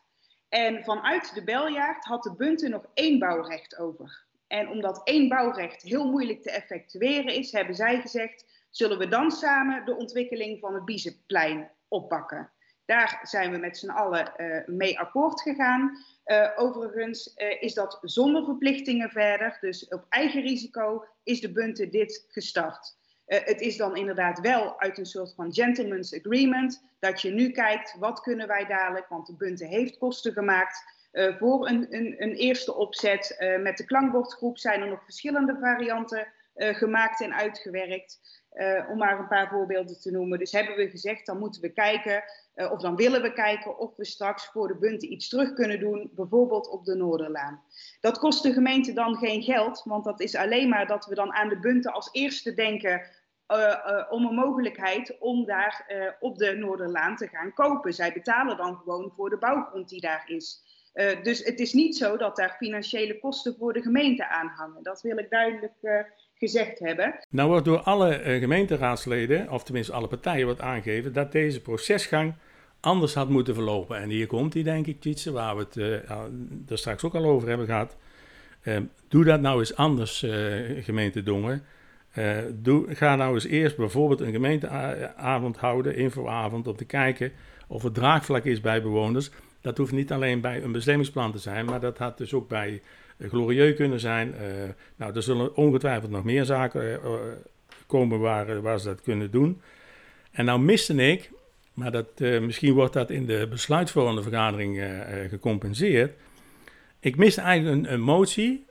En 0.51 0.85
vanuit 0.85 1.35
de 1.35 1.45
beljaard 1.45 2.05
had 2.05 2.23
de 2.23 2.35
bunten 2.35 2.71
nog 2.71 2.87
één 2.95 3.19
bouwrecht 3.19 3.79
over. 3.79 4.25
En 4.47 4.69
omdat 4.69 5.01
één 5.05 5.29
bouwrecht 5.29 5.83
heel 5.83 6.11
moeilijk 6.11 6.43
te 6.43 6.51
effectueren 6.51 7.35
is, 7.35 7.53
hebben 7.53 7.75
zij 7.75 8.01
gezegd: 8.01 8.45
zullen 8.71 8.99
we 8.99 9.09
dan 9.09 9.31
samen 9.31 9.85
de 9.85 9.97
ontwikkeling 9.97 10.61
van 10.61 10.75
het 10.75 10.85
Biezenplein 10.85 11.71
oppakken? 11.89 12.51
Daar 12.91 13.21
zijn 13.23 13.51
we 13.51 13.59
met 13.59 13.79
z'n 13.79 13.89
allen 13.89 14.33
uh, 14.37 14.61
mee 14.67 14.99
akkoord 14.99 15.43
gegaan. 15.43 16.05
Uh, 16.27 16.51
overigens 16.57 17.35
uh, 17.37 17.63
is 17.63 17.75
dat 17.75 17.99
zonder 18.03 18.45
verplichtingen 18.45 19.11
verder. 19.11 19.59
Dus 19.61 19.89
op 19.89 20.07
eigen 20.09 20.43
risico 20.43 21.05
is 21.23 21.41
de 21.41 21.53
bunten 21.53 21.91
dit 21.91 22.25
gestart. 22.29 22.99
Het 23.27 23.61
is 23.61 23.77
dan 23.77 23.97
inderdaad 23.97 24.41
wel 24.41 24.81
uit 24.81 24.99
een 24.99 25.07
soort 25.07 25.35
van 25.35 25.55
gentleman's 25.55 26.15
agreement 26.15 26.83
dat 26.99 27.21
je 27.21 27.31
nu 27.31 27.51
kijkt 27.51 27.97
wat 27.99 28.21
kunnen 28.21 28.47
wij 28.47 28.67
dadelijk, 28.67 29.09
want 29.09 29.27
de 29.27 29.37
Bunte 29.37 29.67
heeft 29.67 29.99
kosten 29.99 30.33
gemaakt 30.33 30.83
voor 31.39 31.69
een, 31.69 31.87
een, 31.95 32.15
een, 32.19 32.35
eerste 32.35 32.75
opzet. 32.75 33.57
Met 33.61 33.77
de 33.77 33.85
klankbordgroep 33.85 34.59
zijn 34.59 34.81
er 34.81 34.89
nog 34.89 35.05
verschillende 35.05 35.57
varianten 35.61 36.27
gemaakt 36.55 37.21
en 37.21 37.35
uitgewerkt. 37.35 38.40
Om 38.89 38.99
maar 38.99 39.19
een 39.19 39.29
paar 39.29 39.49
voorbeelden 39.49 40.01
te 40.01 40.11
noemen. 40.11 40.39
Dus 40.39 40.53
hebben 40.53 40.77
we 40.77 40.91
gezegd, 40.91 41.27
dan 41.27 41.39
moeten 41.39 41.61
we 41.61 41.69
kijken, 41.69 42.25
of 42.55 42.81
dan 42.81 42.97
willen 42.97 43.23
we 43.23 43.33
kijken 43.33 43.79
of 43.79 43.97
we 43.97 44.05
straks 44.05 44.47
voor 44.47 44.69
de 44.69 44.79
bunten 44.79 45.13
iets 45.13 45.29
terug 45.29 45.53
kunnen 45.53 45.81
doen, 45.81 46.11
bijvoorbeeld 46.15 46.69
op 46.69 46.85
de 46.85 46.95
Noorderlaan. 46.95 47.63
Dat 48.01 48.19
kost 48.19 48.43
de 48.43 48.53
gemeente 48.53 48.93
dan 48.93 49.17
geen 49.17 49.43
geld, 49.43 49.83
want 49.85 50.05
dat 50.05 50.21
is 50.21 50.35
alleen 50.35 50.69
maar 50.69 50.87
dat 50.87 51.07
we 51.07 51.15
dan 51.15 51.33
aan 51.33 51.49
de 51.49 51.59
bunten 51.59 51.93
als 51.93 52.09
eerste 52.13 52.55
denken 52.55 53.07
uh, 53.49 54.07
om 54.11 54.25
een 54.25 54.35
mogelijkheid 54.35 55.17
om 55.19 55.45
daar 55.45 55.87
op 56.21 56.39
de 56.39 56.55
Noorderlaan 56.55 57.17
te 57.17 57.29
gaan 57.29 57.53
kopen. 57.53 57.93
Zij 57.93 58.13
betalen 58.13 58.57
dan 58.57 58.77
gewoon 58.77 59.13
voor 59.17 59.31
de 59.31 59.39
bouwgrond 59.39 59.89
die 59.89 60.01
daar 60.01 60.25
is. 60.27 60.63
dus 61.23 61.45
het 61.45 61.61
is 61.61 61.73
niet 61.73 61.97
zo 61.97 62.17
dat 62.17 62.37
daar 62.37 62.57
financiële 62.59 63.19
kosten 63.19 63.57
voor 63.59 63.73
de 63.73 63.83
gemeente 63.83 64.29
aan 64.29 64.49
hangen. 64.49 64.83
Dat 64.83 65.01
wil 65.03 65.19
ik 65.19 65.31
duidelijk 65.31 65.75
gezegd 66.41 66.79
hebben. 66.79 67.15
Nou 67.31 67.49
wordt 67.49 67.65
door 67.65 67.81
alle 67.81 68.21
gemeenteraadsleden, 68.41 69.51
of 69.51 69.65
tenminste 69.65 69.93
alle 69.93 70.09
partijen, 70.09 70.45
wordt 70.45 70.61
aangegeven 70.61 71.13
dat 71.13 71.33
deze 71.33 71.61
procesgang 71.61 72.35
anders 72.81 73.15
had 73.15 73.29
moeten 73.29 73.55
verlopen. 73.55 73.99
En 73.99 74.09
hier 74.09 74.27
komt 74.27 74.53
die, 74.53 74.65
denk 74.65 74.87
ik, 74.87 75.01
Tietse, 75.01 75.33
waar 75.33 75.57
we 75.57 75.63
het 75.63 75.77
er 76.71 76.79
straks 76.79 77.05
ook 77.05 77.15
al 77.15 77.25
over 77.25 77.49
hebben 77.49 77.67
gehad. 77.67 77.97
doe 79.09 79.25
dat 79.25 79.41
nou 79.41 79.59
eens 79.59 79.77
anders, 79.77 80.27
gemeente 80.81 81.23
Dongen. 81.23 81.65
Uh, 82.19 82.39
doe, 82.53 82.95
ga 82.95 83.17
nou 83.17 83.35
eens 83.35 83.47
eerst 83.47 83.77
bijvoorbeeld 83.77 84.21
een 84.21 84.33
gemeenteavond 84.33 85.57
houden, 85.57 85.97
infoavond, 85.97 86.67
om 86.67 86.77
te 86.77 86.85
kijken 86.85 87.33
of 87.67 87.83
het 87.83 87.95
draagvlak 87.95 88.45
is 88.45 88.61
bij 88.61 88.83
bewoners. 88.83 89.31
Dat 89.61 89.77
hoeft 89.77 89.93
niet 89.93 90.13
alleen 90.13 90.41
bij 90.41 90.63
een 90.63 90.73
bestemmingsplan 90.73 91.33
te 91.33 91.39
zijn, 91.39 91.65
maar 91.65 91.81
dat 91.81 91.99
had 91.99 92.19
dus 92.19 92.35
ook 92.35 92.49
bij 92.49 92.83
uh, 93.21 93.29
Glorieux 93.29 93.77
kunnen 93.77 94.01
zijn. 94.01 94.29
Uh, 94.29 94.43
nou, 94.97 95.15
er 95.15 95.23
zullen 95.23 95.57
ongetwijfeld 95.57 96.11
nog 96.11 96.25
meer 96.25 96.45
zaken 96.45 97.01
komen 97.87 98.19
waar, 98.19 98.63
waar 98.63 98.81
ze 98.81 98.87
dat 98.87 99.03
kunnen 99.03 99.31
doen. 99.31 99.61
En 100.31 100.45
nou 100.45 100.61
miste 100.61 100.95
ik, 100.95 101.31
maar 101.75 101.91
dat, 101.91 102.19
misschien 102.19 102.75
wordt 102.75 102.93
dat 102.93 103.11
in 103.11 103.27
de 103.27 103.47
besluitvormende 103.51 104.23
vergadering 104.23 104.83
gecompenseerd. 105.29 106.13
Ik 107.01 107.17
miste 107.17 107.41
eigenlijk 107.41 107.87
een, 107.87 107.93
een 107.93 108.01
motie 108.01 108.65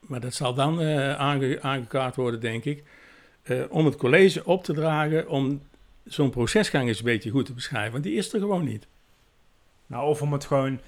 maar 0.00 0.20
dat 0.20 0.34
zal 0.34 0.54
dan 0.54 0.82
aange, 1.16 1.62
aangekaart 1.62 2.16
worden, 2.16 2.40
denk 2.40 2.64
ik, 2.64 2.82
om 3.68 3.84
het 3.84 3.96
college 3.96 4.44
op 4.44 4.64
te 4.64 4.72
dragen 4.72 5.28
om 5.28 5.62
zo'n 6.04 6.30
procesgang 6.30 6.88
eens 6.88 6.98
een 6.98 7.04
beetje 7.04 7.30
goed 7.30 7.46
te 7.46 7.52
beschrijven. 7.52 7.92
Want 7.92 8.04
die 8.04 8.14
is 8.14 8.32
er 8.32 8.40
gewoon 8.40 8.64
niet. 8.64 8.86
Nou, 9.86 10.08
of 10.08 10.22
om 10.22 10.32
het 10.32 10.44
gewoon 10.44 10.80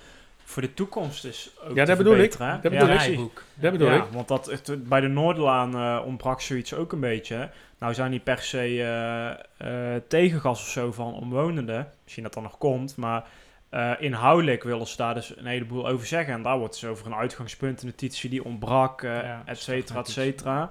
voor 0.53 0.63
de 0.63 0.75
toekomst 0.75 1.25
is 1.25 1.51
ook 1.69 1.77
Ja, 1.77 1.85
dat 1.85 1.99
bedoel 1.99 2.17
ik. 2.17 2.39
Dat 2.39 2.61
bedoel 2.63 2.89
ja, 2.89 3.03
ik. 3.03 3.45
Dat 3.55 3.73
bedoel 3.73 3.89
ja, 3.89 3.95
ik. 3.95 4.05
Want 4.13 4.29
dat, 4.29 4.47
het, 4.47 4.89
bij 4.89 5.01
de 5.01 5.09
Noorderlaan 5.09 5.77
uh, 5.77 6.07
ontbrak 6.07 6.41
zoiets 6.41 6.75
ook 6.75 6.93
een 6.93 7.01
beetje. 7.01 7.51
Nou 7.79 7.95
zijn 7.95 8.11
niet 8.11 8.25
per 8.25 8.39
se 8.39 8.77
uh, 9.63 9.95
tegengas 10.09 10.61
of 10.61 10.69
zo 10.69 10.93
van 10.93 11.15
omwonenden. 11.15 11.93
Misschien 12.03 12.23
dat 12.23 12.35
dat 12.35 12.43
nog 12.43 12.59
komt, 12.59 12.97
maar 12.97 13.25
uh, 13.71 13.93
inhoudelijk 13.99 14.63
willen 14.63 14.87
ze 14.87 14.97
daar 14.97 15.15
dus 15.15 15.37
een 15.37 15.47
heleboel 15.47 15.89
over 15.89 16.07
zeggen. 16.07 16.35
En 16.35 16.43
daar 16.43 16.59
wordt 16.59 16.81
dus 16.81 16.91
over 16.91 17.07
een 17.07 17.15
uitgangspuntennotitie 17.15 18.31
die 18.31 18.45
ontbrak, 18.45 19.03
uh, 19.03 19.23
ja, 19.23 19.43
et 19.45 19.59
cetera, 19.59 19.99
et 19.99 20.09
cetera. 20.09 20.59
Ja. 20.59 20.71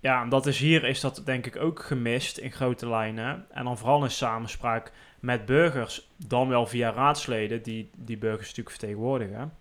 ja, 0.00 0.22
en 0.22 0.28
dat 0.28 0.46
is 0.46 0.58
hier 0.58 0.84
is 0.84 1.00
dat 1.00 1.22
denk 1.24 1.46
ik 1.46 1.56
ook 1.56 1.82
gemist 1.82 2.38
in 2.38 2.52
grote 2.52 2.88
lijnen. 2.88 3.46
En 3.50 3.64
dan 3.64 3.78
vooral 3.78 4.04
in 4.04 4.10
samenspraak 4.10 4.92
met 5.20 5.46
burgers, 5.46 6.08
dan 6.26 6.48
wel 6.48 6.66
via 6.66 6.92
raadsleden 6.92 7.62
die 7.62 7.90
die 7.96 8.18
burgers 8.18 8.48
natuurlijk 8.48 8.76
vertegenwoordigen. 8.76 9.52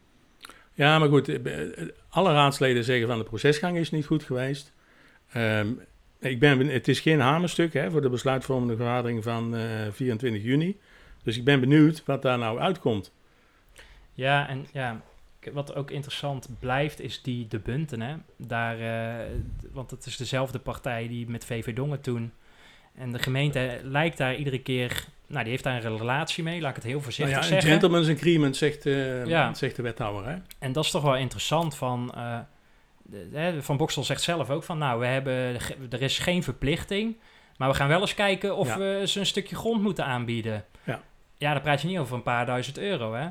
Ja, 0.73 0.99
maar 0.99 1.09
goed, 1.09 1.29
eh, 1.29 1.87
alle 2.09 2.31
raadsleden 2.31 2.83
zeggen 2.83 3.07
van 3.07 3.17
de 3.17 3.23
procesgang 3.23 3.77
is 3.77 3.91
niet 3.91 4.05
goed 4.05 4.23
geweest. 4.23 4.73
Um, 5.35 5.79
ik 6.19 6.39
ben, 6.39 6.67
het 6.67 6.87
is 6.87 6.99
geen 6.99 7.19
hamerstuk 7.19 7.73
hè, 7.73 7.91
voor 7.91 8.01
de 8.01 8.09
besluitvormende 8.09 8.75
vergadering 8.75 9.23
van 9.23 9.55
uh, 9.55 9.61
24 9.91 10.43
juni. 10.43 10.79
Dus 11.23 11.37
ik 11.37 11.43
ben 11.43 11.59
benieuwd 11.59 12.03
wat 12.05 12.21
daar 12.21 12.37
nou 12.37 12.59
uitkomt. 12.59 13.13
Ja, 14.13 14.47
en 14.47 14.67
ja, 14.73 15.01
wat 15.51 15.75
ook 15.75 15.91
interessant 15.91 16.49
blijft, 16.59 16.99
is 16.99 17.21
die 17.21 17.47
de 17.47 17.59
Bunten. 17.59 18.01
Hè? 18.01 18.15
Daar, 18.35 18.79
uh, 18.79 19.25
want 19.71 19.91
het 19.91 20.05
is 20.05 20.17
dezelfde 20.17 20.59
partij 20.59 21.07
die 21.07 21.29
met 21.29 21.45
VV 21.45 21.73
Dongen 21.73 22.01
toen. 22.01 22.31
En 22.95 23.11
de 23.11 23.19
gemeente 23.19 23.79
lijkt 23.83 24.17
daar 24.17 24.35
iedere 24.35 24.61
keer. 24.61 25.05
Nou, 25.29 25.43
die 25.43 25.51
heeft 25.51 25.63
daar 25.63 25.85
een 25.85 25.97
relatie 25.97 26.43
mee, 26.43 26.61
laat 26.61 26.69
ik 26.69 26.75
het 26.75 26.85
heel 26.85 27.01
voorzichtig 27.01 27.35
nou 27.35 27.45
ja, 27.47 27.51
zeggen. 27.51 27.71
Gentleman's 27.71 28.09
agreement, 28.09 28.57
zegt, 28.57 28.85
uh, 28.85 29.25
ja. 29.25 29.53
zegt 29.53 29.75
de 29.75 29.81
wethouder. 29.81 30.29
Hè? 30.29 30.37
En 30.59 30.71
dat 30.71 30.83
is 30.83 30.91
toch 30.91 31.03
wel 31.03 31.15
interessant 31.15 31.75
van. 31.75 32.13
Uh, 32.15 32.39
de, 33.03 33.57
van 33.61 33.77
Boksel 33.77 34.03
zegt 34.03 34.21
zelf 34.21 34.49
ook 34.49 34.63
van, 34.63 34.77
nou, 34.77 34.99
we 34.99 35.05
hebben, 35.05 35.57
er 35.89 36.01
is 36.01 36.19
geen 36.19 36.43
verplichting, 36.43 37.17
maar 37.57 37.69
we 37.69 37.75
gaan 37.75 37.87
wel 37.87 38.01
eens 38.01 38.13
kijken 38.13 38.55
of 38.55 38.67
ja. 38.67 38.77
we 38.77 39.03
ze 39.05 39.19
een 39.19 39.25
stukje 39.25 39.55
grond 39.55 39.81
moeten 39.81 40.05
aanbieden. 40.05 40.65
Ja. 40.83 41.01
Ja, 41.37 41.53
dan 41.53 41.61
praat 41.61 41.81
je 41.81 41.87
niet 41.87 41.97
over 41.97 42.15
een 42.15 42.23
paar 42.23 42.45
duizend 42.45 42.77
euro, 42.77 43.13
hè? 43.13 43.27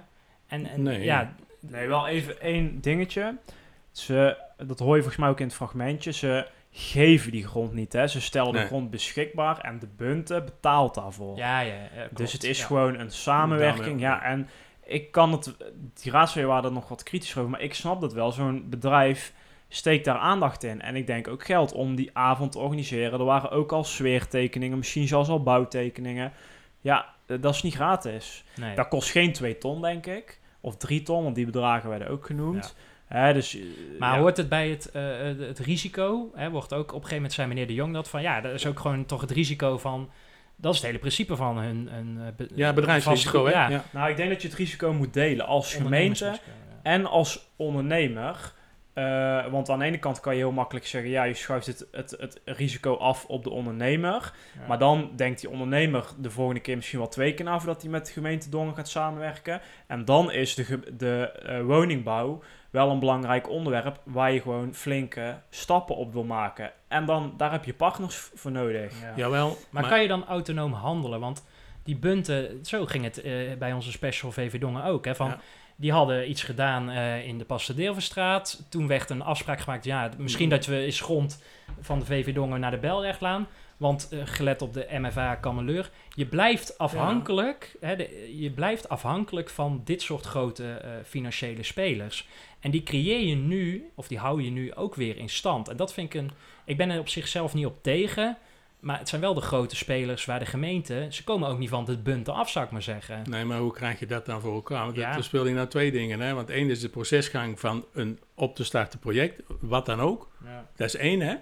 En, 0.46 0.66
en 0.66 0.82
nee, 0.82 1.04
ja, 1.04 1.34
nee, 1.60 1.88
wel 1.88 2.06
even 2.06 2.40
één 2.40 2.80
dingetje. 2.80 3.36
Ze, 3.92 4.36
dat 4.56 4.78
hoor 4.78 4.94
je 4.94 5.02
volgens 5.02 5.20
mij 5.20 5.28
ook 5.28 5.40
in 5.40 5.46
het 5.46 5.54
fragmentje. 5.54 6.12
Ze 6.12 6.46
geven 6.70 7.32
die 7.32 7.46
grond 7.46 7.72
niet, 7.72 7.92
hè? 7.92 8.06
Ze 8.06 8.20
stellen 8.20 8.52
nee. 8.52 8.62
de 8.62 8.68
grond 8.68 8.90
beschikbaar 8.90 9.58
en 9.58 9.78
de 9.78 9.88
bunte 9.96 10.42
betaalt 10.44 10.94
daarvoor. 10.94 11.36
Ja, 11.36 11.60
ja. 11.60 11.74
ja 11.74 12.08
dus 12.10 12.32
het 12.32 12.44
is 12.44 12.58
ja. 12.58 12.66
gewoon 12.66 12.98
een 12.98 13.10
samenwerking. 13.10 14.00
Ja, 14.00 14.22
en 14.22 14.48
ik 14.84 15.12
kan 15.12 15.32
het... 15.32 15.56
Die 16.02 16.12
raadsleden 16.12 16.50
waren 16.50 16.64
er 16.64 16.72
nog 16.72 16.88
wat 16.88 17.02
kritisch 17.02 17.36
over, 17.36 17.50
maar 17.50 17.60
ik 17.60 17.74
snap 17.74 18.00
dat 18.00 18.12
wel. 18.12 18.32
Zo'n 18.32 18.68
bedrijf 18.68 19.32
steekt 19.68 20.04
daar 20.04 20.18
aandacht 20.18 20.64
in. 20.64 20.80
En 20.80 20.96
ik 20.96 21.06
denk 21.06 21.28
ook 21.28 21.44
geld 21.44 21.72
om 21.72 21.94
die 21.94 22.10
avond 22.12 22.52
te 22.52 22.58
organiseren. 22.58 23.18
Er 23.18 23.24
waren 23.24 23.50
ook 23.50 23.72
al 23.72 23.84
sfeertekeningen, 23.84 24.78
misschien 24.78 25.08
zelfs 25.08 25.28
al 25.28 25.42
bouwtekeningen. 25.42 26.32
Ja, 26.80 27.14
dat 27.26 27.54
is 27.54 27.62
niet 27.62 27.74
gratis. 27.74 28.44
Nee. 28.56 28.74
Dat 28.74 28.88
kost 28.88 29.10
geen 29.10 29.32
2 29.32 29.58
ton, 29.58 29.82
denk 29.82 30.06
ik. 30.06 30.40
Of 30.60 30.76
3 30.76 31.02
ton, 31.02 31.22
want 31.22 31.34
die 31.34 31.46
bedragen 31.46 31.88
werden 31.88 32.08
ook 32.08 32.26
genoemd. 32.26 32.74
Ja. 32.76 32.82
Hè, 33.08 33.32
dus, 33.32 33.58
maar 33.98 34.14
ja. 34.14 34.20
hoort 34.20 34.36
het 34.36 34.48
bij 34.48 34.68
het, 34.70 34.90
uh, 34.96 35.02
het 35.46 35.58
risico? 35.58 36.30
Hè, 36.34 36.50
wordt 36.50 36.72
ook 36.72 36.80
op 36.80 36.88
een 36.88 36.94
gegeven 36.94 37.14
moment 37.16 37.32
zei 37.32 37.48
meneer 37.48 37.66
De 37.66 37.74
Jong 37.74 37.92
dat 37.94 38.08
van 38.08 38.22
ja, 38.22 38.40
dat 38.40 38.52
is 38.52 38.66
ook 38.66 38.80
gewoon 38.80 39.06
toch 39.06 39.20
het 39.20 39.30
risico 39.30 39.78
van 39.78 40.10
Dat 40.56 40.70
is 40.72 40.78
het 40.78 40.86
hele 40.86 40.98
principe 40.98 41.36
van 41.36 41.58
hun... 41.58 41.88
hun 41.90 42.18
eh, 42.20 42.26
be- 42.36 42.48
Ja, 42.54 42.72
bedrijfsrisico, 42.72 43.44
hè? 43.46 43.52
vastgoed- 43.52 43.72
Ja. 43.72 43.84
Nou, 43.98 44.10
ik 44.10 44.16
denk 44.16 44.30
dat 44.30 44.42
je 44.42 44.48
het 44.48 44.56
risico 44.56 44.92
moet 44.92 45.12
delen 45.14 45.46
als 45.46 45.74
gemeente 45.74 46.24
ja. 46.24 46.38
en 46.82 47.06
als 47.06 47.48
ondernemer. 47.56 48.52
Eh, 48.98 49.46
want 49.50 49.68
aan 49.68 49.78
de 49.78 49.84
ene 49.84 49.98
kant 49.98 50.20
kan 50.20 50.32
je 50.32 50.38
heel 50.38 50.52
makkelijk 50.52 50.86
zeggen, 50.86 51.10
ja, 51.10 51.22
je 51.22 51.34
schuift 51.34 51.66
het, 51.66 51.86
het, 51.90 52.10
het 52.18 52.40
risico 52.44 52.96
af 52.96 53.24
op 53.24 53.44
de 53.44 53.50
ondernemer. 53.50 54.32
Ja. 54.58 54.66
Maar 54.66 54.78
dan 54.78 55.10
denkt 55.16 55.40
die 55.40 55.50
ondernemer 55.50 56.04
de 56.16 56.30
volgende 56.30 56.60
keer 56.60 56.76
misschien 56.76 56.98
wel 56.98 57.08
twee 57.08 57.34
keer 57.34 57.44
na 57.44 57.58
voordat 57.58 57.82
hij 57.82 57.90
met 57.90 58.06
de 58.06 58.12
gemeente 58.12 58.48
Dongen 58.48 58.74
gaat 58.74 58.88
samenwerken. 58.88 59.60
En 59.86 60.04
dan 60.04 60.32
is 60.32 60.54
de, 60.54 60.80
de 60.96 61.30
eh, 61.30 61.62
woningbouw 61.62 62.42
wel 62.70 62.90
een 62.90 62.98
belangrijk 62.98 63.48
onderwerp 63.48 64.00
waar 64.04 64.32
je 64.32 64.40
gewoon 64.40 64.74
flinke 64.74 65.40
stappen 65.50 65.96
op 65.96 66.12
wil 66.12 66.24
maken. 66.24 66.72
En 66.88 67.06
dan, 67.06 67.34
daar 67.36 67.52
heb 67.52 67.64
je 67.64 67.74
partners 67.74 68.30
voor 68.34 68.50
nodig. 68.50 69.00
Ja. 69.00 69.12
Jawel, 69.16 69.56
Maar, 69.70 69.88
kan 69.88 70.02
je 70.02 70.08
dan 70.08 70.26
autonoom 70.26 70.72
handelen? 70.72 71.20
Want 71.20 71.46
die 71.82 71.96
bunten, 71.96 72.64
zo 72.64 72.86
ging 72.86 73.04
het 73.04 73.20
eh, 73.20 73.32
bij 73.58 73.72
onze 73.72 73.92
special 73.92 74.32
VV 74.32 74.58
Dongen 74.58 74.84
ook. 74.84 75.04
Hè, 75.04 75.14
van, 75.14 75.28
Ja. 75.28 75.38
Die 75.80 75.92
hadden 75.92 76.30
iets 76.30 76.42
gedaan 76.42 76.90
eh, 76.90 77.26
in 77.26 77.38
de 77.38 77.44
Pastedeelverstraat. 77.44 78.62
Toen 78.68 78.86
werd 78.86 79.10
een 79.10 79.22
afspraak 79.22 79.60
gemaakt. 79.60 79.84
Ja, 79.84 80.10
misschien 80.18 80.48
dat 80.48 80.66
we 80.66 80.78
eens 80.78 81.00
grond 81.00 81.42
van 81.80 81.98
de 81.98 82.04
VV 82.04 82.34
Dongen 82.34 82.60
naar 82.60 82.70
de 82.70 82.78
Belrechtlaan. 82.78 83.46
Want 83.76 84.08
eh, 84.10 84.18
gelet 84.24 84.62
op 84.62 84.72
de 84.72 84.86
MFA 84.90 85.34
Kameleur. 85.34 85.90
Je 86.14 86.26
blijft 86.26 86.78
afhankelijk. 86.78 87.76
Hè, 87.80 87.96
de- 87.96 88.34
je 88.38 88.50
blijft 88.50 88.88
afhankelijk 88.88 89.50
van 89.50 89.80
dit 89.84 90.02
soort 90.02 90.24
grote 90.24 90.72
eh, 90.72 90.90
financiële 91.04 91.62
spelers. 91.62 92.28
En 92.60 92.70
die 92.70 92.82
creëer 92.82 93.20
je 93.26 93.34
nu, 93.34 93.90
of 93.94 94.08
die 94.08 94.18
hou 94.18 94.42
je 94.42 94.50
nu 94.50 94.74
ook 94.74 94.94
weer 94.94 95.16
in 95.16 95.28
stand. 95.28 95.68
En 95.68 95.76
dat 95.76 95.92
vind 95.92 96.14
ik 96.14 96.20
een. 96.20 96.30
Ik 96.64 96.76
ben 96.76 96.90
er 96.90 96.98
op 97.00 97.08
zichzelf 97.08 97.54
niet 97.54 97.66
op 97.66 97.82
tegen. 97.82 98.36
Maar 98.80 98.98
het 98.98 99.08
zijn 99.08 99.20
wel 99.20 99.34
de 99.34 99.40
grote 99.40 99.76
spelers 99.76 100.24
waar 100.24 100.38
de 100.38 100.46
gemeente. 100.46 101.06
Ze 101.10 101.24
komen 101.24 101.48
ook 101.48 101.58
niet 101.58 101.68
van 101.68 101.84
het 101.84 102.02
bunten 102.02 102.34
af, 102.34 102.50
zou 102.50 102.64
ik 102.64 102.70
maar 102.70 102.82
zeggen. 102.82 103.22
Nee, 103.30 103.44
maar 103.44 103.58
hoe 103.58 103.72
krijg 103.72 103.98
je 103.98 104.06
dat 104.06 104.26
dan 104.26 104.40
voor 104.40 104.54
elkaar? 104.54 104.84
Want 104.84 104.96
Ja. 104.96 105.16
er 105.16 105.24
speel 105.24 105.46
je 105.46 105.54
nou 105.54 105.66
twee 105.68 105.90
dingen. 105.92 106.20
Hè? 106.20 106.34
Want 106.34 106.50
één 106.50 106.70
is 106.70 106.80
de 106.80 106.88
procesgang 106.88 107.60
van 107.60 107.84
een 107.92 108.18
op 108.34 108.56
te 108.56 108.64
starten 108.64 108.98
project, 108.98 109.42
wat 109.60 109.86
dan 109.86 110.00
ook. 110.00 110.30
Ja. 110.44 110.66
Dat 110.76 110.86
is 110.86 110.96
één, 110.96 111.20
hè? 111.20 111.34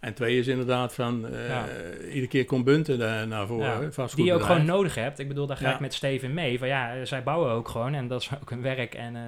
En 0.00 0.14
twee 0.14 0.38
is 0.38 0.46
inderdaad 0.46 0.94
van, 0.94 1.28
eh, 1.28 1.48
Ja. 1.48 1.64
iedere 2.08 2.26
keer 2.28 2.44
komt 2.44 2.64
bunten 2.64 2.98
daar 2.98 3.26
naar 3.26 3.46
voren. 3.46 3.90
Ja, 3.96 4.06
Die 4.14 4.24
je 4.24 4.34
ook 4.34 4.42
gewoon 4.42 4.64
nodig 4.64 4.94
hebt. 4.94 5.18
Ik 5.18 5.28
bedoel, 5.28 5.46
daar 5.46 5.56
ga 5.56 5.68
Ja. 5.68 5.74
ik 5.74 5.80
met 5.80 5.94
Steven 5.94 6.34
mee. 6.34 6.58
Van 6.58 6.68
ja, 6.68 6.94
eh, 6.94 7.04
zij 7.04 7.22
bouwen 7.22 7.50
ook 7.50 7.68
gewoon. 7.68 7.94
En 7.94 8.08
dat 8.08 8.20
is 8.20 8.30
ook 8.42 8.50
hun 8.50 8.62
werk. 8.62 8.94
En 8.94 9.16
eh, 9.16 9.22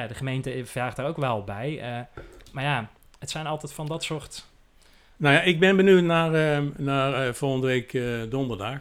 ja, 0.00 0.06
de 0.06 0.14
gemeente 0.14 0.60
vraagt 0.64 0.96
daar 0.96 1.06
ook 1.06 1.16
wel 1.16 1.44
bij. 1.44 1.78
Maar 2.52 2.64
ja, 2.64 2.88
het 3.18 3.30
zijn 3.30 3.46
altijd 3.46 3.72
van 3.72 3.86
dat 3.86 4.02
soort. 4.04 4.46
Nou 5.16 5.34
ja, 5.34 5.40
ik 5.42 5.58
ben 5.60 5.76
benieuwd 5.76 6.02
naar, 6.02 6.34
eh, 6.56 6.62
naar 6.76 7.26
eh, 7.26 7.32
volgende 7.32 7.66
week 7.66 7.94
eh, 7.94 8.02
donderdag. 8.28 8.78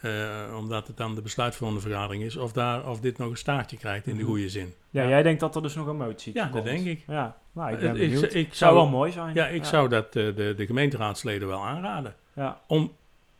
Eh, 0.00 0.54
omdat 0.58 0.86
het 0.86 0.96
dan 0.96 1.14
de 1.14 1.20
besluitvormende 1.22 1.80
vergadering 1.82 2.22
is. 2.22 2.36
Of, 2.36 2.52
daar, 2.52 2.88
of 2.88 3.00
dit 3.00 3.18
nog 3.18 3.30
een 3.30 3.36
staartje 3.36 3.76
krijgt 3.76 4.06
in 4.06 4.12
de 4.16 4.18
Mhm. 4.22 4.28
goede 4.30 4.48
zin. 4.48 4.74
Ja, 4.90 5.02
Ja. 5.02 5.08
jij 5.08 5.22
denkt 5.22 5.40
dat 5.40 5.56
er 5.56 5.62
dus 5.62 5.74
nog 5.74 5.86
een 5.86 5.96
motie 5.96 6.34
Ja, 6.34 6.42
dat 6.42 6.52
komt. 6.52 6.64
denk 6.64 6.86
ik. 6.86 7.02
Ja, 7.06 7.36
nou, 7.52 7.72
ik 7.72 7.78
ben 7.80 7.92
benieuwd. 7.92 8.22
ik 8.22 8.44
zou 8.44 8.54
zou, 8.54 8.74
wel 8.74 8.88
mooi 8.88 9.12
zijn. 9.12 9.34
ja, 9.34 9.46
ik 9.46 9.64
zou 9.64 9.88
dat 9.88 10.04
eh, 10.06 10.12
de, 10.12 10.54
de 10.56 10.66
gemeenteraadsleden 10.66 11.48
wel 11.48 11.66
aanraden. 11.66 12.14
Ja. 12.32 12.60
Om 12.66 12.92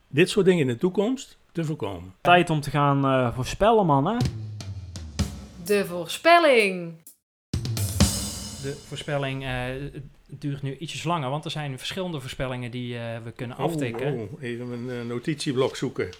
dit 0.09 0.31
soort 0.31 0.47
dingen 0.47 0.61
in 0.61 0.67
de 0.67 0.77
toekomst 0.79 1.39
te 1.53 1.65
voorkomen. 1.65 2.15
Tijd 2.21 2.51
om 2.51 2.61
te 2.61 2.71
gaan 2.71 3.05
eh, 3.05 3.35
voorspellen, 3.35 3.87
man. 3.87 4.07
Hè? 4.07 4.17
De 5.65 5.85
voorspelling. 5.87 6.93
De 8.63 8.83
voorspelling 8.87 9.45
eh, 9.45 9.65
het 10.29 10.41
duurt 10.41 10.63
nu 10.63 10.77
ietsjes 10.77 11.05
langer. 11.05 11.31
Want 11.31 11.45
er 11.45 11.51
zijn 11.51 11.79
verschillende 11.79 12.21
voorspellingen 12.21 12.71
die 12.71 12.99
eh, 12.99 13.23
we 13.23 13.33
kunnen 13.33 13.57
aftikken. 13.57 14.13
Oh, 14.13 14.33
oh, 14.33 14.43
even 14.43 14.71
een 14.71 14.91
eh, 14.91 15.07
notitieblok 15.07 15.77
zoeken. 15.77 16.11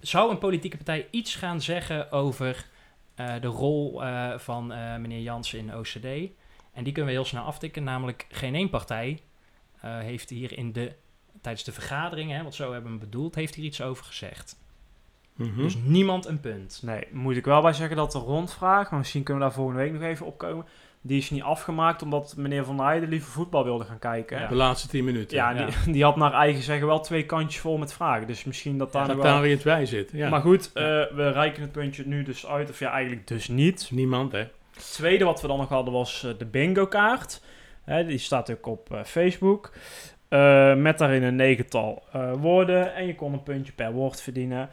Zou 0.00 0.30
een 0.30 0.38
politieke 0.38 0.76
partij 0.76 1.08
iets 1.10 1.34
gaan 1.34 1.60
zeggen 1.60 2.12
over 2.12 2.66
eh, 3.14 3.34
de 3.40 3.46
rol 3.46 4.02
van 4.36 4.66
meneer 5.00 5.20
Jansen 5.20 5.58
in 5.58 5.66
de 5.66 5.76
OCD? 5.76 6.32
En 6.72 6.84
die 6.84 6.92
kunnen 6.92 7.12
we 7.12 7.18
heel 7.18 7.24
snel 7.24 7.42
aftikken. 7.42 7.84
Namelijk, 7.84 8.26
geen 8.30 8.54
één 8.54 8.70
partij 8.70 9.20
heeft 9.80 10.30
hier 10.30 10.58
in 10.58 10.72
de, 10.72 10.92
tijdens 11.40 11.64
de 11.64 11.72
vergadering, 11.72 12.30
hè, 12.30 12.42
want 12.42 12.54
zo 12.54 12.72
hebben 12.72 12.82
we 12.82 12.98
hem 12.98 13.10
bedoeld, 13.10 13.34
heeft 13.34 13.54
hier 13.54 13.64
iets 13.64 13.80
over 13.80 14.04
gezegd. 14.04 14.61
Mhm. 15.36 15.62
Dus 15.62 15.76
niemand 15.84 16.26
een 16.26 16.40
punt. 16.40 16.80
Nee, 16.82 17.06
moet 17.10 17.36
ik 17.36 17.44
wel 17.44 17.62
bij 17.62 17.72
zeggen 17.72 17.96
dat 17.96 18.12
de 18.12 18.18
rondvraag, 18.18 18.90
maar 18.90 18.98
misschien 18.98 19.22
kunnen 19.22 19.42
we 19.42 19.48
daar 19.48 19.58
volgende 19.58 19.82
week 19.82 19.92
nog 19.92 20.02
even 20.02 20.26
opkomen. 20.26 20.64
Die 21.04 21.18
is 21.18 21.30
niet 21.30 21.42
afgemaakt 21.42 22.02
omdat 22.02 22.34
meneer 22.36 22.64
Van 22.64 22.76
der 22.76 22.86
Heijden 22.86 23.08
liever 23.08 23.30
voetbal 23.30 23.64
wilde 23.64 23.84
gaan 23.84 23.98
kijken. 23.98 24.36
Ja. 24.36 24.42
Ja, 24.42 24.48
de 24.48 24.54
laatste 24.54 24.88
tien 24.88 25.04
minuten. 25.04 25.36
ja, 25.36 25.50
Ja. 25.50 25.66
Die, 25.66 25.74
die 25.94 26.04
had 26.04 26.16
naar 26.16 26.32
eigen 26.32 26.62
zeggen 26.62 26.86
wel 26.86 27.00
twee 27.00 27.26
kantjes 27.26 27.60
vol 27.60 27.78
met 27.78 27.92
vragen. 27.92 28.26
Dus 28.26 28.44
misschien 28.44 28.78
dat 28.78 28.92
daar 28.92 29.06
dat 29.06 29.14
nog 29.16 29.24
wel... 29.24 29.32
daar 29.32 29.42
weer 29.42 29.54
het 29.54 29.62
wij 29.62 29.86
zit. 29.86 30.10
Ja. 30.12 30.28
Maar 30.28 30.40
goed, 30.40 30.70
eh, 30.74 30.84
we 31.14 31.30
reiken 31.30 31.62
het 31.62 31.72
puntje 31.72 32.06
nu 32.06 32.22
dus 32.22 32.46
uit. 32.46 32.70
Of 32.70 32.78
ja, 32.78 32.90
eigenlijk 32.90 33.26
dus 33.26 33.48
niet. 33.48 33.88
Niemand, 33.92 34.32
hè? 34.32 34.38
Het 34.74 34.92
tweede 34.92 35.24
wat 35.24 35.40
we 35.40 35.48
dan 35.48 35.58
nog 35.58 35.68
hadden 35.68 35.92
was 35.92 36.24
eh, 36.24 36.30
de 36.38 36.46
bingo 36.46 36.86
kaart. 36.86 37.42
Hè, 37.84 38.04
die 38.04 38.18
staat 38.18 38.50
ook 38.50 38.66
op 38.66 38.92
eh, 38.92 39.04
Facebook. 39.04 39.72
Eh, 40.28 40.74
met 40.74 40.98
daarin 40.98 41.22
een 41.22 41.36
negental 41.36 42.02
eh, 42.12 42.32
woorden. 42.32 42.94
En 42.94 43.06
je 43.06 43.14
kon 43.14 43.32
een 43.32 43.42
puntje 43.42 43.72
per 43.72 43.92
woord 43.92 44.22
verdienen. 44.22 44.70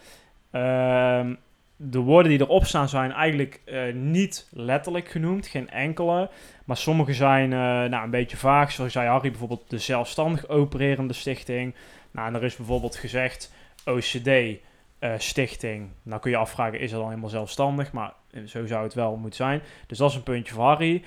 Ehm, 0.51 1.33
de 1.81 1.99
woorden 1.99 2.31
die 2.31 2.41
erop 2.41 2.65
staan 2.65 2.89
zijn 2.89 3.11
eigenlijk 3.11 3.61
eh, 3.65 3.93
niet 3.93 4.47
letterlijk 4.51 5.07
genoemd. 5.07 5.47
Geen 5.47 5.69
enkele. 5.69 6.29
Maar 6.65 6.77
sommige 6.77 7.13
zijn 7.13 7.53
eh, 7.53 7.59
nou, 7.59 8.03
een 8.03 8.09
beetje 8.09 8.37
vaag. 8.37 8.71
Zoals 8.71 8.91
zei 8.91 9.07
Harry 9.07 9.29
bijvoorbeeld 9.29 9.69
de 9.69 9.77
zelfstandig 9.77 10.47
opererende 10.47 11.13
stichting. 11.13 11.75
Nou, 12.11 12.27
en 12.27 12.35
er 12.35 12.43
is 12.43 12.55
bijvoorbeeld 12.55 12.95
gezegd 12.95 13.53
OCD 13.85 14.27
eh, 14.27 15.13
stichting. 15.17 15.89
Nou 16.03 16.21
kun 16.21 16.31
je 16.31 16.37
afvragen, 16.37 16.79
is 16.79 16.89
dat 16.91 16.99
dan 16.99 17.09
helemaal 17.09 17.29
zelfstandig? 17.29 17.91
Maar 17.91 18.13
zo 18.45 18.65
zou 18.65 18.83
het 18.83 18.93
wel 18.93 19.15
moeten 19.15 19.35
zijn. 19.35 19.61
Dus 19.87 19.97
dat 19.97 20.09
is 20.09 20.15
een 20.15 20.23
puntje 20.23 20.53
voor 20.53 20.63
Harry. 20.63 21.03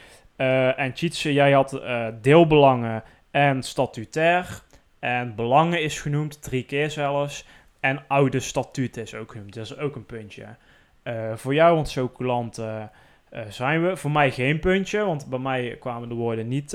En 0.76 0.92
Tjitse, 0.92 1.32
jij 1.32 1.52
had 1.52 1.80
deelbelangen 2.22 3.02
en 3.30 3.62
statutair. 3.62 4.62
En 4.98 5.34
belangen 5.34 5.82
is 5.82 6.00
genoemd, 6.00 6.42
drie 6.42 6.64
keer 6.64 6.90
zelfs. 6.90 7.46
En 7.82 8.04
oude 8.08 8.40
statuut 8.40 8.96
is 8.96 9.14
ook. 9.14 9.34
Dat 9.54 9.64
is 9.64 9.76
ook 9.76 9.96
een 9.96 10.06
puntje. 10.06 10.46
Eh, 11.02 11.32
voor 11.34 11.54
jou, 11.54 11.74
want 11.74 11.88
zo 11.88 12.08
coulant 12.08 12.58
eh, 12.58 12.82
eh, 13.28 13.46
zijn 13.48 13.86
we. 13.86 13.96
Voor 13.96 14.10
mij 14.10 14.30
geen 14.30 14.60
puntje, 14.60 15.04
want 15.04 15.26
bij 15.26 15.38
mij 15.38 15.76
kwamen 15.80 16.08
de 16.08 16.14
woorden 16.14 16.48
niet 16.48 16.72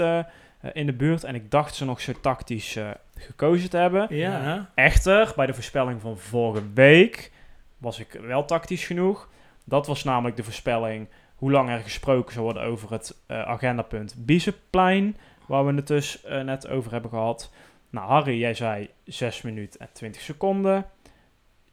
in 0.74 0.86
de 0.86 0.94
buurt. 0.94 1.24
En 1.24 1.36
ik 1.36 1.52
dacht 1.52 1.76
ze 1.76 1.86
nog 1.86 2.02
zo 2.02 2.14
tactisch 2.22 2.80
gekozen 3.18 3.70
te 3.70 3.78
hebben. 3.78 4.16
Ja. 4.16 4.70
Echter, 4.76 5.34
bij 5.36 5.46
de 5.46 5.54
voorspelling 5.54 6.02
van 6.02 6.18
vorige 6.18 6.64
week 6.74 7.32
was 7.78 8.00
ik 8.00 8.20
wel 8.22 8.46
tactisch 8.46 8.86
genoeg. 8.86 9.30
Dat 9.64 9.88
was 9.88 10.04
namelijk 10.04 10.36
de 10.36 10.44
voorspelling 10.44 11.08
hoe 11.36 11.52
lang 11.52 11.70
er 11.70 11.80
gesproken 11.80 12.34
zou 12.34 12.44
worden 12.46 12.64
over 12.64 12.92
het 12.92 13.16
agendapunt 13.28 14.16
Biezenplein, 14.18 15.18
waar 15.46 15.66
we 15.66 15.74
het 15.74 15.88
dus 15.88 16.24
net 16.44 16.68
over 16.68 16.92
hebben 16.92 17.10
gehad. 17.10 17.52
Nou, 17.90 18.08
Harry, 18.08 18.40
jij 18.40 18.54
zei 18.54 18.90
6 19.06 19.42
minuten 19.42 19.80
en 19.80 19.90
20 19.92 20.22
seconden. 20.22 20.86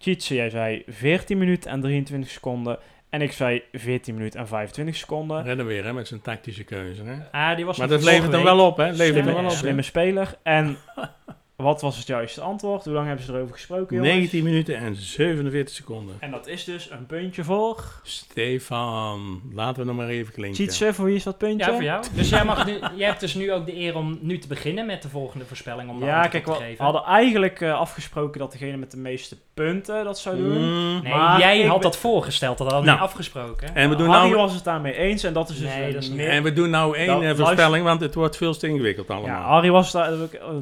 Tjitse, 0.04 0.34
jij 0.34 0.50
zei 0.50 0.82
14 0.86 1.38
minuten 1.38 1.70
en 1.70 1.80
23 1.80 2.30
seconden. 2.30 2.78
En 3.10 3.22
ik 3.22 3.32
zei 3.32 3.62
14 3.72 4.14
minuten 4.14 4.40
en 4.40 4.46
25 4.46 4.96
seconden. 4.96 5.42
Rennen 5.42 5.66
weer, 5.66 5.84
hè, 5.84 5.92
met 5.92 6.08
zijn 6.08 6.20
tactische 6.20 6.64
keuze. 6.64 7.02
Hè? 7.04 7.16
Ah, 7.50 7.56
die 7.56 7.64
was 7.64 7.78
Maar 7.78 7.88
dat 7.88 8.02
levert 8.04 8.32
week. 8.32 8.42
wel 8.42 8.66
op, 8.66 8.76
hè? 8.76 8.84
Levert 8.84 8.98
Slimme, 9.06 9.22
dan 9.32 9.34
wel 9.42 9.44
op. 9.50 9.56
slimme 9.56 9.82
speler. 9.82 10.34
En 10.42 10.76
wat 11.56 11.80
was 11.80 11.96
het 11.96 12.06
juiste 12.06 12.40
antwoord? 12.40 12.84
Hoe 12.84 12.92
lang 12.94 13.06
hebben 13.06 13.24
ze 13.24 13.32
erover 13.32 13.52
gesproken, 13.54 13.96
jongens? 13.96 14.14
19 14.14 14.44
minuten 14.44 14.76
en 14.76 14.96
47 14.96 15.74
seconden. 15.74 16.14
En 16.20 16.30
dat 16.30 16.46
is 16.46 16.64
dus 16.64 16.90
een 16.90 17.06
puntje 17.06 17.44
voor... 17.44 17.84
Stefan, 18.02 19.42
laten 19.52 19.80
we 19.82 19.86
nog 19.88 19.96
maar 19.96 20.08
even 20.08 20.32
klinken. 20.32 20.54
Tjitse, 20.64 20.94
voor 20.94 21.04
wie 21.04 21.14
is 21.14 21.22
dat 21.22 21.38
puntje? 21.38 21.66
Ja, 21.70 21.72
voor 21.74 21.82
jou. 21.84 22.04
Dus 22.14 22.28
jij, 22.28 22.44
mag 22.44 22.66
nu, 22.66 22.72
jij 22.96 23.06
hebt 23.08 23.20
dus 23.20 23.34
nu 23.34 23.52
ook 23.52 23.66
de 23.66 23.76
eer 23.76 23.96
om 23.96 24.18
nu 24.20 24.38
te 24.38 24.48
beginnen 24.48 24.86
met 24.86 25.02
de 25.02 25.08
volgende 25.08 25.44
voorspelling. 25.44 25.90
Om 25.90 26.04
Ja, 26.04 26.26
kijk, 26.26 26.44
te 26.44 26.50
we 26.50 26.56
geven. 26.56 26.84
hadden 26.84 27.02
eigenlijk 27.04 27.60
eh, 27.60 27.78
afgesproken 27.78 28.40
dat 28.40 28.52
degene 28.52 28.76
met 28.76 28.90
de 28.90 28.96
meeste 28.96 29.36
punten 29.54 30.04
dat 30.04 30.18
zou 30.18 30.36
doen. 30.36 30.58
Mm, 30.58 31.02
Nee, 31.02 31.12
Maar 31.14 31.38
jij 31.40 31.62
had 31.62 31.72
ben- 31.72 31.80
dat 31.82 31.96
voorgesteld. 31.96 32.58
Dat 32.58 32.66
hadden 32.70 32.84
we 32.84 32.90
Nou. 32.90 33.00
niet 33.00 33.08
afgesproken. 33.10 33.74
En 33.74 33.88
we 33.90 33.96
doen 33.96 34.08
Harry 34.08 34.30
nou, 34.30 34.40
was 34.42 34.54
het 34.54 34.64
daarmee 34.64 34.94
eens 34.94 35.22
en 35.22 35.32
dat 35.32 35.48
is 35.48 35.58
dus 35.58 35.68
Nee, 35.74 35.86
een 35.86 35.92
dat 35.92 36.02
is 36.02 36.10
meer- 36.10 36.28
en 36.28 36.42
we 36.42 36.52
doen 36.52 36.70
nou 36.70 36.96
één 36.96 37.06
Nou, 37.06 37.18
eh, 37.18 37.24
luister- 37.24 37.46
voorspelling, 37.46 37.84
want 37.84 38.00
het 38.00 38.14
wordt 38.14 38.36
veel 38.36 38.56
te 38.56 38.68
ingewikkeld 38.68 39.10
allemaal. 39.10 39.28
Ja, 39.28 39.42
Harry 39.46 39.70
was 39.70 39.92
daar... 39.92 40.12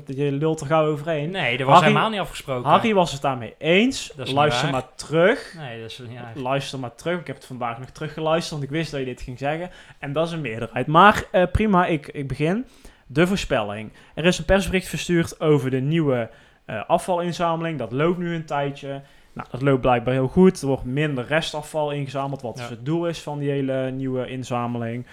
Je 0.07 0.33
lult 0.33 0.61
er 0.61 0.67
gauw 0.67 0.82
overheen. 0.83 1.31
Nee, 1.31 1.57
dat 1.57 1.67
was 1.67 1.75
Harry- 1.75 1.89
helemaal 1.89 2.11
niet 2.11 2.21
afgesproken. 2.21 2.71
Harry 2.71 2.95
was 2.95 3.13
het 3.13 3.23
daarmee 3.23 3.55
eens. 3.59 4.13
Niet 4.17 4.33
Luister 4.33 4.71
maar 4.71 4.95
terug. 4.95 5.55
Nee, 5.59 5.81
dat 5.81 5.91
is... 5.91 6.03
Ja, 6.09 6.33
Luister 6.35 6.79
maar 6.79 6.95
terug. 6.95 7.21
Ik 7.21 7.27
heb 7.27 7.37
het 7.37 7.45
vandaag 7.47 7.79
nog 7.79 7.89
teruggeluisterd, 7.91 8.51
want 8.51 8.63
ik 8.63 8.71
wist 8.71 8.91
dat 8.91 9.01
je 9.01 9.07
dit 9.07 9.21
ging 9.21 9.39
zeggen. 9.39 9.71
En 9.99 10.13
dat 10.13 10.27
is 10.27 10.33
een 10.33 10.41
meerderheid. 10.41 10.87
Maar 10.87 11.25
eh, 11.31 11.43
prima, 11.53 11.87
ik, 11.87 12.09
ik 12.09 12.29
begin. 12.29 12.65
De 13.07 13.27
voorspelling. 13.27 13.93
Er 14.15 14.25
is 14.25 14.39
een 14.39 14.45
persbericht 14.45 14.89
verstuurd 14.89 15.41
over 15.41 15.71
de 15.71 15.81
nieuwe 15.81 16.31
eh, 16.65 16.83
afvalinzameling. 16.87 17.79
Dat 17.79 17.93
loopt 17.93 18.19
nu 18.19 18.35
een 18.35 18.45
tijdje. 18.45 19.03
Nou, 19.33 19.49
dat 19.51 19.63
loopt 19.63 19.81
blijkbaar 19.81 20.15
heel 20.15 20.29
goed. 20.29 20.61
Er 20.61 20.67
wordt 20.67 20.85
minder 20.85 21.27
restafval 21.27 21.91
ingezameld, 21.91 22.43
wat 22.43 22.55
Ja. 22.57 22.61
dus 22.61 22.71
het 22.71 22.85
doel 22.85 23.07
is 23.07 23.21
van 23.21 23.39
die 23.39 23.51
hele 23.51 23.91
nieuwe 23.91 24.27
inzameling. 24.27 25.07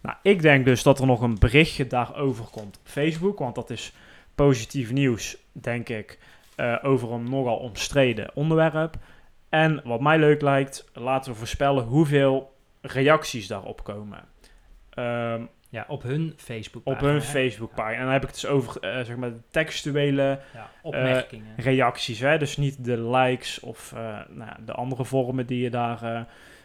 Nou, 0.00 0.16
ik 0.22 0.42
denk 0.42 0.64
dus 0.64 0.82
dat 0.82 0.98
er 1.00 1.06
nog 1.06 1.20
een 1.20 1.38
berichtje 1.38 1.86
daarover 1.86 2.44
komt 2.44 2.76
op 2.76 2.82
Facebook, 2.84 3.38
want 3.38 3.54
dat 3.54 3.70
is 3.70 3.92
positief 4.36 4.92
nieuws, 4.92 5.36
denk 5.52 5.88
ik, 5.88 6.18
eh, 6.56 6.76
over 6.82 7.12
een 7.12 7.30
nogal 7.30 7.56
omstreden 7.56 8.30
onderwerp. 8.34 8.96
En 9.48 9.80
wat 9.84 10.00
mij 10.00 10.18
leuk 10.18 10.40
lijkt, 10.42 10.90
laten 10.94 11.32
we 11.32 11.38
voorspellen 11.38 11.84
hoeveel 11.84 12.52
reacties 12.80 13.46
daarop 13.46 13.84
komen. 13.84 14.24
Ehm, 14.90 15.42
Ja, 15.70 15.84
op 15.88 16.02
hun 16.02 16.32
Facebook 16.36 16.86
op 16.86 17.00
hun 17.00 17.22
Facebookpagina. 17.22 17.96
En 17.98 18.02
dan 18.04 18.12
heb 18.12 18.22
ik 18.22 18.28
het 18.28 18.40
dus 18.40 18.50
over 18.50 18.80
eh, 18.80 19.04
zeg 19.04 19.16
maar 19.16 19.32
de 19.32 19.40
textuele 19.50 20.40
Ja, 20.54 20.70
opmerkingen. 20.82 21.54
reacties. 21.56 22.18
Hè? 22.20 22.38
Dus 22.38 22.56
niet 22.56 22.84
de 22.84 23.00
likes 23.10 23.60
of 23.60 23.92
eh, 23.96 24.18
nou, 24.28 24.50
de 24.64 24.72
andere 24.72 25.04
vormen 25.04 25.46
die 25.46 25.62
je 25.62 25.70
daar 25.70 26.02
eh, 26.02 26.20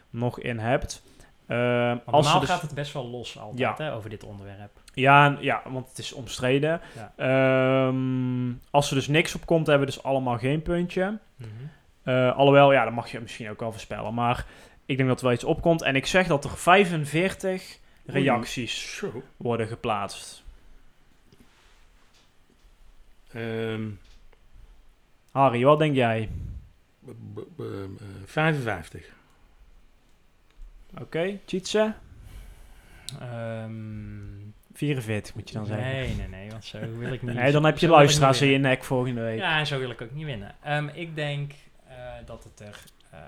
nog 0.10 0.40
in 0.40 0.60
hebt. 0.60 1.04
Ehm, 1.52 1.98
als 2.06 2.24
normaal 2.26 2.40
dus- 2.40 2.50
gaat 2.50 2.62
het 2.62 2.74
best 2.74 2.94
wel 2.94 3.08
los 3.08 3.38
altijd 3.40 3.60
Ja. 3.60 3.74
hè, 3.78 3.94
over 3.94 4.10
dit 4.10 4.24
onderwerp. 4.24 4.72
Ja, 4.94 5.38
ja, 5.40 5.62
want 5.70 5.90
het 5.90 5.98
is 5.98 6.14
omstreden. 6.14 6.82
Ja. 6.96 7.14
Ehm, 7.16 8.52
als 8.70 8.90
er 8.90 8.96
dus 8.96 9.08
niks 9.08 9.36
op 9.36 9.46
komt, 9.46 9.68
hebben 9.68 9.88
we 9.88 9.94
dus 9.94 10.04
allemaal 10.04 10.38
geen 10.38 10.62
puntje. 10.62 11.18
Mhm. 11.36 11.50
Eh, 12.04 12.36
alhoewel, 12.38 12.72
ja, 12.72 12.84
dat 12.84 12.94
mag 12.94 13.12
je 13.12 13.20
misschien 13.20 13.50
ook 13.50 13.60
wel 13.60 13.72
voorspellen. 13.72 14.14
Maar 14.14 14.46
ik 14.86 14.98
denk 14.98 15.10
dat 15.10 15.20
er 15.20 15.26
wel 15.26 15.34
iets 15.34 15.44
opkomt. 15.44 15.82
En 15.82 15.96
ik 15.96 16.06
zeg 16.06 16.28
dat 16.28 16.44
er 16.44 16.58
45 16.58 17.78
reacties 18.06 18.96
Zo. 18.96 19.24
worden 19.38 19.68
geplaatst. 19.68 20.44
Ehm, 23.34 23.84
Harry, 25.32 25.64
wat 25.64 25.80
denk 25.80 25.96
jij? 25.96 26.30
b- 27.06 27.10
b- 27.34 27.46
b- 27.56 27.60
eh, 27.60 27.66
55. 28.26 29.20
Oké, 31.00 31.40
Tjitse? 31.46 31.94
Ehm, 33.20 33.72
44 34.74 35.36
moet 35.36 35.50
je 35.50 35.56
dan 35.56 35.66
zeggen. 35.66 35.86
Nee, 35.88 36.16
nee, 36.16 36.28
nee, 36.28 36.50
want 36.50 36.66
zo 36.66 36.80
wil 36.98 37.14
ik 37.14 37.22
niet. 37.24 37.36
Nee, 37.36 37.52
dan 37.52 37.64
heb 37.66 37.78
je 37.78 37.88
luisteraars 37.88 38.42
in 38.42 38.50
je 38.50 38.58
nek 38.58 38.84
volgende 38.84 39.22
week. 39.22 39.40
Ja, 39.40 39.60
en 39.60 39.68
zo 39.68 39.80
wil 39.80 39.90
ik 39.90 40.02
ook 40.02 40.12
niet 40.12 40.26
winnen. 40.26 40.56
Ehm, 40.64 40.88
ik 40.94 41.16
denk 41.16 41.52
eh, 41.88 41.96
dat 42.26 42.44
het 42.44 42.60
er 42.60 42.84
eh 43.12 43.20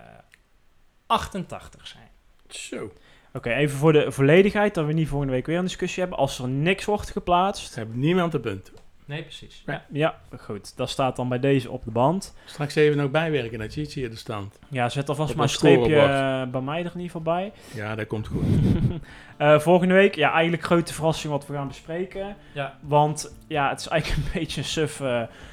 88 1.08 1.88
zijn. 1.88 2.08
Zo. 2.48 2.94
Oké, 3.34 3.50
even 3.54 3.78
voor 3.78 3.94
de 3.94 4.12
volledigheid, 4.12 4.74
dat 4.74 4.86
we 4.86 4.94
niet 4.94 5.08
volgende 5.08 5.34
week 5.34 5.46
weer 5.46 5.58
een 5.58 5.64
discussie 5.64 6.02
hebben. 6.02 6.20
Als 6.20 6.40
er 6.40 6.48
niks 6.48 6.86
wordt 6.86 7.12
geplaatst. 7.12 7.76
Hebben 7.76 8.00
niemand 8.00 8.32
de 8.32 8.40
punt. 8.40 8.72
Nee, 9.06 9.22
precies. 9.22 9.64
Ja. 9.66 9.84
Ja, 9.92 10.16
goed. 10.40 10.78
Dat 10.78 10.90
staat 10.90 11.16
dan 11.16 11.30
bij 11.30 11.40
deze 11.40 11.72
op 11.72 11.84
de 11.84 11.92
band. 11.92 12.34
Straks 12.46 12.76
even 12.76 12.98
nog 12.98 13.12
bijwerken 13.12 13.60
naar 13.60 13.70
Chichi 13.70 14.00
hier 14.00 14.10
de 14.10 14.16
stand. 14.16 14.60
Ja, 14.70 14.90
zet 14.90 15.10
alvast 15.10 15.30
Op 15.32 15.36
maar 15.36 15.46
een 15.46 15.52
streepje 15.52 15.96
eh, 16.00 16.44
bij 16.52 16.62
mij 16.62 16.80
er 16.80 16.92
in 16.94 17.00
ieder 17.00 17.02
geval 17.04 17.22
bij. 17.22 17.52
Ja, 17.82 17.96
dat 17.96 18.08
komt 18.08 18.28
goed. 18.28 18.44
Eh, 19.38 19.60
volgende 19.60 19.94
week, 19.94 20.16
ja, 20.16 20.32
eigenlijk 20.32 20.64
grote 20.64 20.94
verrassing 20.94 21.34
wat 21.34 21.48
we 21.48 21.54
gaan 21.54 21.68
bespreken. 21.68 22.36
Ja. 22.54 22.78
Want 22.82 23.36
ja, 23.48 23.70
het 23.70 23.80
is 23.80 23.88
eigenlijk 23.88 24.24
een 24.26 24.40
beetje 24.40 24.62
een 24.62 24.68
suf. 24.68 25.00
eh, 25.00 25.06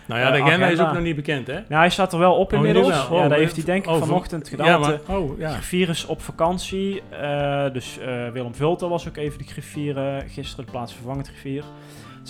Nou 0.06 0.20
ja, 0.20 0.30
de 0.30 0.42
agenda 0.42 0.66
is 0.66 0.80
ook 0.80 0.92
nog 0.92 1.02
niet 1.02 1.16
bekend, 1.16 1.46
hè? 1.46 1.52
nou, 1.54 1.66
hij 1.68 1.90
staat 1.90 2.12
er 2.12 2.18
wel 2.18 2.34
op 2.34 2.46
Oh, 2.52 2.56
inmiddels. 2.58 2.86
nu 2.86 2.92
wel. 2.92 3.16
ja, 3.18 3.22
Oh, 3.24 3.28
dat 3.28 3.38
heeft 3.38 3.56
hij 3.56 3.64
denk 3.64 3.84
ik 3.84 3.90
oh, 3.90 3.98
van- 3.98 4.06
vanochtend 4.06 4.48
gedaan. 4.48 4.66
Ja, 4.66 4.78
maar, 4.78 4.98
oh, 5.06 5.36
de 5.36 5.40
ja. 5.42 5.50
griffier 5.50 6.04
op 6.08 6.22
vakantie. 6.22 7.02
eh, 7.08 7.72
dus 7.72 7.98
eh, 7.98 8.28
Willem 8.28 8.54
Vulter 8.54 8.88
was 8.88 9.08
ook 9.08 9.16
even 9.16 9.38
de 9.38 9.44
griffier 9.44 10.24
gisteren, 10.28 10.64
de 10.64 10.70
plaatsvervangend 10.70 11.26
griffier. 11.28 11.64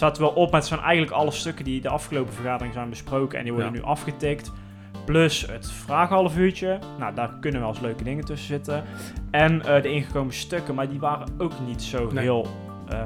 Er 0.00 0.18
wel 0.18 0.28
op, 0.28 0.50
maar 0.50 0.60
het 0.60 0.68
zijn 0.68 0.80
eigenlijk 0.80 1.12
alle 1.12 1.30
stukken 1.30 1.64
die 1.64 1.80
de 1.80 1.88
afgelopen 1.88 2.32
vergadering 2.32 2.72
zijn 2.74 2.88
besproken. 2.90 3.38
En 3.38 3.44
die 3.44 3.52
worden 3.52 3.72
Ja. 3.72 3.78
nu 3.78 3.84
afgetikt. 3.84 4.52
Plus 5.04 5.46
het 5.46 5.70
vraaghalf 5.70 6.36
uurtje. 6.36 6.78
Nou, 6.98 7.14
daar 7.14 7.30
kunnen 7.40 7.60
wel 7.60 7.68
eens 7.68 7.80
leuke 7.80 8.04
dingen 8.04 8.24
tussen 8.24 8.46
zitten. 8.48 8.84
En 9.30 9.62
eh, 9.66 9.82
de 9.82 9.90
ingekomen 9.92 10.34
stukken, 10.34 10.74
maar 10.74 10.88
die 10.88 10.98
waren 11.00 11.26
ook 11.38 11.52
niet 11.66 11.82
zo 11.82 12.08
Nee. 12.12 12.22
heel 12.22 12.46
eh, 12.88 12.98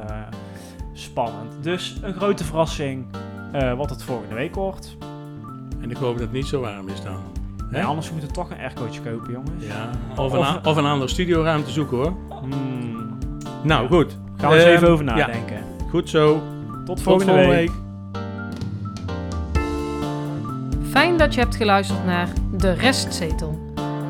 spannend. 0.92 1.53
Dus 1.62 1.97
een 2.03 2.14
grote 2.14 2.45
verrassing 2.45 3.07
eh, 3.53 3.72
wat 3.74 3.90
het 3.90 4.03
volgende 4.03 4.34
week 4.34 4.55
wordt. 4.55 4.97
En 5.80 5.90
ik 5.90 5.97
hoop 5.97 6.12
dat 6.12 6.20
het 6.20 6.32
niet 6.32 6.47
zo 6.47 6.61
warm 6.61 6.88
is 6.88 7.03
dan. 7.03 7.20
Nee, 7.70 7.84
anders 7.84 8.11
moeten 8.11 8.28
we 8.28 8.34
toch 8.34 8.51
een 8.51 8.59
aircootje 8.59 9.01
kopen, 9.01 9.32
jongens. 9.32 9.64
Ja. 9.66 9.90
Of 10.22 10.32
een, 10.32 10.38
Of- 10.38 10.61
of 10.66 10.76
een 10.76 10.84
andere 10.84 11.11
studioruimte 11.11 11.70
zoeken, 11.70 11.97
hoor. 11.97 12.12
Hmm, 12.40 13.18
Nou, 13.62 13.88
goed. 13.88 14.18
gaan 14.36 14.51
we 14.51 14.57
eens 14.57 14.64
Ehm, 14.64 14.74
even 14.74 14.88
over 14.88 15.05
ja. 15.05 15.14
nadenken. 15.16 15.62
Goed 15.90 16.09
zo. 16.09 16.42
Tot 16.85 17.03
volgende 17.03 17.32
week. 17.32 17.49
week. 17.49 17.70
Fijn 20.91 21.16
dat 21.16 21.35
je 21.35 21.41
hebt 21.41 21.57
geluisterd 21.57 22.05
naar 22.05 22.28
De 22.53 22.72
Restzetel. 22.72 23.59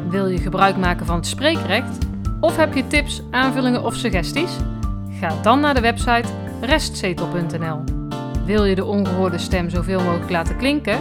Wil 0.09 0.27
je 0.27 0.39
gebruik 0.39 0.77
maken 0.77 1.07
van 1.07 1.16
het 1.16 1.27
spreekrecht? 1.27 1.99
Of 2.41 2.57
heb 2.57 2.75
je 2.75 2.87
tips, 2.87 3.22
aanvullingen 3.31 3.85
of 3.85 3.95
suggesties? 3.95 4.57
Ga 5.20 5.43
dan 5.43 5.61
naar 5.61 5.75
de 5.75 5.81
website 5.81 6.29
restzetel.nl. 6.61 7.85
Wil 8.45 8.64
je 8.64 8.75
de 8.75 8.85
ongehoorde 8.85 9.39
stem 9.39 9.70
zoveel 9.70 10.01
mogelijk 10.01 10.31
laten 10.31 10.57
klinken? 10.57 10.99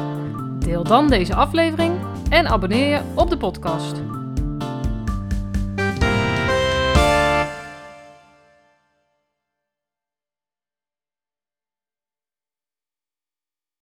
Deel 0.60 0.84
dan 0.84 1.08
deze 1.08 1.36
aflevering 1.36 1.94
en 2.30 2.48
abonneer 2.48 2.90
je 2.90 3.00
op 3.16 3.30
de 3.30 3.38
podcast. 3.38 4.13